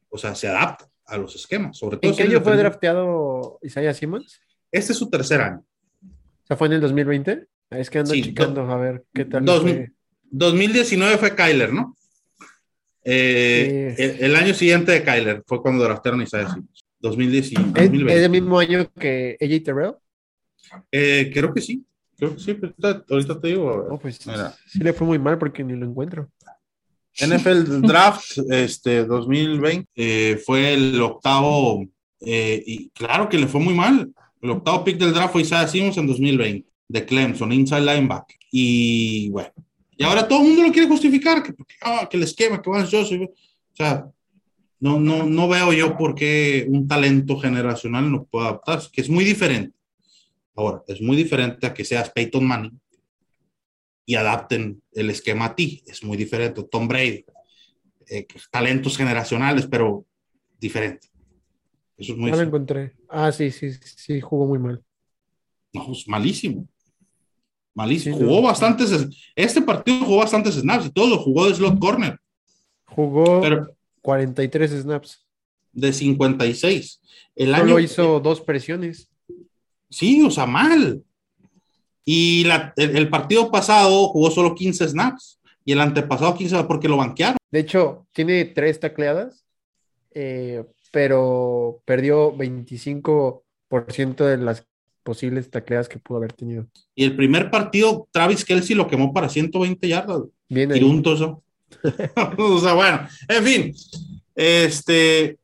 o 0.07 0.19
sea, 0.19 0.35
se 0.35 0.47
adapta 0.47 0.87
a 1.07 1.17
los 1.17 1.35
esquemas, 1.35 1.77
sobre 1.77 1.97
todo. 1.97 2.11
¿En 2.11 2.17
qué 2.17 2.23
año 2.23 2.41
fue 2.41 2.55
drafteado 2.57 3.59
Isaiah 3.63 3.93
Simmons? 3.93 4.39
Este 4.71 4.91
es 4.91 4.97
su 4.97 5.09
tercer 5.09 5.41
año. 5.41 5.63
O 6.03 6.47
sea, 6.47 6.57
fue 6.57 6.67
en 6.67 6.73
el 6.73 6.81
2020. 6.81 7.45
Ah, 7.69 7.79
Es 7.79 7.89
que 7.89 7.99
ando 7.99 8.13
Sí, 8.13 8.21
checando 8.21 8.61
a 8.61 8.77
ver 8.77 9.05
qué 9.13 9.25
tal. 9.25 9.43
dos- 9.45 9.61
fue. 9.63 9.91
2019 10.29 11.17
fue 11.17 11.35
Kyler, 11.35 11.73
¿no? 11.73 11.95
Eh, 13.03 13.93
Sí. 13.95 14.03
el, 14.03 14.23
el 14.25 14.35
año 14.35 14.53
siguiente 14.53 14.91
de 14.91 15.03
Kyler 15.03 15.43
fue 15.45 15.61
cuando 15.61 15.83
draftearon 15.83 16.19
a 16.21 16.23
Isaiah 16.23 16.49
Simmons. 16.49 16.83
2019, 16.99 17.67
¿Es, 17.69 17.73
2020. 17.85 18.13
es 18.19 18.23
el 18.25 18.29
mismo 18.31 18.59
año 18.59 18.91
que 18.99 19.37
AJ 19.39 19.63
Terrell? 19.63 19.93
Eh, 20.91 21.31
creo 21.33 21.53
que 21.53 21.61
sí. 21.61 21.85
Creo 22.17 22.33
que 22.33 22.39
sí. 22.41 22.53
pero 22.55 22.73
ahorita, 23.09 23.39
te 23.39 23.47
digo. 23.49 23.69
a 23.71 23.77
ver. 23.83 23.87
Oh, 23.91 23.99
pues 23.99 24.19
sí 24.65 24.79
le 24.79 24.91
fue 24.93 25.05
muy 25.07 25.19
mal 25.19 25.37
porque 25.37 25.63
ni 25.63 25.73
lo 25.75 25.85
encuentro. 25.85 26.29
NFL 27.19 27.81
Draft 27.81 28.37
este, 28.49 29.05
2020 29.05 29.89
eh, 29.95 30.41
fue 30.45 30.73
el 30.73 31.01
octavo, 31.01 31.85
eh, 32.21 32.63
y 32.65 32.89
claro 32.89 33.27
que 33.27 33.37
le 33.37 33.47
fue 33.47 33.59
muy 33.61 33.73
mal. 33.73 34.11
El 34.41 34.51
octavo 34.51 34.83
pick 34.83 34.97
del 34.97 35.13
draft 35.13 35.33
fue 35.33 35.41
Isaiah 35.41 35.67
Simmons 35.67 35.97
en 35.97 36.07
2020, 36.07 36.69
de 36.87 37.05
Clemson, 37.05 37.51
inside 37.51 37.81
linebacker. 37.81 38.37
Y 38.51 39.29
bueno, 39.29 39.51
y 39.97 40.03
ahora 40.03 40.27
todo 40.27 40.41
el 40.41 40.47
mundo 40.47 40.63
lo 40.63 40.71
quiere 40.71 40.87
justificar, 40.87 41.41
que, 41.41 41.53
ah, 41.81 42.07
que 42.09 42.17
el 42.17 42.23
esquema, 42.23 42.61
que 42.61 42.69
Vance 42.69 42.95
Joseph. 42.95 43.21
O 43.21 43.75
sea, 43.75 44.05
no, 44.79 44.99
no, 44.99 45.25
no 45.25 45.47
veo 45.47 45.73
yo 45.73 45.97
por 45.97 46.13
qué 46.13 46.67
un 46.69 46.87
talento 46.87 47.39
generacional 47.39 48.11
no 48.11 48.25
puede 48.25 48.47
adaptarse, 48.47 48.89
que 48.91 49.01
es 49.01 49.09
muy 49.09 49.25
diferente. 49.25 49.75
Ahora, 50.55 50.83
es 50.87 51.01
muy 51.01 51.17
diferente 51.17 51.65
a 51.65 51.73
que 51.73 51.83
seas 51.83 52.11
Peyton 52.11 52.45
Manning 52.45 52.79
y 54.07 54.15
adapten 54.15 54.81
el 54.93 55.09
esquema 55.11 55.45
a 55.45 55.55
ti. 55.55 55.83
Es 55.85 56.01
muy 56.03 56.15
diferente. 56.17 56.63
Tom 56.71 56.87
Brady, 56.87 57.25
eh, 58.07 58.25
talentos 58.49 58.97
generacionales, 58.97 59.67
pero 59.67 60.05
diferente. 60.59 61.09
Eso 61.97 62.13
es 62.13 62.17
muy 62.17 62.31
Ya 62.31 62.37
lo 62.37 62.43
encontré. 62.43 62.95
Ah, 63.09 63.31
sí, 63.33 63.51
sí, 63.51 63.71
sí, 63.73 64.21
jugó 64.21 64.47
muy 64.47 64.59
mal. 64.59 64.81
no, 65.73 65.91
es 65.91 66.07
malísimo. 66.07 66.67
Malísimo. 67.75 68.15
Sí, 68.17 68.23
no. 68.23 68.29
jugó 68.29 68.41
bastantes, 68.43 69.07
este 69.35 69.61
partido 69.61 70.05
jugó 70.05 70.17
bastantes 70.19 70.55
snaps 70.55 70.85
y 70.85 70.89
todo 70.89 71.09
lo 71.09 71.17
jugó 71.19 71.47
de 71.47 71.53
slot 71.55 71.77
corner, 71.77 72.17
Jugó 72.85 73.41
pero 73.41 73.67
43 74.01 74.71
snaps. 74.71 75.27
de 75.73 75.91
56. 75.93 77.01
El 77.35 77.51
Solo 77.51 77.63
año 77.63 77.79
hizo 77.79 78.19
dos 78.21 78.39
presiones. 78.41 79.09
Sí, 79.89 80.23
o 80.23 80.31
sea, 80.31 80.45
mal. 80.45 81.03
Y 82.09 82.45
la- 82.45 82.73
el, 82.77 82.95
el 82.95 83.09
partido 83.09 83.51
pasado 83.51 84.07
jugó 84.07 84.31
solo 84.31 84.55
15 84.55 84.87
snaps 84.87 85.41
y 85.65 85.73
el 85.73 85.81
antepasado 85.81 86.33
15 86.35 86.63
porque 86.63 86.87
lo 86.87 86.95
banquearon. 86.95 87.35
De 87.51 87.59
hecho, 87.59 88.07
tiene 88.13 88.45
tres 88.45 88.79
tacleadas, 88.79 89.43
eh, 90.13 90.63
pero 90.89 91.81
perdió 91.83 92.33
25% 92.33 94.23
de 94.23 94.37
las 94.37 94.65
posibles 95.03 95.49
tacleadas 95.49 95.89
que 95.89 95.99
pudo 95.99 96.19
haber 96.19 96.31
tenido. 96.31 96.67
Y 96.95 97.03
el 97.03 97.13
primer 97.13 97.51
partido, 97.51 98.07
Travis 98.11 98.45
Kelsey 98.45 98.73
lo 98.73 98.87
quemó 98.87 99.13
para 99.13 99.27
120 99.27 99.85
yardas. 99.85 100.21
Bien. 100.47 100.71
Tiró 100.71 100.87
un 100.87 101.03
toso. 101.03 101.43
o 102.37 102.59
sea, 102.61 102.73
bueno, 102.73 103.05
en 103.27 103.43
fin. 103.43 103.75
Este. 104.33 105.37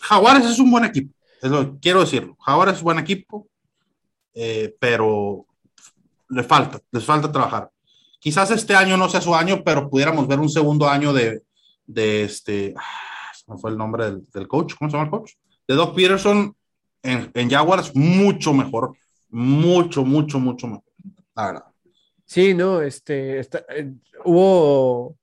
Jaguares 0.00 0.44
es 0.44 0.58
un 0.58 0.70
buen 0.70 0.84
equipo. 0.84 1.10
Es 1.40 1.50
lo 1.50 1.72
que 1.72 1.78
quiero 1.80 2.00
decirlo. 2.00 2.36
Jaguares 2.40 2.74
es 2.74 2.80
un 2.80 2.84
buen 2.84 2.98
equipo, 2.98 3.48
eh, 4.34 4.74
pero 4.78 5.46
le 6.30 6.42
falta, 6.42 6.78
les 6.92 7.04
falta 7.04 7.30
trabajar. 7.32 7.70
Quizás 8.20 8.50
este 8.50 8.74
año 8.74 8.96
no 8.96 9.08
sea 9.08 9.20
su 9.20 9.34
año, 9.34 9.62
pero 9.64 9.88
pudiéramos 9.88 10.26
ver 10.26 10.40
un 10.40 10.48
segundo 10.48 10.88
año 10.88 11.12
de, 11.12 11.42
de 11.86 12.24
este. 12.24 12.74
ah, 12.76 13.32
se 13.34 13.50
me 13.50 13.58
fue 13.58 13.70
el 13.70 13.78
nombre 13.78 14.04
del, 14.06 14.26
del 14.32 14.48
coach. 14.48 14.74
¿Cómo 14.78 14.90
se 14.90 14.96
llama 14.96 15.04
el 15.06 15.10
coach? 15.10 15.32
De 15.66 15.74
Doc 15.74 15.94
Peterson 15.94 16.54
en, 17.02 17.30
en 17.34 17.50
Jaguars, 17.50 17.94
mucho 17.94 18.52
mejor. 18.52 18.94
Mucho, 19.30 20.04
mucho, 20.04 20.38
mucho 20.40 20.66
mejor. 20.66 20.84
La 21.36 21.46
verdad. 21.46 21.64
Sí, 22.24 22.54
no, 22.54 22.80
este, 22.82 23.38
está- 23.38 23.64
eh, 23.68 23.92
hubo, 24.24 25.16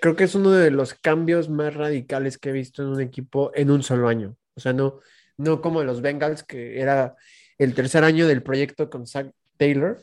creo 0.00 0.14
que 0.16 0.24
es 0.24 0.34
uno 0.34 0.50
de 0.50 0.70
los 0.70 0.94
cambios 0.94 1.48
más 1.48 1.74
radicales 1.74 2.36
que 2.36 2.50
he 2.50 2.52
visto 2.52 2.82
en 2.82 2.88
un 2.88 3.00
equipo 3.00 3.50
en 3.54 3.70
un 3.70 3.82
solo 3.82 4.08
año. 4.08 4.36
O 4.54 4.60
sea, 4.60 4.72
no, 4.72 5.00
no 5.36 5.60
como 5.60 5.82
los 5.82 6.00
Bengals, 6.00 6.42
que 6.42 6.80
era 6.80 7.16
el 7.58 7.74
tercer 7.74 8.04
año 8.04 8.26
del 8.26 8.42
proyecto 8.42 8.90
con 8.90 9.06
Zach 9.06 9.30
Taylor. 9.56 10.00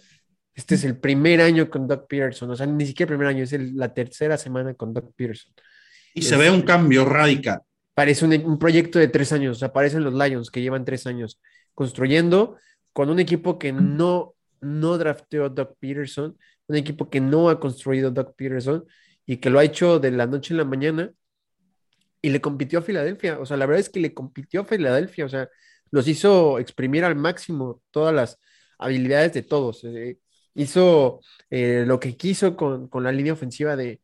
Este 0.53 0.75
es 0.75 0.83
el 0.83 0.97
primer 0.97 1.41
año 1.41 1.69
con 1.69 1.87
Doug 1.87 2.07
Peterson. 2.07 2.49
O 2.51 2.55
sea, 2.55 2.65
ni 2.65 2.85
siquiera 2.85 3.11
el 3.11 3.17
primer 3.17 3.33
año, 3.33 3.43
es 3.43 3.53
el- 3.53 3.75
la 3.75 3.93
tercera 3.93 4.37
semana 4.37 4.73
con 4.73 4.93
Doug 4.93 5.13
Peterson. 5.15 5.53
Y 6.13 6.21
se 6.23 6.35
ve 6.37 6.49
un 6.49 6.61
cambio 6.61 7.05
radical. 7.05 7.61
Parece 7.93 8.25
un, 8.25 8.33
un 8.45 8.59
proyecto 8.59 8.99
de 8.99 9.07
tres 9.07 9.31
años. 9.31 9.57
O 9.57 9.59
sea, 9.59 9.71
parecen 9.73 10.03
los 10.03 10.13
Lions 10.13 10.49
que 10.51 10.61
llevan 10.61 10.85
tres 10.85 11.07
años 11.07 11.39
construyendo 11.73 12.57
con 12.93 13.09
un 13.09 13.19
equipo 13.19 13.57
que 13.57 13.71
no, 13.71 14.33
no 14.59 14.97
drafteó 14.97 15.49
Doug 15.49 15.75
Peterson, 15.79 16.37
un 16.67 16.75
equipo 16.75 17.09
que 17.09 17.21
no 17.21 17.49
ha 17.49 17.59
construido 17.59 18.11
Doug 18.11 18.35
Peterson 18.35 18.85
y 19.25 19.37
que 19.37 19.49
lo 19.49 19.59
ha 19.59 19.63
hecho 19.63 19.99
de 19.99 20.11
la 20.11 20.27
noche 20.27 20.53
a 20.53 20.57
la 20.57 20.65
mañana 20.65 21.11
y 22.21 22.29
le 22.29 22.41
compitió 22.41 22.79
a 22.79 22.81
Filadelfia. 22.81 23.39
O 23.39 23.45
sea, 23.45 23.55
la 23.57 23.65
verdad 23.65 23.79
es 23.79 23.89
que 23.89 23.99
le 24.01 24.13
compitió 24.13 24.61
a 24.61 24.65
Filadelfia. 24.65 25.25
O 25.25 25.29
sea, 25.29 25.49
los 25.91 26.07
hizo 26.07 26.59
exprimir 26.59 27.03
al 27.05 27.15
máximo 27.15 27.81
todas 27.91 28.13
las 28.13 28.39
habilidades 28.79 29.33
de 29.33 29.43
todos. 29.43 29.83
Eh, 29.83 30.19
hizo 30.55 31.21
eh, 31.49 31.83
lo 31.87 31.99
que 31.99 32.17
quiso 32.17 32.55
con, 32.55 32.87
con 32.89 33.03
la 33.03 33.11
línea 33.11 33.33
ofensiva 33.33 33.75
de, 33.75 34.01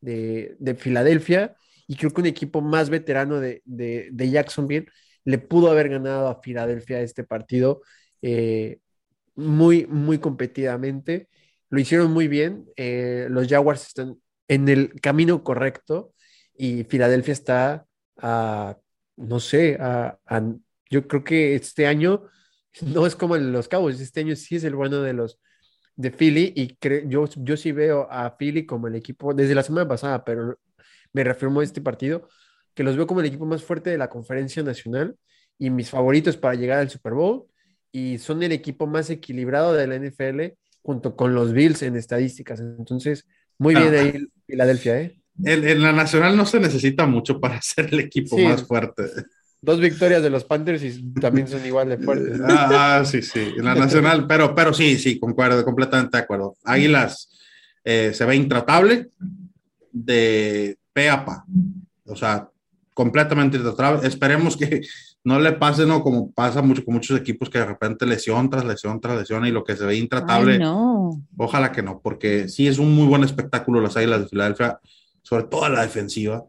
de, 0.00 0.56
de 0.58 0.74
Filadelfia 0.74 1.54
y 1.86 1.96
creo 1.96 2.12
que 2.12 2.20
un 2.20 2.26
equipo 2.26 2.60
más 2.60 2.90
veterano 2.90 3.40
de, 3.40 3.62
de, 3.64 4.08
de 4.12 4.30
Jacksonville 4.30 4.86
le 5.24 5.38
pudo 5.38 5.70
haber 5.70 5.88
ganado 5.88 6.28
a 6.28 6.40
Filadelfia 6.42 7.00
este 7.00 7.24
partido 7.24 7.82
eh, 8.22 8.78
muy, 9.34 9.86
muy 9.86 10.18
competidamente. 10.18 11.28
Lo 11.70 11.80
hicieron 11.80 12.12
muy 12.12 12.28
bien. 12.28 12.66
los 13.30 13.48
Jaguars 13.48 13.86
están 13.86 14.20
en 14.48 14.68
el 14.68 15.00
camino 15.00 15.42
correcto 15.44 16.14
y 16.56 16.84
Filadelfia 16.84 17.32
está 17.32 17.86
a, 18.18 18.78
no 19.16 19.40
sé, 19.40 19.76
a- 19.80 20.18
yo 20.92 21.08
creo 21.08 21.24
que 21.24 21.54
este 21.56 21.86
año 21.86 22.24
no 22.82 23.06
es 23.06 23.16
como 23.16 23.34
el 23.36 23.46
de 23.46 23.50
los 23.52 23.66
Cowboys, 23.68 24.00
este 24.00 24.20
año 24.20 24.36
sí 24.36 24.56
es 24.56 24.64
el 24.64 24.74
bueno 24.76 25.00
de 25.02 25.14
los 25.14 25.40
de 25.96 26.10
Philly 26.10 26.52
y 26.56 26.76
yo, 27.08 27.28
yo 27.36 27.56
sí 27.56 27.72
veo 27.72 28.06
a 28.10 28.36
Philly 28.38 28.64
como 28.64 28.86
el 28.88 28.94
equipo 28.94 29.34
desde 29.34 29.54
la 29.54 29.62
semana 29.62 29.86
pasada, 29.88 30.24
pero 30.24 30.58
me 31.12 31.22
reafirmó 31.24 31.60
este 31.62 31.80
partido, 31.82 32.28
que 32.74 32.82
los 32.82 32.96
veo 32.96 33.06
como 33.06 33.20
el 33.20 33.26
equipo 33.26 33.44
más 33.44 33.62
fuerte 33.62 33.90
de 33.90 33.98
la 33.98 34.08
conferencia 34.08 34.62
nacional 34.62 35.16
y 35.58 35.68
mis 35.70 35.90
favoritos 35.90 36.36
para 36.38 36.54
llegar 36.54 36.78
al 36.78 36.88
Super 36.88 37.12
Bowl 37.12 37.44
y 37.92 38.16
son 38.18 38.42
el 38.42 38.52
equipo 38.52 38.86
más 38.86 39.10
equilibrado 39.10 39.74
de 39.74 39.86
la 39.86 39.96
NFL 39.96 40.54
junto 40.82 41.14
con 41.14 41.34
los 41.34 41.52
Bills 41.52 41.82
en 41.82 41.94
estadísticas. 41.96 42.58
Entonces, 42.60 43.26
muy 43.58 43.74
bien 43.74 43.94
Ah. 43.94 44.00
ahí 44.00 44.26
Filadelfia, 44.46 45.00
¿eh? 45.02 45.18
En, 45.44 45.66
en 45.68 45.82
la 45.82 45.92
nacional 45.92 46.34
no 46.36 46.46
se 46.46 46.58
necesita 46.58 47.06
mucho 47.06 47.38
para 47.38 47.60
ser 47.62 47.92
el 47.92 48.00
equipo 48.00 48.36
Sí. 48.36 48.44
más 48.44 48.64
fuerte. 48.66 49.02
Dos 49.64 49.78
victorias 49.78 50.22
de 50.24 50.30
los 50.30 50.42
Panthers 50.42 50.82
y 50.82 51.14
también 51.14 51.46
son 51.46 51.64
igual 51.64 51.88
de 51.88 51.96
fuertes. 51.98 52.40
¿no? 52.40 52.46
Ah, 52.48 52.98
ah, 52.98 53.04
sí, 53.04 53.22
sí, 53.22 53.54
en 53.56 53.64
la 53.64 53.76
nacional, 53.76 54.26
pero, 54.26 54.56
pero 54.56 54.74
sí, 54.74 54.98
sí, 54.98 55.20
concuerdo, 55.20 55.64
completamente 55.64 56.16
de 56.16 56.22
acuerdo. 56.24 56.56
Águilas 56.64 57.30
eh, 57.84 58.10
se 58.12 58.24
ve 58.24 58.34
intratable 58.34 59.10
de 59.92 60.76
pe 60.92 61.08
a 61.08 61.24
pa. 61.24 61.44
O 62.06 62.16
sea, 62.16 62.48
completamente 62.92 63.56
intratable. 63.56 64.06
Esperemos 64.06 64.56
que 64.56 64.82
no 65.24 65.38
le 65.38 65.52
pase, 65.52 65.86
¿no? 65.86 66.02
Como 66.02 66.32
pasa 66.32 66.60
mucho 66.60 66.84
con 66.84 66.94
muchos 66.94 67.18
equipos 67.18 67.48
que 67.48 67.58
de 67.58 67.66
repente 67.66 68.04
lesión 68.04 68.50
tras 68.50 68.64
lesión 68.64 69.00
tras 69.00 69.16
lesión 69.16 69.46
y 69.46 69.52
lo 69.52 69.62
que 69.62 69.76
se 69.76 69.84
ve 69.84 69.96
intratable. 69.96 70.54
Ay, 70.54 70.58
no. 70.58 71.22
Ojalá 71.36 71.70
que 71.70 71.82
no, 71.82 72.00
porque 72.02 72.48
sí 72.48 72.66
es 72.66 72.78
un 72.78 72.92
muy 72.94 73.06
buen 73.06 73.22
espectáculo 73.22 73.80
las 73.80 73.96
Águilas 73.96 74.22
de 74.22 74.28
Filadelfia, 74.28 74.80
sobre 75.22 75.44
todo 75.44 75.68
la 75.68 75.82
defensiva. 75.82 76.44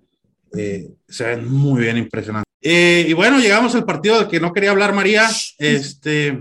eh, 0.55 0.89
se 1.07 1.26
ven 1.26 1.51
muy 1.51 1.82
bien, 1.82 1.97
impresionante. 1.97 2.49
Eh, 2.66 3.05
y 3.09 3.14
bueno, 3.14 3.39
llegamos 3.39 3.76
al 3.76 3.84
partido 3.84 4.18
del 4.18 4.30
que 4.30 4.39
no 4.39 4.53
quería 4.53 4.72
hablar 4.72 4.93
María. 4.93 5.30
Este, 5.57 6.39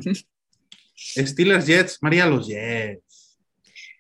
Steelers 0.96 1.66
Jets, 1.66 1.98
María, 2.00 2.26
los 2.26 2.46
Jets. 2.46 3.38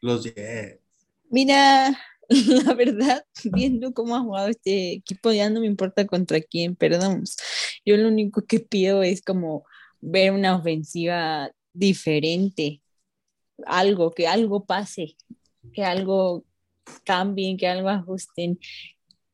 Los 0.00 0.24
Jets. 0.24 0.80
Mira, 1.28 1.98
la 2.28 2.74
verdad, 2.74 3.24
viendo 3.44 3.92
cómo 3.92 4.16
ha 4.16 4.20
jugado 4.20 4.48
este 4.48 4.92
equipo, 4.92 5.32
ya 5.32 5.50
no 5.50 5.60
me 5.60 5.66
importa 5.66 6.06
contra 6.06 6.40
quién 6.40 6.76
perdamos. 6.76 7.36
Yo 7.84 7.96
lo 7.96 8.08
único 8.08 8.42
que 8.46 8.60
pido 8.60 9.02
es 9.02 9.20
como 9.22 9.64
ver 10.00 10.32
una 10.32 10.56
ofensiva 10.56 11.50
diferente, 11.72 12.80
algo, 13.66 14.12
que 14.12 14.28
algo 14.28 14.64
pase, 14.64 15.16
que 15.72 15.84
algo 15.84 16.44
cambien, 17.04 17.56
que 17.56 17.66
algo 17.66 17.88
ajusten. 17.88 18.58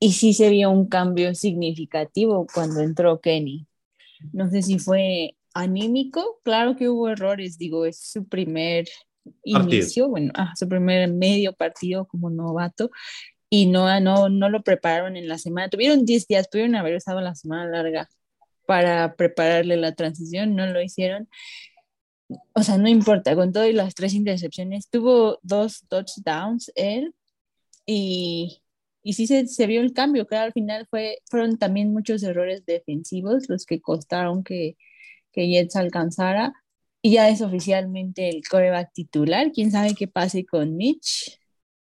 Y 0.01 0.13
sí 0.13 0.33
se 0.33 0.51
vio 0.51 0.71
un 0.71 0.89
cambio 0.89 1.35
significativo 1.35 2.47
cuando 2.53 2.81
entró 2.81 3.21
Kenny. 3.21 3.67
No 4.33 4.49
sé 4.51 4.63
si 4.63 4.79
fue 4.79 5.37
anímico, 5.55 6.41
claro 6.45 6.77
que 6.77 6.89
hubo 6.89 7.09
errores, 7.09 7.59
digo, 7.59 7.85
es 7.85 8.01
su 8.01 8.27
primer 8.27 8.87
Partido. 9.53 9.75
inicio, 9.75 10.09
bueno, 10.09 10.33
ah, 10.35 10.53
su 10.57 10.69
primer 10.69 11.11
medio 11.13 11.53
partido 11.53 12.07
como 12.07 12.31
novato 12.31 12.91
y 13.51 13.67
no, 13.67 14.01
no, 14.01 14.29
no 14.29 14.49
lo 14.51 14.63
prepararon 14.63 15.17
en 15.17 15.29
la 15.29 15.39
semana. 15.39 15.69
Tuvieron 15.69 16.05
10 16.05 16.27
días, 16.27 16.49
pudieron 16.49 16.75
haber 16.77 16.97
usado 16.97 17.21
la 17.21 17.35
semana 17.35 17.67
larga 17.67 18.09
para 18.67 19.15
prepararle 19.17 19.77
la 19.77 19.95
transición, 19.95 20.55
no 20.55 20.67
lo 20.67 20.83
hicieron. 20.83 21.29
O 22.53 22.63
sea, 22.63 22.77
no 22.77 22.89
importa, 22.89 23.35
con 23.35 23.53
todo 23.53 23.67
y 23.67 23.73
las 23.73 23.95
tres 23.95 24.13
intercepciones, 24.13 24.91
tuvo 24.91 25.39
dos 25.43 25.87
touchdowns 25.89 26.71
él 26.75 27.15
y, 27.87 28.61
y 29.09 29.15
sí 29.15 29.27
se, 29.27 29.47
se 29.47 29.67
vio 29.67 29.81
el 29.81 29.95
cambio. 29.95 30.27
Claro, 30.27 30.45
al 30.45 30.53
final 30.53 30.87
fue, 30.91 31.21
fueron 31.31 31.57
también 31.57 31.95
muchos 31.95 32.23
errores 32.23 32.67
defensivos 32.67 33.49
los 33.49 33.65
que 33.65 33.81
costaron 33.81 34.45
que, 34.45 34.77
que 35.33 35.49
Jets 35.49 35.77
alcanzara. 35.77 36.53
Y 37.01 37.13
ya 37.13 37.31
es 37.31 37.41
oficialmente 37.41 38.29
el 38.29 38.43
coreback 38.47 38.93
titular. 38.93 39.51
Quién 39.51 39.71
sabe 39.71 39.95
qué 39.95 40.09
pase 40.09 40.45
con 40.45 40.77
Mitch. 40.77 41.41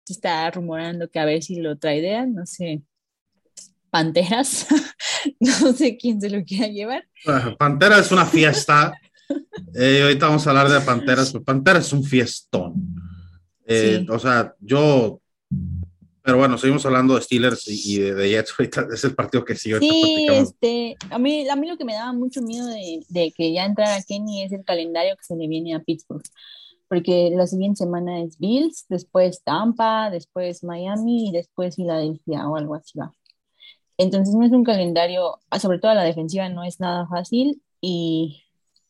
Se 0.05 0.13
está 0.13 0.49
rumorando 0.49 1.07
que 1.07 1.19
a 1.19 1.25
ver 1.25 1.43
si 1.43 1.57
lo 1.57 1.77
traidean, 1.77 2.33
no 2.33 2.47
sé. 2.47 2.81
Panteras. 3.91 4.65
no 5.39 5.71
sé 5.73 5.97
quién 5.97 6.19
se 6.19 6.31
lo 6.31 6.43
quiera 6.43 6.65
llevar. 6.65 7.07
Pantera 7.59 7.99
es 7.99 8.11
una 8.11 8.25
fiesta. 8.25 8.91
Eh, 9.75 10.01
ahorita 10.01 10.25
vamos 10.25 10.47
a 10.47 10.49
hablar 10.49 10.67
de 10.67 10.81
Panteras. 10.81 11.31
pero 11.31 11.43
Pantera 11.43 11.77
es 11.77 11.93
un 11.93 12.03
fiestón. 12.03 12.73
Eh, 13.67 13.99
Sí. 13.99 14.07
O 14.09 14.17
sea, 14.17 14.55
yo. 14.59 15.21
Pero 16.23 16.37
bueno, 16.37 16.57
seguimos 16.57 16.85
hablando 16.85 17.15
de 17.15 17.21
Steelers 17.21 17.67
y, 17.67 17.95
y 17.95 17.99
de, 17.99 18.15
de 18.15 18.29
Jets. 18.29 18.53
Ahorita 18.57 18.87
es 18.93 19.03
el 19.03 19.13
partido 19.13 19.43
que 19.43 19.55
sigue. 19.55 19.79
Sí, 19.79 20.27
este, 20.29 20.95
a 21.09 21.19
mí, 21.19 21.47
a 21.49 21.55
mí 21.55 21.67
lo 21.67 21.77
que 21.77 21.83
me 21.83 21.93
daba 21.93 22.13
mucho 22.13 22.41
miedo 22.41 22.65
de, 22.67 23.05
de 23.09 23.31
que 23.31 23.51
ya 23.51 23.65
entrara 23.65 24.01
Kenny 24.07 24.43
es 24.43 24.53
el 24.53 24.63
calendario 24.63 25.17
que 25.17 25.23
se 25.25 25.35
le 25.35 25.47
viene 25.47 25.75
a 25.75 25.81
Pittsburgh, 25.81 26.23
porque 26.87 27.29
la 27.35 27.45
siguiente 27.45 27.79
semana 27.79 28.21
es 28.21 28.39
Bills, 28.39 28.85
después 28.87 29.43
Tampa, 29.43 30.09
después 30.09 30.63
Miami 30.63 31.29
y 31.29 31.31
después 31.33 31.75
Filadelfia 31.75 32.47
o 32.47 32.55
algo 32.55 32.75
así 32.75 32.97
va. 32.97 33.11
Entonces 33.97 34.33
no 34.33 34.45
es 34.45 34.51
un 34.51 34.63
calendario, 34.63 35.39
ah, 35.49 35.59
sobre 35.59 35.79
todo 35.79 35.93
la 35.93 36.03
defensiva 36.03 36.47
no 36.47 36.63
es 36.63 36.79
nada 36.79 37.05
fácil 37.07 37.61
y 37.81 38.43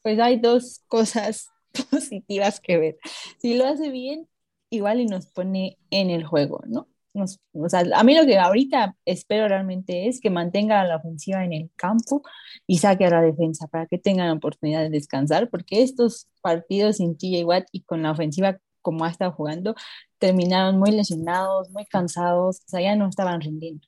pues 0.03 0.19
hay 0.19 0.39
dos 0.39 0.81
cosas 0.87 1.49
positivas 1.89 2.59
que 2.59 2.77
ver. 2.77 2.97
Si 3.39 3.57
lo 3.57 3.65
hace 3.65 3.89
bien, 3.89 4.27
igual 4.69 5.01
y 5.01 5.05
nos 5.07 5.25
pone 5.25 5.77
en 5.89 6.11
el 6.11 6.23
juego, 6.25 6.63
¿no? 6.67 6.87
Nos- 7.13 7.39
o 7.53 7.69
sea, 7.69 7.83
a 7.95 8.03
mí 8.03 8.15
lo 8.15 8.25
que 8.25 8.37
ahorita 8.39 8.95
espero 9.05 9.47
realmente 9.47 10.07
es 10.07 10.19
que 10.19 10.29
mantenga 10.29 10.81
a 10.81 10.87
la 10.87 10.97
ofensiva 10.97 11.43
en 11.45 11.53
el 11.53 11.69
campo 11.75 12.23
y 12.65 12.79
saque 12.79 13.05
a 13.05 13.09
la 13.09 13.21
defensa 13.21 13.67
para 13.67 13.85
que 13.85 13.97
tengan 13.99 14.27
la 14.27 14.33
oportunidad 14.33 14.81
de 14.81 14.89
descansar, 14.89 15.49
porque 15.49 15.83
estos 15.83 16.27
partidos 16.41 16.97
sin 16.97 17.15
TJ 17.17 17.45
Watt 17.45 17.65
y 17.71 17.81
con 17.83 18.01
la 18.01 18.11
ofensiva 18.11 18.59
como 18.81 19.05
ha 19.05 19.09
estado 19.09 19.31
jugando, 19.31 19.75
terminaron 20.19 20.77
muy 20.77 20.91
lesionados, 20.91 21.69
muy 21.69 21.85
cansados, 21.85 22.57
o 22.65 22.67
sea, 22.67 22.81
ya 22.81 22.95
no 22.95 23.07
estaban 23.07 23.39
rindiendo. 23.41 23.87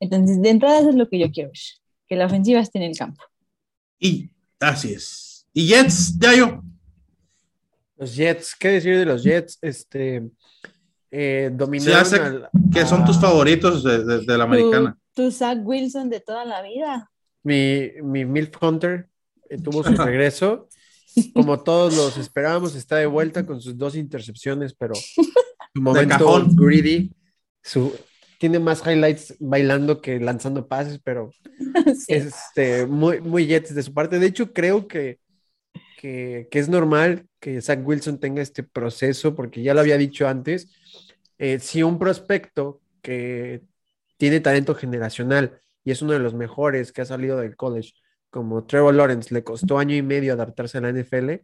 Entonces, 0.00 0.42
de 0.42 0.50
entrada 0.50 0.80
eso 0.80 0.90
es 0.90 0.96
lo 0.96 1.08
que 1.08 1.18
yo 1.18 1.30
quiero 1.30 1.48
ver, 1.48 1.58
que 2.06 2.16
la 2.16 2.26
ofensiva 2.26 2.60
esté 2.60 2.78
en 2.78 2.84
el 2.84 2.96
campo. 2.96 3.22
Y 3.98 4.30
así 4.60 4.92
es. 4.92 5.46
Y 5.52 5.66
Jets, 5.68 6.18
ya 6.18 6.34
yo. 6.34 6.62
Los 7.96 8.14
Jets, 8.14 8.54
¿qué 8.54 8.68
decir 8.68 8.98
de 8.98 9.06
los 9.06 9.22
Jets? 9.22 9.58
Este, 9.62 10.28
eh, 11.16 11.50
dominaron 11.52 12.14
al- 12.14 12.48
Que 12.72 12.84
son 12.84 13.02
a- 13.02 13.04
tus 13.04 13.20
favoritos 13.20 13.84
de, 13.84 14.04
de- 14.04 14.24
de 14.24 14.38
la 14.38 14.44
americana. 14.44 14.96
Tu, 15.14 15.24
tu 15.24 15.30
Zach 15.30 15.58
Wilson 15.62 16.10
de 16.10 16.18
toda 16.20 16.44
la 16.44 16.60
vida. 16.62 17.10
Mi, 17.44 17.90
mi 18.02 18.24
Milf 18.24 18.60
Hunter 18.60 19.08
eh, 19.48 19.58
tuvo 19.58 19.84
su 19.84 19.90
regreso. 19.96 20.68
Como 21.32 21.62
todos 21.62 21.96
los 21.96 22.16
esperábamos, 22.16 22.74
está 22.74 22.96
de 22.96 23.06
vuelta 23.06 23.46
con 23.46 23.60
sus 23.60 23.78
dos 23.78 23.94
intercepciones, 23.94 24.74
pero 24.74 24.96
su 24.96 25.22
momento 25.80 26.08
cajón. 26.18 26.56
greedy, 26.56 27.12
su, 27.62 27.94
tiene 28.40 28.58
más 28.58 28.82
highlights 28.84 29.36
bailando 29.38 30.00
que 30.00 30.18
lanzando 30.18 30.66
pases, 30.66 30.98
pero 31.04 31.30
Sí. 31.94 32.14
este, 32.14 32.86
muy, 32.86 33.20
muy 33.20 33.46
Jets 33.46 33.72
de 33.76 33.84
su 33.84 33.94
parte. 33.94 34.18
De 34.18 34.26
hecho, 34.26 34.52
creo 34.52 34.88
que, 34.88 35.20
que, 35.98 36.48
que 36.50 36.58
es 36.58 36.68
normal 36.68 37.26
que 37.38 37.62
Zach 37.62 37.78
Wilson 37.86 38.18
tenga 38.18 38.42
este 38.42 38.64
proceso, 38.64 39.36
porque 39.36 39.62
ya 39.62 39.72
lo 39.74 39.80
había 39.80 39.96
dicho 39.98 40.26
antes. 40.26 40.66
Eh, 41.44 41.58
si 41.60 41.82
un 41.82 41.98
prospecto 41.98 42.80
que 43.02 43.62
tiene 44.16 44.40
talento 44.40 44.74
generacional 44.74 45.60
y 45.84 45.90
es 45.90 46.00
uno 46.00 46.14
de 46.14 46.18
los 46.18 46.32
mejores 46.32 46.90
que 46.90 47.02
ha 47.02 47.04
salido 47.04 47.38
del 47.38 47.54
college, 47.54 47.92
como 48.30 48.64
Trevor 48.64 48.94
Lawrence, 48.94 49.34
le 49.34 49.44
costó 49.44 49.78
año 49.78 49.94
y 49.94 50.00
medio 50.00 50.32
adaptarse 50.32 50.78
a 50.78 50.80
la 50.80 50.88
NFL, 50.88 51.42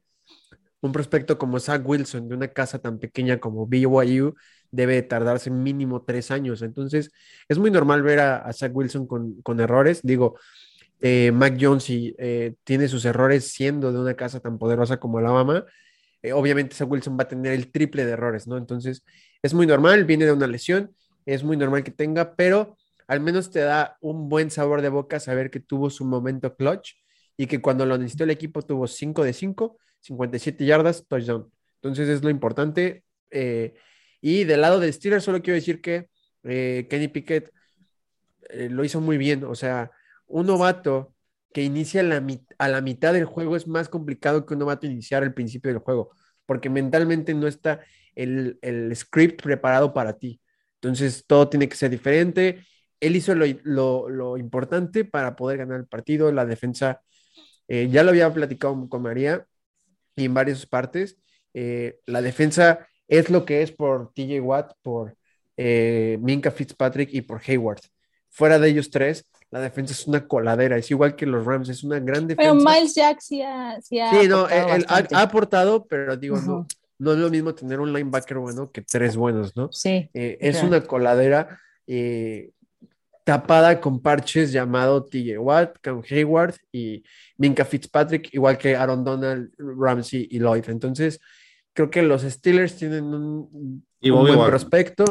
un 0.80 0.92
prospecto 0.92 1.36
como 1.36 1.60
Zach 1.60 1.82
Wilson 1.84 2.30
de 2.30 2.34
una 2.34 2.48
casa 2.48 2.78
tan 2.78 2.98
pequeña 2.98 3.40
como 3.40 3.66
BYU 3.66 4.34
debe 4.70 5.02
tardarse 5.02 5.50
mínimo 5.50 6.02
tres 6.02 6.30
años. 6.30 6.62
Entonces, 6.62 7.10
es 7.46 7.58
muy 7.58 7.70
normal 7.70 8.02
ver 8.02 8.20
a, 8.20 8.50
Zach 8.54 8.72
Wilson 8.74 9.06
con, 9.06 9.42
con 9.42 9.60
errores. 9.60 10.00
Digo, 10.02 10.38
eh, 11.00 11.30
Mac 11.30 11.58
Jones 11.60 11.90
y, 11.90 12.14
eh, 12.18 12.54
tiene 12.64 12.88
sus 12.88 13.04
errores 13.04 13.52
siendo 13.52 13.92
de 13.92 13.98
una 14.00 14.14
casa 14.14 14.40
tan 14.40 14.56
poderosa 14.58 14.98
como 14.98 15.18
Alabama. 15.18 15.66
eh, 16.22 16.32
obviamente, 16.32 16.74
Zach 16.74 16.90
Wilson 16.90 17.18
va 17.18 17.24
a 17.24 17.28
tener 17.28 17.52
el 17.52 17.70
triple 17.70 18.06
de 18.06 18.12
errores, 18.12 18.46
¿no? 18.46 18.56
Entonces, 18.56 19.04
es 19.42 19.54
muy 19.54 19.66
normal, 19.66 20.04
viene 20.04 20.26
de 20.26 20.32
una 20.32 20.46
lesión, 20.46 20.94
es 21.26 21.44
muy 21.44 21.56
normal 21.56 21.84
que 21.84 21.90
tenga, 21.90 22.34
pero 22.34 22.76
al 23.06 23.20
menos 23.20 23.50
te 23.50 23.60
da 23.60 23.96
un 24.00 24.28
buen 24.28 24.50
sabor 24.50 24.82
de 24.82 24.88
boca 24.88 25.20
saber 25.20 25.50
que 25.50 25.60
tuvo 25.60 25.90
su 25.90 26.04
momento 26.04 26.54
clutch 26.56 26.94
y 27.36 27.46
que 27.46 27.60
cuando 27.60 27.86
lo 27.86 27.98
necesitó 27.98 28.24
el 28.24 28.30
equipo 28.30 28.62
tuvo 28.62 28.86
5 28.86 29.24
de 29.24 29.32
5, 29.32 29.78
57 30.00 30.64
yardas, 30.64 31.06
touchdown. 31.08 31.50
Entonces 31.76 32.08
es 32.08 32.22
lo 32.22 32.30
importante. 32.30 33.04
eh, 33.30 33.74
y 34.20 34.44
del 34.44 34.60
lado 34.60 34.80
de 34.80 34.92
Steelers 34.92 35.24
solo 35.24 35.42
quiero 35.42 35.54
decir 35.54 35.80
que 35.80 36.08
eh, 36.44 36.86
Kenny 36.90 37.08
Pickett 37.08 37.52
eh, 38.50 38.68
lo 38.70 38.84
hizo 38.84 39.00
muy 39.00 39.18
bien. 39.18 39.44
O 39.44 39.54
sea, 39.54 39.90
un 40.26 40.46
novato 40.46 41.14
que 41.52 41.62
inicia 41.62 42.02
la 42.02 42.24
a 42.58 42.68
la 42.68 42.80
mitad 42.80 43.12
del 43.12 43.24
juego 43.24 43.56
es 43.56 43.66
más 43.66 43.88
complicado 43.88 44.46
que 44.46 44.54
un 44.54 44.60
novato 44.60 44.86
iniciar 44.86 45.22
al 45.22 45.34
principio 45.34 45.72
del 45.72 45.80
juego, 45.80 46.10
porque 46.46 46.70
mentalmente 46.70 47.34
no 47.34 47.46
está 47.46 47.80
el, 48.14 48.58
el 48.62 48.94
script 48.96 49.42
preparado 49.42 49.92
para 49.94 50.18
ti. 50.18 50.40
Entonces 50.76 51.24
todo 51.26 51.48
tiene 51.48 51.68
que 51.68 51.76
ser 51.76 51.90
diferente. 51.90 52.64
Él 53.00 53.16
hizo 53.16 53.34
lo, 53.34 53.44
lo- 53.64 54.08
lo 54.08 54.36
importante 54.38 55.04
para 55.04 55.36
poder 55.36 55.58
ganar 55.58 55.80
el 55.80 55.86
partido. 55.86 56.32
La 56.32 56.44
defensa, 56.46 57.00
eh, 57.68 57.88
ya 57.90 58.02
lo 58.02 58.10
había 58.10 58.32
platicado 58.32 58.88
con 58.88 59.02
María 59.02 59.46
y 60.16 60.24
en 60.26 60.34
varias 60.34 60.66
partes. 60.66 61.16
eh, 61.54 61.98
la 62.06 62.22
defensa 62.22 62.86
es 63.08 63.28
lo 63.30 63.44
que 63.44 63.62
es 63.62 63.72
por 63.72 64.12
TJ 64.14 64.40
Watt, 64.40 64.72
por 64.82 65.16
eh, 65.56 66.16
Minka 66.20 66.50
Fitzpatrick 66.52 67.12
y 67.12 67.22
por 67.22 67.40
Hayward. 67.46 67.80
Fuera 68.30 68.58
de 68.60 68.68
ellos 68.68 68.88
tres, 68.90 69.26
la 69.50 69.60
defensa 69.60 69.92
es 69.92 70.06
una 70.06 70.28
coladera. 70.28 70.76
Es 70.76 70.90
igual 70.92 71.16
que 71.16 71.26
los 71.26 71.44
Rams, 71.44 71.68
es 71.68 71.82
una 71.82 71.98
gran 71.98 72.28
defensa. 72.28 72.36
Pero 72.36 72.54
Miles 72.54 72.94
Jack 72.94 73.20
sí 73.20 73.42
ha, 73.42 73.80
sí 73.82 73.98
ha 73.98 74.10
Sí, 74.10 74.28
no, 74.28 74.48
él, 74.48 74.86
él 74.90 75.06
ha, 75.12 75.22
aportado, 75.22 75.86
pero 75.86 76.16
digo, 76.16 76.36
no 76.40 76.66
es 77.12 77.18
lo 77.18 77.30
mismo 77.30 77.54
tener 77.54 77.80
un 77.80 77.92
linebacker 77.92 78.38
bueno 78.38 78.70
que 78.70 78.82
tres 78.82 79.16
buenos, 79.16 79.56
¿no? 79.56 79.70
Sí, 79.72 80.10
Eh, 80.14 80.36
es 80.40 80.56
Claro. 80.56 80.68
una 80.68 80.80
coladera 80.82 81.58
eh, 81.86 82.50
tapada 83.24 83.80
con 83.80 84.00
parches 84.00 84.52
llamado 84.52 85.04
TJ 85.04 85.38
Watt, 85.38 85.76
Cam 85.80 86.02
Hayward 86.08 86.54
y 86.72 87.02
Minka 87.36 87.64
Fitzpatrick, 87.64 88.32
igual 88.34 88.58
que 88.58 88.76
Aaron 88.76 89.04
Donald, 89.04 89.52
Ramsey 89.58 90.26
y 90.30 90.38
Lloyd. 90.40 90.64
Entonces, 90.68 91.20
creo 91.72 91.90
que 91.90 92.02
los 92.02 92.22
Steelers 92.22 92.76
tienen 92.76 93.04
un, 93.04 93.84
Y 94.00 94.10
un 94.10 94.16
Bobby 94.16 94.28
buen 94.30 94.38
Wagner. 94.40 94.50
prospecto 94.50 95.04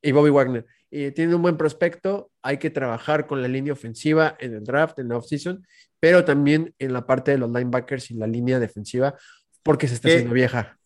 y 0.00 0.12
Bobby 0.12 0.30
Wagner. 0.30 0.66
Y 0.90 1.10
tienen 1.12 1.34
un 1.34 1.42
buen 1.42 1.56
prospecto, 1.56 2.30
hay 2.42 2.58
que 2.58 2.70
trabajar 2.70 3.26
con 3.26 3.40
la 3.40 3.48
línea 3.48 3.72
ofensiva 3.72 4.36
en 4.38 4.54
el 4.54 4.62
draft, 4.64 4.98
en 4.98 5.08
la 5.08 5.16
offseason, 5.16 5.66
pero 5.98 6.24
también 6.24 6.74
en 6.78 6.92
la 6.92 7.06
parte 7.06 7.30
de 7.30 7.38
los 7.38 7.50
linebackers 7.50 8.10
y 8.10 8.14
la 8.14 8.26
línea 8.26 8.58
defensiva, 8.58 9.14
porque 9.62 9.88
se 9.88 9.94
está 9.94 10.08
haciendo 10.08 10.34
vieja. 10.34 10.78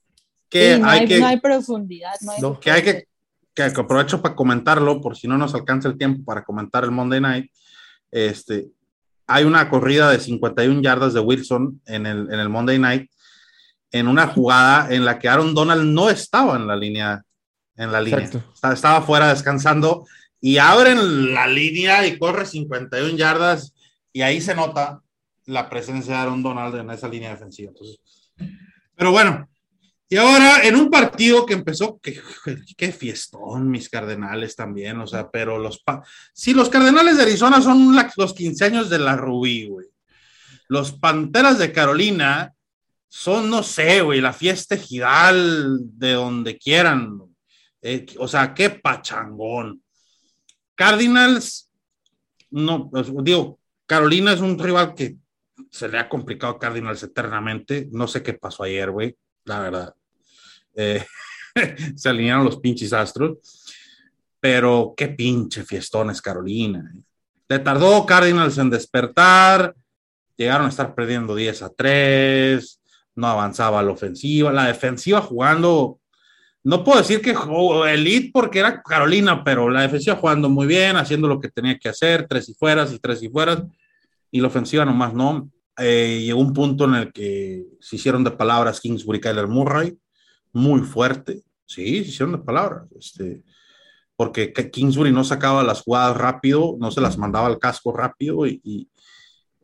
Que 0.49 0.75
Sí, 0.75 0.81
no, 0.81 0.89
hay 0.89 1.01
hay, 1.01 1.07
que, 1.09 1.21
no 1.21 1.27
hay 1.27 1.41
profundidad. 1.41 2.13
No 2.21 2.33
hay 2.33 2.41
No. 2.41 2.61
que 2.61 2.71
hay 2.71 2.83
que, 2.83 3.05
que 3.55 3.63
aprovecho 3.63 4.23
para 4.23 4.35
comentarlo, 4.35 5.01
por 5.01 5.17
si 5.17 5.27
no 5.29 5.37
nos 5.39 5.55
alcanza 5.55 5.89
el 5.89 5.99
tiempo 5.99 6.25
para 6.25 6.45
comentar 6.45 6.85
el 6.85 6.91
Monday 6.91 7.21
Night. 7.21 7.51
Este, 8.11 8.69
hay 9.27 9.45
una 9.45 9.69
corrida 9.69 10.11
de 10.11 10.21
51 10.21 10.83
yardas 10.83 11.15
de 11.15 11.21
Wilson 11.21 11.81
en 11.87 12.07
el, 12.07 12.33
en 12.33 12.39
el 12.39 12.49
Monday 12.49 12.79
Night, 12.79 13.11
en 13.91 14.09
una 14.09 14.29
jugada 14.29 14.93
en 14.95 15.05
la 15.05 15.19
que 15.19 15.29
Aaron 15.29 15.55
Donald 15.55 15.85
no 15.85 16.11
estaba 16.11 16.57
en 16.57 16.67
la 16.67 16.77
línea, 16.77 17.23
en 17.77 17.93
la 17.93 18.01
línea. 18.01 18.21
Exacto. 18.25 18.53
Estaba, 18.55 18.75
estaba 18.75 19.03
fuera 19.03 19.29
descansando 19.29 20.07
y 20.41 20.59
abren 20.59 21.35
la 21.35 21.47
línea 21.47 22.07
y 22.07 22.19
corre 22.19 22.47
51 22.47 23.17
yardas 23.17 23.75
y 24.13 24.23
ahí 24.23 24.41
se 24.41 24.55
nota 24.55 25.01
la 25.47 25.69
presencia 25.69 26.15
de 26.15 26.21
Aaron 26.21 26.43
Donald 26.43 26.75
en 26.77 26.91
esa 26.91 27.09
línea 27.09 27.31
defensiva. 27.31 27.71
Entonces, 27.71 27.99
pero 28.95 29.13
bueno, 29.13 29.49
y 30.09 30.17
ahora 30.17 30.63
en 30.63 30.77
un 30.77 30.89
partido 30.91 31.45
que 31.45 31.55
empezó, 31.55 31.99
qué 32.01 32.93
fiestón, 32.93 33.71
mis 33.71 33.89
cardenales 33.89 34.55
también, 34.55 35.01
o 35.01 35.07
sea, 35.07 35.31
pero 35.31 35.59
los, 35.59 35.83
pa- 35.83 36.03
sí, 36.33 36.55
los 36.55 36.69
cardenales 36.69 37.17
de 37.17 37.25
Arizona 37.25 37.61
son 37.61 37.97
los 38.17 38.33
15 38.35 38.65
años 38.65 38.89
de 38.91 38.99
la 39.01 39.17
Rubí, 39.17 39.67
güey. 39.67 39.87
Los 40.69 40.93
panteras 40.93 41.59
de 41.59 41.73
Carolina 41.73 42.53
son, 43.09 43.51
no 43.51 43.63
sé, 43.63 44.01
güey, 44.03 44.21
la 44.21 44.33
fiesta 44.33 44.75
ejidal 44.77 45.79
de 45.99 46.13
donde 46.13 46.59
quieran. 46.59 47.21
Eh, 47.83 48.07
o 48.19 48.27
sea, 48.29 48.53
qué 48.55 48.71
pachangón. 48.71 49.83
Cardinals, 50.75 51.71
no, 52.51 52.91
pues, 52.91 53.07
digo, 53.23 53.59
Carolina 53.87 54.33
es 54.33 54.41
un 54.41 54.59
rival 54.59 54.95
que 54.95 55.17
se 55.71 55.89
le 55.89 55.99
ha 55.99 56.09
complicado 56.09 56.55
a 56.55 56.59
Cardinals 56.59 57.03
eternamente. 57.03 57.89
No 57.93 58.07
sé 58.07 58.23
qué 58.23 58.35
pasó 58.35 58.65
ayer, 58.65 58.91
güey, 58.91 59.17
la 59.47 59.61
verdad. 59.61 59.95
Eh, 60.75 61.05
se 61.97 62.09
alinearon 62.09 62.45
los 62.45 62.59
pinches 62.59 62.93
astros. 62.93 63.39
Pero 64.39 64.95
qué 64.97 65.09
pinche 65.09 65.65
fiestón 65.65 66.11
es 66.11 66.21
Carolina. 66.21 66.93
Le 67.49 67.59
tardó 67.59 68.05
Cardinals 68.05 68.59
en 68.59 68.71
despertar. 68.71 69.75
Llegaron 70.37 70.67
a 70.67 70.69
estar 70.69 70.95
perdiendo 70.95 71.35
10 71.35 71.63
a 71.63 71.71
3. 71.71 72.81
No 73.15 73.27
avanzaba 73.29 73.83
la 73.83 73.93
ofensiva. 73.93 74.53
La 74.53 74.67
defensiva 74.67 75.21
jugando. 75.23 75.99
No 76.63 76.85
puedo 76.85 76.99
decir 76.99 77.23
que 77.23 77.35
elite 77.89 78.31
porque 78.33 78.59
era 78.59 78.83
Carolina, 78.83 79.43
pero 79.43 79.71
la 79.71 79.83
defensiva 79.83 80.17
jugando 80.17 80.49
muy 80.49 80.67
bien, 80.67 80.97
haciendo 80.97 81.29
lo 81.29 81.41
que 81.41 81.49
tenía 81.49 81.79
que 81.79 81.89
hacer, 81.89 82.27
tres 82.29 82.49
y 82.49 82.55
fueras 82.55 82.93
y 82.93 82.99
tres 82.99 83.23
y 83.23 83.29
fueras 83.29 83.63
y 84.31 84.41
la 84.41 84.49
ofensiva 84.49 84.85
nomás 84.85 85.15
no. 85.15 85.51
Eh, 85.79 86.23
llegó 86.25 86.41
un 86.41 86.53
punto 86.53 86.85
en 86.85 86.95
el 86.95 87.13
que 87.13 87.67
se 87.81 87.97
hicieron 87.97 88.25
de 88.25 88.31
palabras 88.31 88.81
Kingsbury 88.81 89.19
y 89.19 89.21
Kyler 89.21 89.47
Murray, 89.47 89.99
muy 90.53 90.81
fuerte. 90.81 91.43
Sí, 91.67 92.05
se 92.05 92.11
hicieron 92.11 92.33
de 92.33 92.39
palabras. 92.39 92.87
Este, 92.99 93.43
porque 94.17 94.53
Kingsbury 94.53 95.13
no 95.13 95.25
sacaba 95.25 95.63
las 95.63 95.83
jugadas 95.83 96.17
rápido, 96.17 96.77
no 96.79 96.91
se 96.91 97.01
las 97.01 97.19
mandaba 97.19 97.47
al 97.47 97.59
casco 97.59 97.93
rápido 97.93 98.47
y, 98.47 98.61
y 98.65 98.89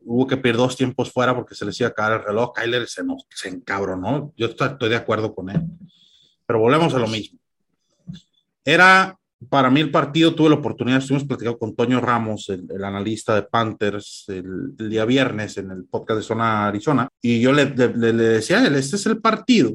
hubo 0.05 0.27
que 0.27 0.37
perder 0.37 0.57
dos 0.57 0.75
tiempos 0.75 1.11
fuera 1.11 1.35
porque 1.35 1.55
se 1.55 1.65
les 1.65 1.79
iba 1.79 1.89
a 1.89 1.93
caer 1.93 2.13
el 2.13 2.25
reloj. 2.25 2.53
Kyler 2.53 2.87
se, 2.87 3.03
no, 3.03 3.17
se 3.29 3.49
encabronó. 3.49 4.33
Yo 4.37 4.47
estoy 4.47 4.89
de 4.89 4.95
acuerdo 4.95 5.33
con 5.33 5.49
él. 5.49 5.61
Pero 6.45 6.59
volvemos 6.59 6.93
a 6.93 6.99
lo 6.99 7.07
mismo. 7.07 7.39
Era 8.65 9.17
para 9.49 9.69
mí 9.69 9.79
el 9.81 9.91
partido 9.91 10.33
tuve 10.35 10.49
la 10.49 10.55
oportunidad, 10.55 10.99
estuvimos 10.99 11.27
platicando 11.27 11.57
con 11.57 11.75
Toño 11.75 11.99
Ramos, 11.99 12.49
el, 12.49 12.83
analista 12.83 13.35
de 13.35 13.43
Panthers, 13.43 14.25
el, 14.27 14.73
el 14.77 14.89
día 14.89 15.05
viernes 15.05 15.57
en 15.57 15.71
el 15.71 15.85
podcast 15.85 16.17
de 16.19 16.23
Zona 16.23 16.67
Arizona, 16.67 17.07
y 17.21 17.39
yo 17.41 17.51
le, 17.53 17.65
le- 17.75 18.13
le 18.13 18.23
decía 18.23 18.59
a 18.59 18.67
él, 18.67 18.75
este 18.75 18.95
es 18.95 19.05
el 19.05 19.19
partido 19.19 19.71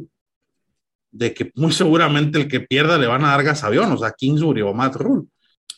de 1.10 1.32
que 1.32 1.50
muy 1.54 1.72
seguramente 1.72 2.38
el 2.38 2.48
que 2.48 2.60
pierda 2.60 2.98
le 2.98 3.06
van 3.06 3.24
a 3.24 3.28
dar 3.28 3.42
gas 3.42 3.64
avión, 3.64 3.90
o 3.92 3.96
sea, 3.96 4.12
Kingsbury 4.12 4.62
o 4.62 4.74
Matt 4.74 4.96
Rule. 4.96 5.26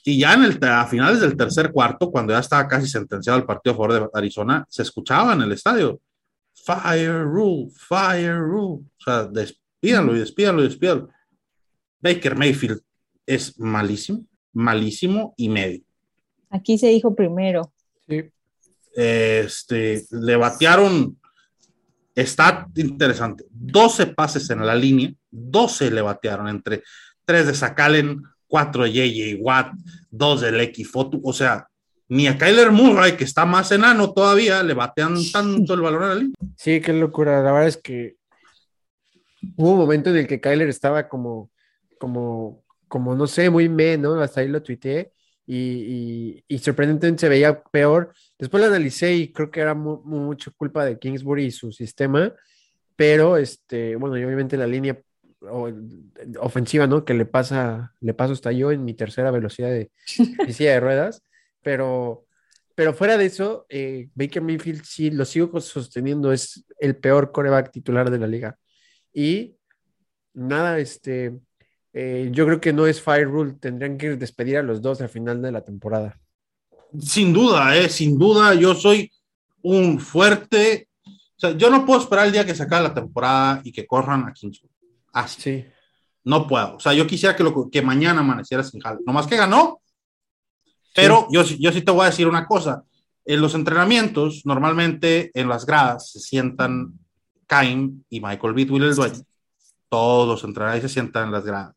Y 0.04 0.18
ya 0.18 0.34
en 0.34 0.44
el, 0.44 0.58
a 0.64 0.86
finales 0.86 1.20
del 1.20 1.36
tercer 1.36 1.70
cuarto, 1.72 2.10
cuando 2.10 2.32
ya 2.32 2.40
estaba 2.40 2.66
casi 2.66 2.88
sentenciado 2.88 3.38
el 3.38 3.44
partido 3.44 3.74
a 3.74 3.76
favor 3.76 3.92
de 3.92 4.08
Arizona, 4.14 4.64
se 4.68 4.82
escuchaba 4.82 5.34
en 5.34 5.42
el 5.42 5.52
estadio, 5.52 6.00
Fire 6.54 7.22
Rule, 7.24 7.68
Fire 7.76 8.38
Rule, 8.38 8.82
o 8.84 9.02
sea, 9.02 9.24
despídalo 9.24 10.16
y 10.16 10.20
despídalo 10.20 10.60
y 10.60 10.64
despídalo. 10.64 11.08
Baker 12.00 12.36
Mayfield 12.36 12.80
es 13.34 13.58
malísimo, 13.58 14.24
malísimo 14.52 15.34
y 15.36 15.48
medio. 15.48 15.82
Aquí 16.50 16.78
se 16.78 16.88
dijo 16.88 17.14
primero. 17.14 17.72
Sí. 18.08 18.24
Este, 18.94 20.04
le 20.10 20.36
batearon, 20.36 21.16
está 22.14 22.66
interesante, 22.74 23.44
12 23.50 24.08
pases 24.08 24.50
en 24.50 24.66
la 24.66 24.74
línea, 24.74 25.12
12 25.30 25.92
le 25.92 26.02
batearon 26.02 26.48
entre 26.48 26.82
3 27.24 27.46
de 27.46 27.54
Sakalen, 27.54 28.22
4 28.48 28.84
de 28.84 28.92
JJ 28.92 29.38
Watt, 29.40 29.72
2 30.10 30.40
de 30.40 30.52
Lecky 30.52 30.82
Fotu, 30.82 31.20
o 31.22 31.32
sea, 31.32 31.68
ni 32.08 32.26
a 32.26 32.36
Kyler 32.36 32.72
Murray, 32.72 33.16
que 33.16 33.22
está 33.22 33.46
más 33.46 33.70
enano 33.70 34.12
todavía, 34.12 34.64
le 34.64 34.74
batean 34.74 35.14
tanto 35.32 35.74
el 35.74 35.80
balón 35.80 36.02
a 36.02 36.08
la 36.08 36.14
línea. 36.16 36.34
Sí, 36.56 36.80
qué 36.80 36.92
locura. 36.92 37.40
La 37.40 37.52
verdad 37.52 37.68
es 37.68 37.76
que 37.76 38.16
hubo 39.56 39.74
un 39.74 39.78
momento 39.78 40.10
en 40.10 40.16
el 40.16 40.26
que 40.26 40.40
Kyler 40.40 40.68
estaba 40.68 41.08
como, 41.08 41.48
como, 42.00 42.64
como 42.90 43.14
no 43.16 43.26
sé, 43.26 43.50
muy 43.50 43.70
me, 43.70 43.96
¿no? 43.98 44.20
Hasta 44.20 44.42
ahí 44.42 44.48
lo 44.48 44.62
tuiteé 44.62 45.12
y, 45.46 45.56
y, 45.58 46.44
y 46.56 46.58
sorprendentemente 46.58 47.22
se 47.22 47.30
veía 47.30 47.62
peor. 47.64 48.12
Después 48.38 48.62
lo 48.62 48.68
analicé 48.68 49.14
y 49.14 49.32
creo 49.32 49.50
que 49.50 49.60
era 49.62 49.74
mu- 49.74 50.02
mu- 50.04 50.20
mucho 50.26 50.52
culpa 50.56 50.84
de 50.84 50.98
Kingsbury 50.98 51.46
y 51.46 51.52
su 51.52 51.72
sistema, 51.72 52.34
pero 52.96 53.36
este, 53.38 53.96
bueno, 53.96 54.18
y 54.18 54.24
obviamente 54.24 54.56
la 54.58 54.66
línea 54.66 55.00
ofensiva, 56.40 56.86
¿no? 56.86 57.04
Que 57.04 57.14
le 57.14 57.26
pasa, 57.26 57.94
le 58.00 58.14
paso 58.14 58.32
hasta 58.32 58.52
yo 58.52 58.72
en 58.72 58.84
mi 58.84 58.94
tercera 58.94 59.30
velocidad 59.30 59.70
de, 59.70 59.90
mi 60.46 60.52
silla 60.52 60.72
de 60.72 60.80
ruedas, 60.80 61.22
pero, 61.62 62.26
pero 62.74 62.94
fuera 62.94 63.16
de 63.16 63.26
eso, 63.26 63.66
eh, 63.68 64.08
Baker 64.14 64.42
Mayfield 64.42 64.84
sí 64.84 65.10
lo 65.10 65.24
sigo 65.24 65.60
sosteniendo, 65.60 66.32
es 66.32 66.64
el 66.78 66.96
peor 66.96 67.32
coreback 67.32 67.70
titular 67.72 68.10
de 68.10 68.18
la 68.18 68.26
liga. 68.26 68.58
Y 69.12 69.56
nada, 70.34 70.78
este, 70.78 71.38
eh, 71.92 72.28
yo 72.32 72.46
creo 72.46 72.60
que 72.60 72.72
no 72.72 72.86
es 72.86 73.00
Fire 73.02 73.28
Rule, 73.28 73.54
tendrían 73.54 73.98
que 73.98 74.16
despedir 74.16 74.58
a 74.58 74.62
los 74.62 74.80
dos 74.82 75.00
al 75.00 75.08
final 75.08 75.40
de 75.42 75.52
la 75.52 75.62
temporada. 75.64 76.18
Sin 77.00 77.32
duda, 77.32 77.76
eh, 77.76 77.88
sin 77.88 78.18
duda, 78.18 78.54
yo 78.54 78.74
soy 78.74 79.10
un 79.62 79.98
fuerte, 80.00 80.88
o 81.06 81.10
sea, 81.36 81.50
yo 81.52 81.70
no 81.70 81.84
puedo 81.84 82.00
esperar 82.00 82.26
el 82.26 82.32
día 82.32 82.44
que 82.46 82.54
se 82.54 82.62
acabe 82.62 82.84
la 82.88 82.94
temporada 82.94 83.60
y 83.64 83.72
que 83.72 83.86
corran 83.86 84.24
a 84.28 84.32
Kingsbury. 84.32 84.72
Así. 85.12 85.40
Sí, 85.40 85.64
No 86.24 86.46
puedo. 86.46 86.76
O 86.76 86.80
sea, 86.80 86.92
yo 86.92 87.06
quisiera 87.06 87.34
que, 87.36 87.42
lo, 87.42 87.68
que 87.70 87.82
mañana 87.82 88.20
amaneciera 88.20 88.62
sin 88.62 88.80
jale. 88.80 89.00
Nomás 89.06 89.26
que 89.26 89.36
ganó. 89.36 89.80
Pero 90.94 91.26
yo, 91.30 91.44
sí- 91.44 91.56
yo 91.60 91.72
sí 91.72 91.82
te 91.82 91.90
voy 91.92 92.02
a 92.02 92.10
decir 92.10 92.26
una 92.26 92.46
cosa. 92.46 92.84
En 93.24 93.40
los 93.40 93.54
entrenamientos, 93.54 94.42
normalmente 94.44 95.30
en 95.34 95.48
las 95.48 95.64
gradas 95.66 96.10
se 96.10 96.20
sientan 96.20 96.98
Cain 97.46 98.04
y 98.10 98.20
Michael 98.20 98.54
Bidwill, 98.54 98.82
el 98.84 98.94
dueño. 98.94 99.20
Todos 99.88 100.26
los 100.28 100.44
entrenadores 100.44 100.82
se 100.82 100.88
sientan 100.88 101.26
en 101.26 101.32
las 101.32 101.44
gradas. 101.44 101.74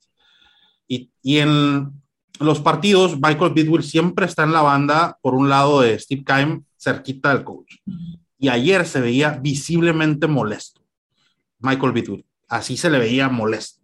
Y, 0.88 1.10
y 1.22 1.38
en 1.38 1.92
los 2.40 2.60
partidos, 2.60 3.20
Michael 3.22 3.54
Bidwill 3.54 3.84
siempre 3.84 4.26
está 4.26 4.44
en 4.44 4.54
la 4.54 4.62
banda 4.62 5.18
por 5.22 5.34
un 5.34 5.50
lado 5.50 5.82
de 5.82 5.98
Steve 6.00 6.24
Keim, 6.26 6.64
cerquita 6.78 7.34
del 7.34 7.44
coach. 7.44 7.76
Y 8.38 8.50
ayer 8.50 8.86
se 8.86 9.02
veía 9.02 9.32
visiblemente 9.32 10.28
molesto. 10.28 10.82
Michael 11.60 11.94
Bidwill. 11.94 12.26
Así 12.50 12.76
se 12.78 12.90
le 12.90 13.00
veía 13.00 13.30
molesto. 13.30 13.82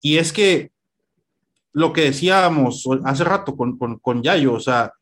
Y 0.00 0.18
es 0.18 0.32
que 0.32 0.70
lo 1.72 1.92
que 1.92 2.02
decíamos 2.02 2.88
hace 3.04 3.24
rato 3.24 3.56
con, 3.56 3.76
con, 3.76 3.98
con 3.98 4.22
Yayo, 4.22 4.54
o 4.54 4.60
sea, 4.60 4.92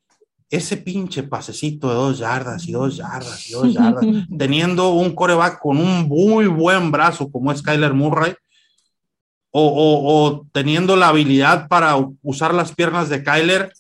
ese 0.51 0.78
pinche 0.78 1.22
pasecito 1.22 1.89
de 1.89 1.95
dos 1.95 2.18
yardas 2.18 2.66
y 2.66 2.72
dos 2.72 2.97
yardas 2.97 3.49
y 3.49 3.53
dos 3.53 3.72
yardas, 3.72 4.05
teniendo 4.39 4.91
un 4.91 5.14
coreback 5.14 5.61
con 5.61 5.78
un 5.78 6.09
muy 6.09 6.47
buen 6.47 6.91
brazo 6.91 7.30
como 7.30 7.53
es 7.53 7.62
Kyler 7.62 7.93
Murray, 7.93 8.34
o, 9.51 9.66
o, 9.66 10.14
o 10.14 10.46
teniendo 10.53 10.96
la 10.96 11.09
habilidad 11.09 11.68
para 11.68 11.96
usar 12.22 12.55
las 12.55 12.74
piernas 12.74 13.09
de 13.09 13.22
Kyler, 13.22 13.72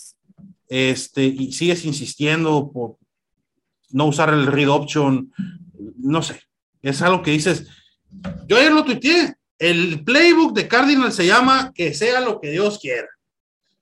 este, 0.68 1.24
y 1.24 1.52
sigues 1.52 1.84
insistiendo 1.84 2.70
por 2.72 2.96
no 3.90 4.06
usar 4.06 4.30
el 4.30 4.46
read 4.46 4.68
option, 4.68 5.32
no 5.96 6.22
sé, 6.22 6.40
es 6.82 7.02
algo 7.02 7.22
que 7.22 7.30
dices, 7.30 7.66
yo 8.46 8.56
ayer 8.56 8.72
lo 8.72 8.84
tuiteé, 8.84 9.34
el 9.58 10.04
playbook 10.04 10.54
de 10.54 10.68
Cardinal 10.68 11.12
se 11.12 11.26
llama 11.26 11.72
que 11.74 11.92
sea 11.94 12.20
lo 12.20 12.40
que 12.40 12.50
Dios 12.50 12.78
quiera. 12.78 13.08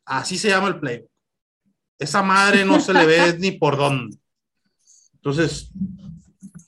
Así 0.04 0.38
se 0.38 0.48
llama 0.48 0.68
el 0.68 0.80
playbook. 0.80 1.10
Esa 1.98 2.22
madre 2.22 2.64
no 2.64 2.80
se 2.80 2.92
le 2.92 3.06
ve 3.06 3.36
ni 3.38 3.52
por 3.52 3.76
dónde. 3.76 4.16
Entonces, 5.14 5.70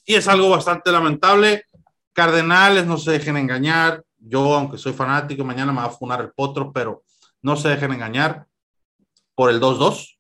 y 0.05 0.15
es 0.15 0.29
algo 0.29 0.51
bastante 0.51 0.91
lamentable. 0.91 1.65
Cardenales, 2.13 2.87
no 2.87 2.99
se 2.99 3.13
dejen 3.13 3.37
engañar. 3.37 4.03
Yo, 4.29 4.55
aunque 4.55 4.79
soy 4.79 4.93
fanático, 4.93 5.45
mañana 5.45 5.73
me 5.73 5.81
va 5.81 5.87
a 5.87 5.91
funar 5.91 6.21
el 6.21 6.31
potro, 6.33 6.73
pero 6.73 7.03
no 7.43 7.57
se 7.57 7.69
dejen 7.69 7.93
engañar 7.93 8.47
por 9.35 9.51
el 9.51 9.61
2-2. 9.61 10.19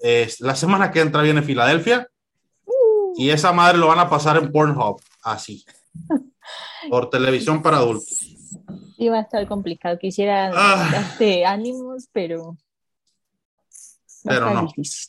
Es, 0.00 0.40
la 0.40 0.54
semana 0.54 0.90
que 0.90 1.00
entra 1.00 1.22
viene 1.22 1.42
Filadelfia 1.42 2.08
y 3.16 3.30
esa 3.30 3.52
madre 3.52 3.78
lo 3.78 3.88
van 3.88 3.98
a 3.98 4.08
pasar 4.08 4.36
en 4.36 4.52
Pornhub, 4.52 5.00
así, 5.22 5.64
por 6.90 7.10
televisión 7.10 7.62
para 7.62 7.78
adultos. 7.78 8.36
Va 9.00 9.18
a 9.18 9.22
estar 9.22 9.46
complicado. 9.46 9.96
Quisiera 9.98 10.50
Ah. 10.52 10.88
darte 10.90 11.46
ánimos, 11.46 12.08
pero. 12.12 12.56
Pero 14.24 14.52
no. 14.52 14.62
difícil. 14.66 15.06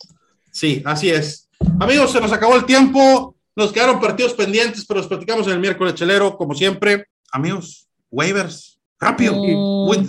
Sí, 0.52 0.84
así 0.86 1.10
es. 1.10 1.50
Amigos, 1.80 2.12
se 2.12 2.22
nos 2.22 2.32
acabó 2.32 2.56
el 2.56 2.66
tiempo. 2.66 3.36
Nos 3.56 3.72
quedaron 3.72 4.00
partidos 4.00 4.34
pendientes, 4.34 4.86
pero 4.86 5.00
los 5.00 5.08
platicamos 5.08 5.48
en 5.48 5.54
el 5.54 5.60
miércoles 5.60 5.96
chelero, 5.96 6.38
como 6.38 6.54
siempre. 6.54 7.08
Amigos, 7.32 7.89
waivers, 8.12 8.80
rápido. 9.00 9.42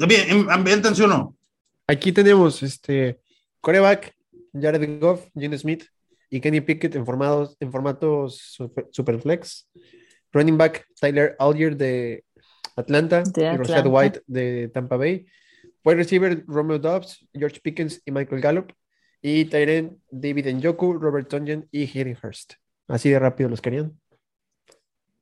Bien, 0.07 0.47
ambiéntense 0.51 1.05
uno. 1.05 1.37
aquí 1.87 2.13
tenemos 2.13 2.63
este 2.63 3.21
coreback, 3.61 4.15
Jared 4.53 5.01
Goff, 5.01 5.27
Gene 5.35 5.59
Smith 5.59 5.85
y 6.31 6.41
Kenny 6.41 6.61
Pickett 6.61 6.95
en, 6.95 7.05
formados, 7.05 7.57
en 7.61 7.73
formatos 7.73 8.37
super, 8.37 8.89
superflex. 8.91 9.69
Running 10.33 10.57
back, 10.57 10.87
Tyler 11.01 11.35
Algier 11.39 11.77
de 11.77 12.25
Atlanta 12.77 13.23
De 13.25 13.43
y 13.43 13.57
Rashad. 13.57 13.87
White 13.87 14.23
de 14.27 14.69
Tampa 14.69 14.97
Bay. 14.97 15.27
Wide 15.85 15.97
receiver, 15.97 16.45
Romeo 16.47 16.79
Dobbs, 16.79 17.27
George 17.33 17.61
Pickens 17.61 18.01
y 18.05 18.13
Michael 18.13 18.41
Gallup. 18.41 18.73
Y 19.23 19.47
Tyren, 19.47 20.01
David 20.11 20.47
Njoku, 20.55 20.95
Robert 20.95 21.29
Tonyan 21.29 21.67
y 21.71 21.85
Hayden 21.85 22.17
Hurst. 22.23 22.55
Así 22.89 23.11
de 23.11 23.19
rápido 23.19 23.49
los 23.51 23.61
querían. 23.61 23.99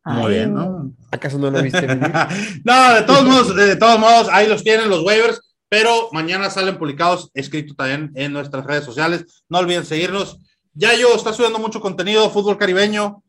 Muy 0.09 0.32
Ay, 0.32 0.38
bien, 0.38 0.54
¿no? 0.54 0.92
¿Acaso 1.11 1.38
no 1.38 1.50
lo 1.50 1.62
viste 1.62 1.86
venir? 1.86 2.11
no, 2.64 2.94
de 2.94 3.02
todos 3.02 3.24
modos, 3.24 3.54
de 3.56 3.76
todos 3.76 3.98
modos, 3.98 4.28
ahí 4.30 4.48
los 4.48 4.64
tienen 4.64 4.88
los 4.88 5.04
waivers, 5.04 5.40
pero 5.68 6.09
mañana 6.12 6.48
salen 6.50 6.78
publicados, 6.78 7.30
escrito 7.34 7.74
también 7.74 8.11
en 8.14 8.32
nuestras 8.32 8.64
redes 8.64 8.84
sociales. 8.84 9.44
No 9.48 9.59
olviden 9.59 9.84
seguirnos. 9.84 10.38
Yayo 10.72 11.14
está 11.14 11.32
subiendo 11.32 11.59
mucho 11.59 11.80
contenido, 11.80 12.30
fútbol 12.30 12.56
caribeño. 12.56 13.22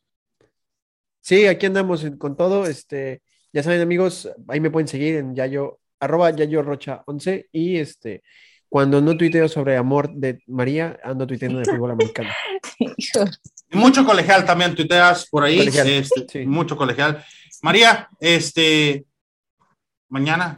Sí, 1.21 1.47
aquí 1.47 1.65
andamos 1.65 2.03
en- 2.03 2.17
con 2.17 2.37
todo. 2.37 2.65
Este, 2.65 3.21
ya 3.51 3.61
saben, 3.63 3.81
amigos, 3.81 4.29
ahí 4.47 4.59
me 4.59 4.71
pueden 4.71 4.87
seguir 4.87 5.15
en 5.17 5.35
Yayo, 5.35 5.79
arroba 5.99 6.31
Yayo 6.31 6.61
Rocha 6.61 7.03
11 7.07 7.47
y 7.51 7.77
este, 7.77 8.23
cuando 8.69 9.01
no 9.01 9.17
tuiteo 9.17 9.49
sobre 9.49 9.75
amor 9.75 10.13
de 10.13 10.39
María, 10.47 10.97
ando 11.03 11.27
tuiteando 11.27 11.59
de 11.59 11.65
fútbol 11.65 11.91
americano. 11.91 12.29
Mucho 13.71 14.05
colegial 14.05 14.45
también, 14.45 14.75
tuiteas 14.75 15.27
por 15.29 15.43
ahí. 15.43 15.57
Colegial, 15.59 15.87
este, 15.89 16.25
sí. 16.27 16.45
Mucho 16.45 16.75
colegial. 16.75 17.23
María, 17.61 18.09
este, 18.19 19.05
mañana, 20.07 20.55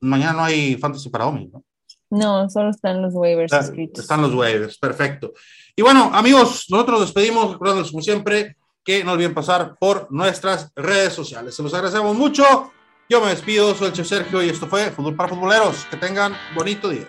mañana 0.00 0.32
no 0.34 0.44
hay 0.44 0.76
fantasy 0.76 1.08
para 1.08 1.26
Omi, 1.26 1.48
¿no? 1.52 1.62
No, 2.10 2.48
solo 2.50 2.70
están 2.70 3.00
los 3.00 3.14
waivers 3.14 3.52
Está- 3.52 3.64
escritos. 3.64 4.00
Están 4.04 4.20
los 4.22 4.34
waivers, 4.34 4.76
perfecto. 4.78 5.32
Y 5.74 5.82
bueno, 5.82 6.10
amigos, 6.12 6.66
nosotros 6.68 7.00
nos 7.00 7.08
despedimos, 7.08 7.52
recordándoles 7.52 7.90
como 7.90 8.02
siempre 8.02 8.56
que 8.84 9.02
no 9.02 9.12
olviden 9.12 9.32
pasar 9.32 9.76
por 9.80 10.08
nuestras 10.12 10.70
redes 10.76 11.14
sociales. 11.14 11.54
Se 11.54 11.62
los 11.62 11.72
agradecemos 11.72 12.14
mucho. 12.16 12.72
Yo 13.08 13.20
me 13.20 13.28
despido, 13.30 13.74
soy 13.74 13.88
el 13.88 13.92
Chef 13.94 14.06
Sergio 14.08 14.42
y 14.42 14.50
esto 14.50 14.66
fue 14.66 14.90
Fútbol 14.90 15.16
para 15.16 15.28
Futboleros. 15.30 15.84
Que 15.90 15.96
tengan 15.96 16.34
bonito 16.54 16.88
día. 16.90 17.08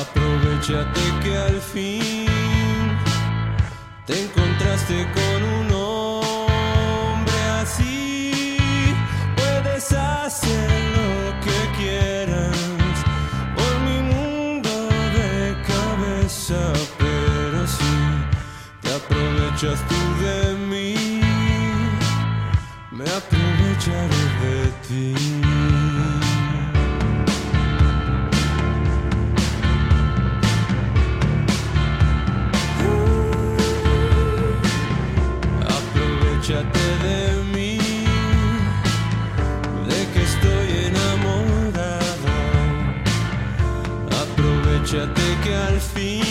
Aprovechate 0.00 1.00
que 1.22 1.36
al 1.38 1.58
fin 1.58 2.96
te 4.04 4.24
encontraste 4.24 5.06
con 5.14 5.42
un 5.42 5.72
hombre 5.72 7.40
así. 7.62 8.58
Puedes 9.36 9.90
hacer 9.92 10.68
lo 10.96 11.40
que 11.44 11.58
quieras 11.78 12.56
por 13.56 13.72
mi 13.86 13.98
mundo 14.12 14.70
de 15.16 15.56
cabeza, 15.72 16.60
pero 16.98 17.66
si 17.66 17.96
te 18.82 18.94
aprovechas 18.94 19.80
tú 19.88 20.00
de 20.24 20.54
mí, 20.70 21.22
me 22.92 23.04
aprovecharé 23.04 24.24
de 24.42 24.56
ti. 24.86 25.45
que 45.46 45.54
al 45.54 45.80
fin 45.80 46.25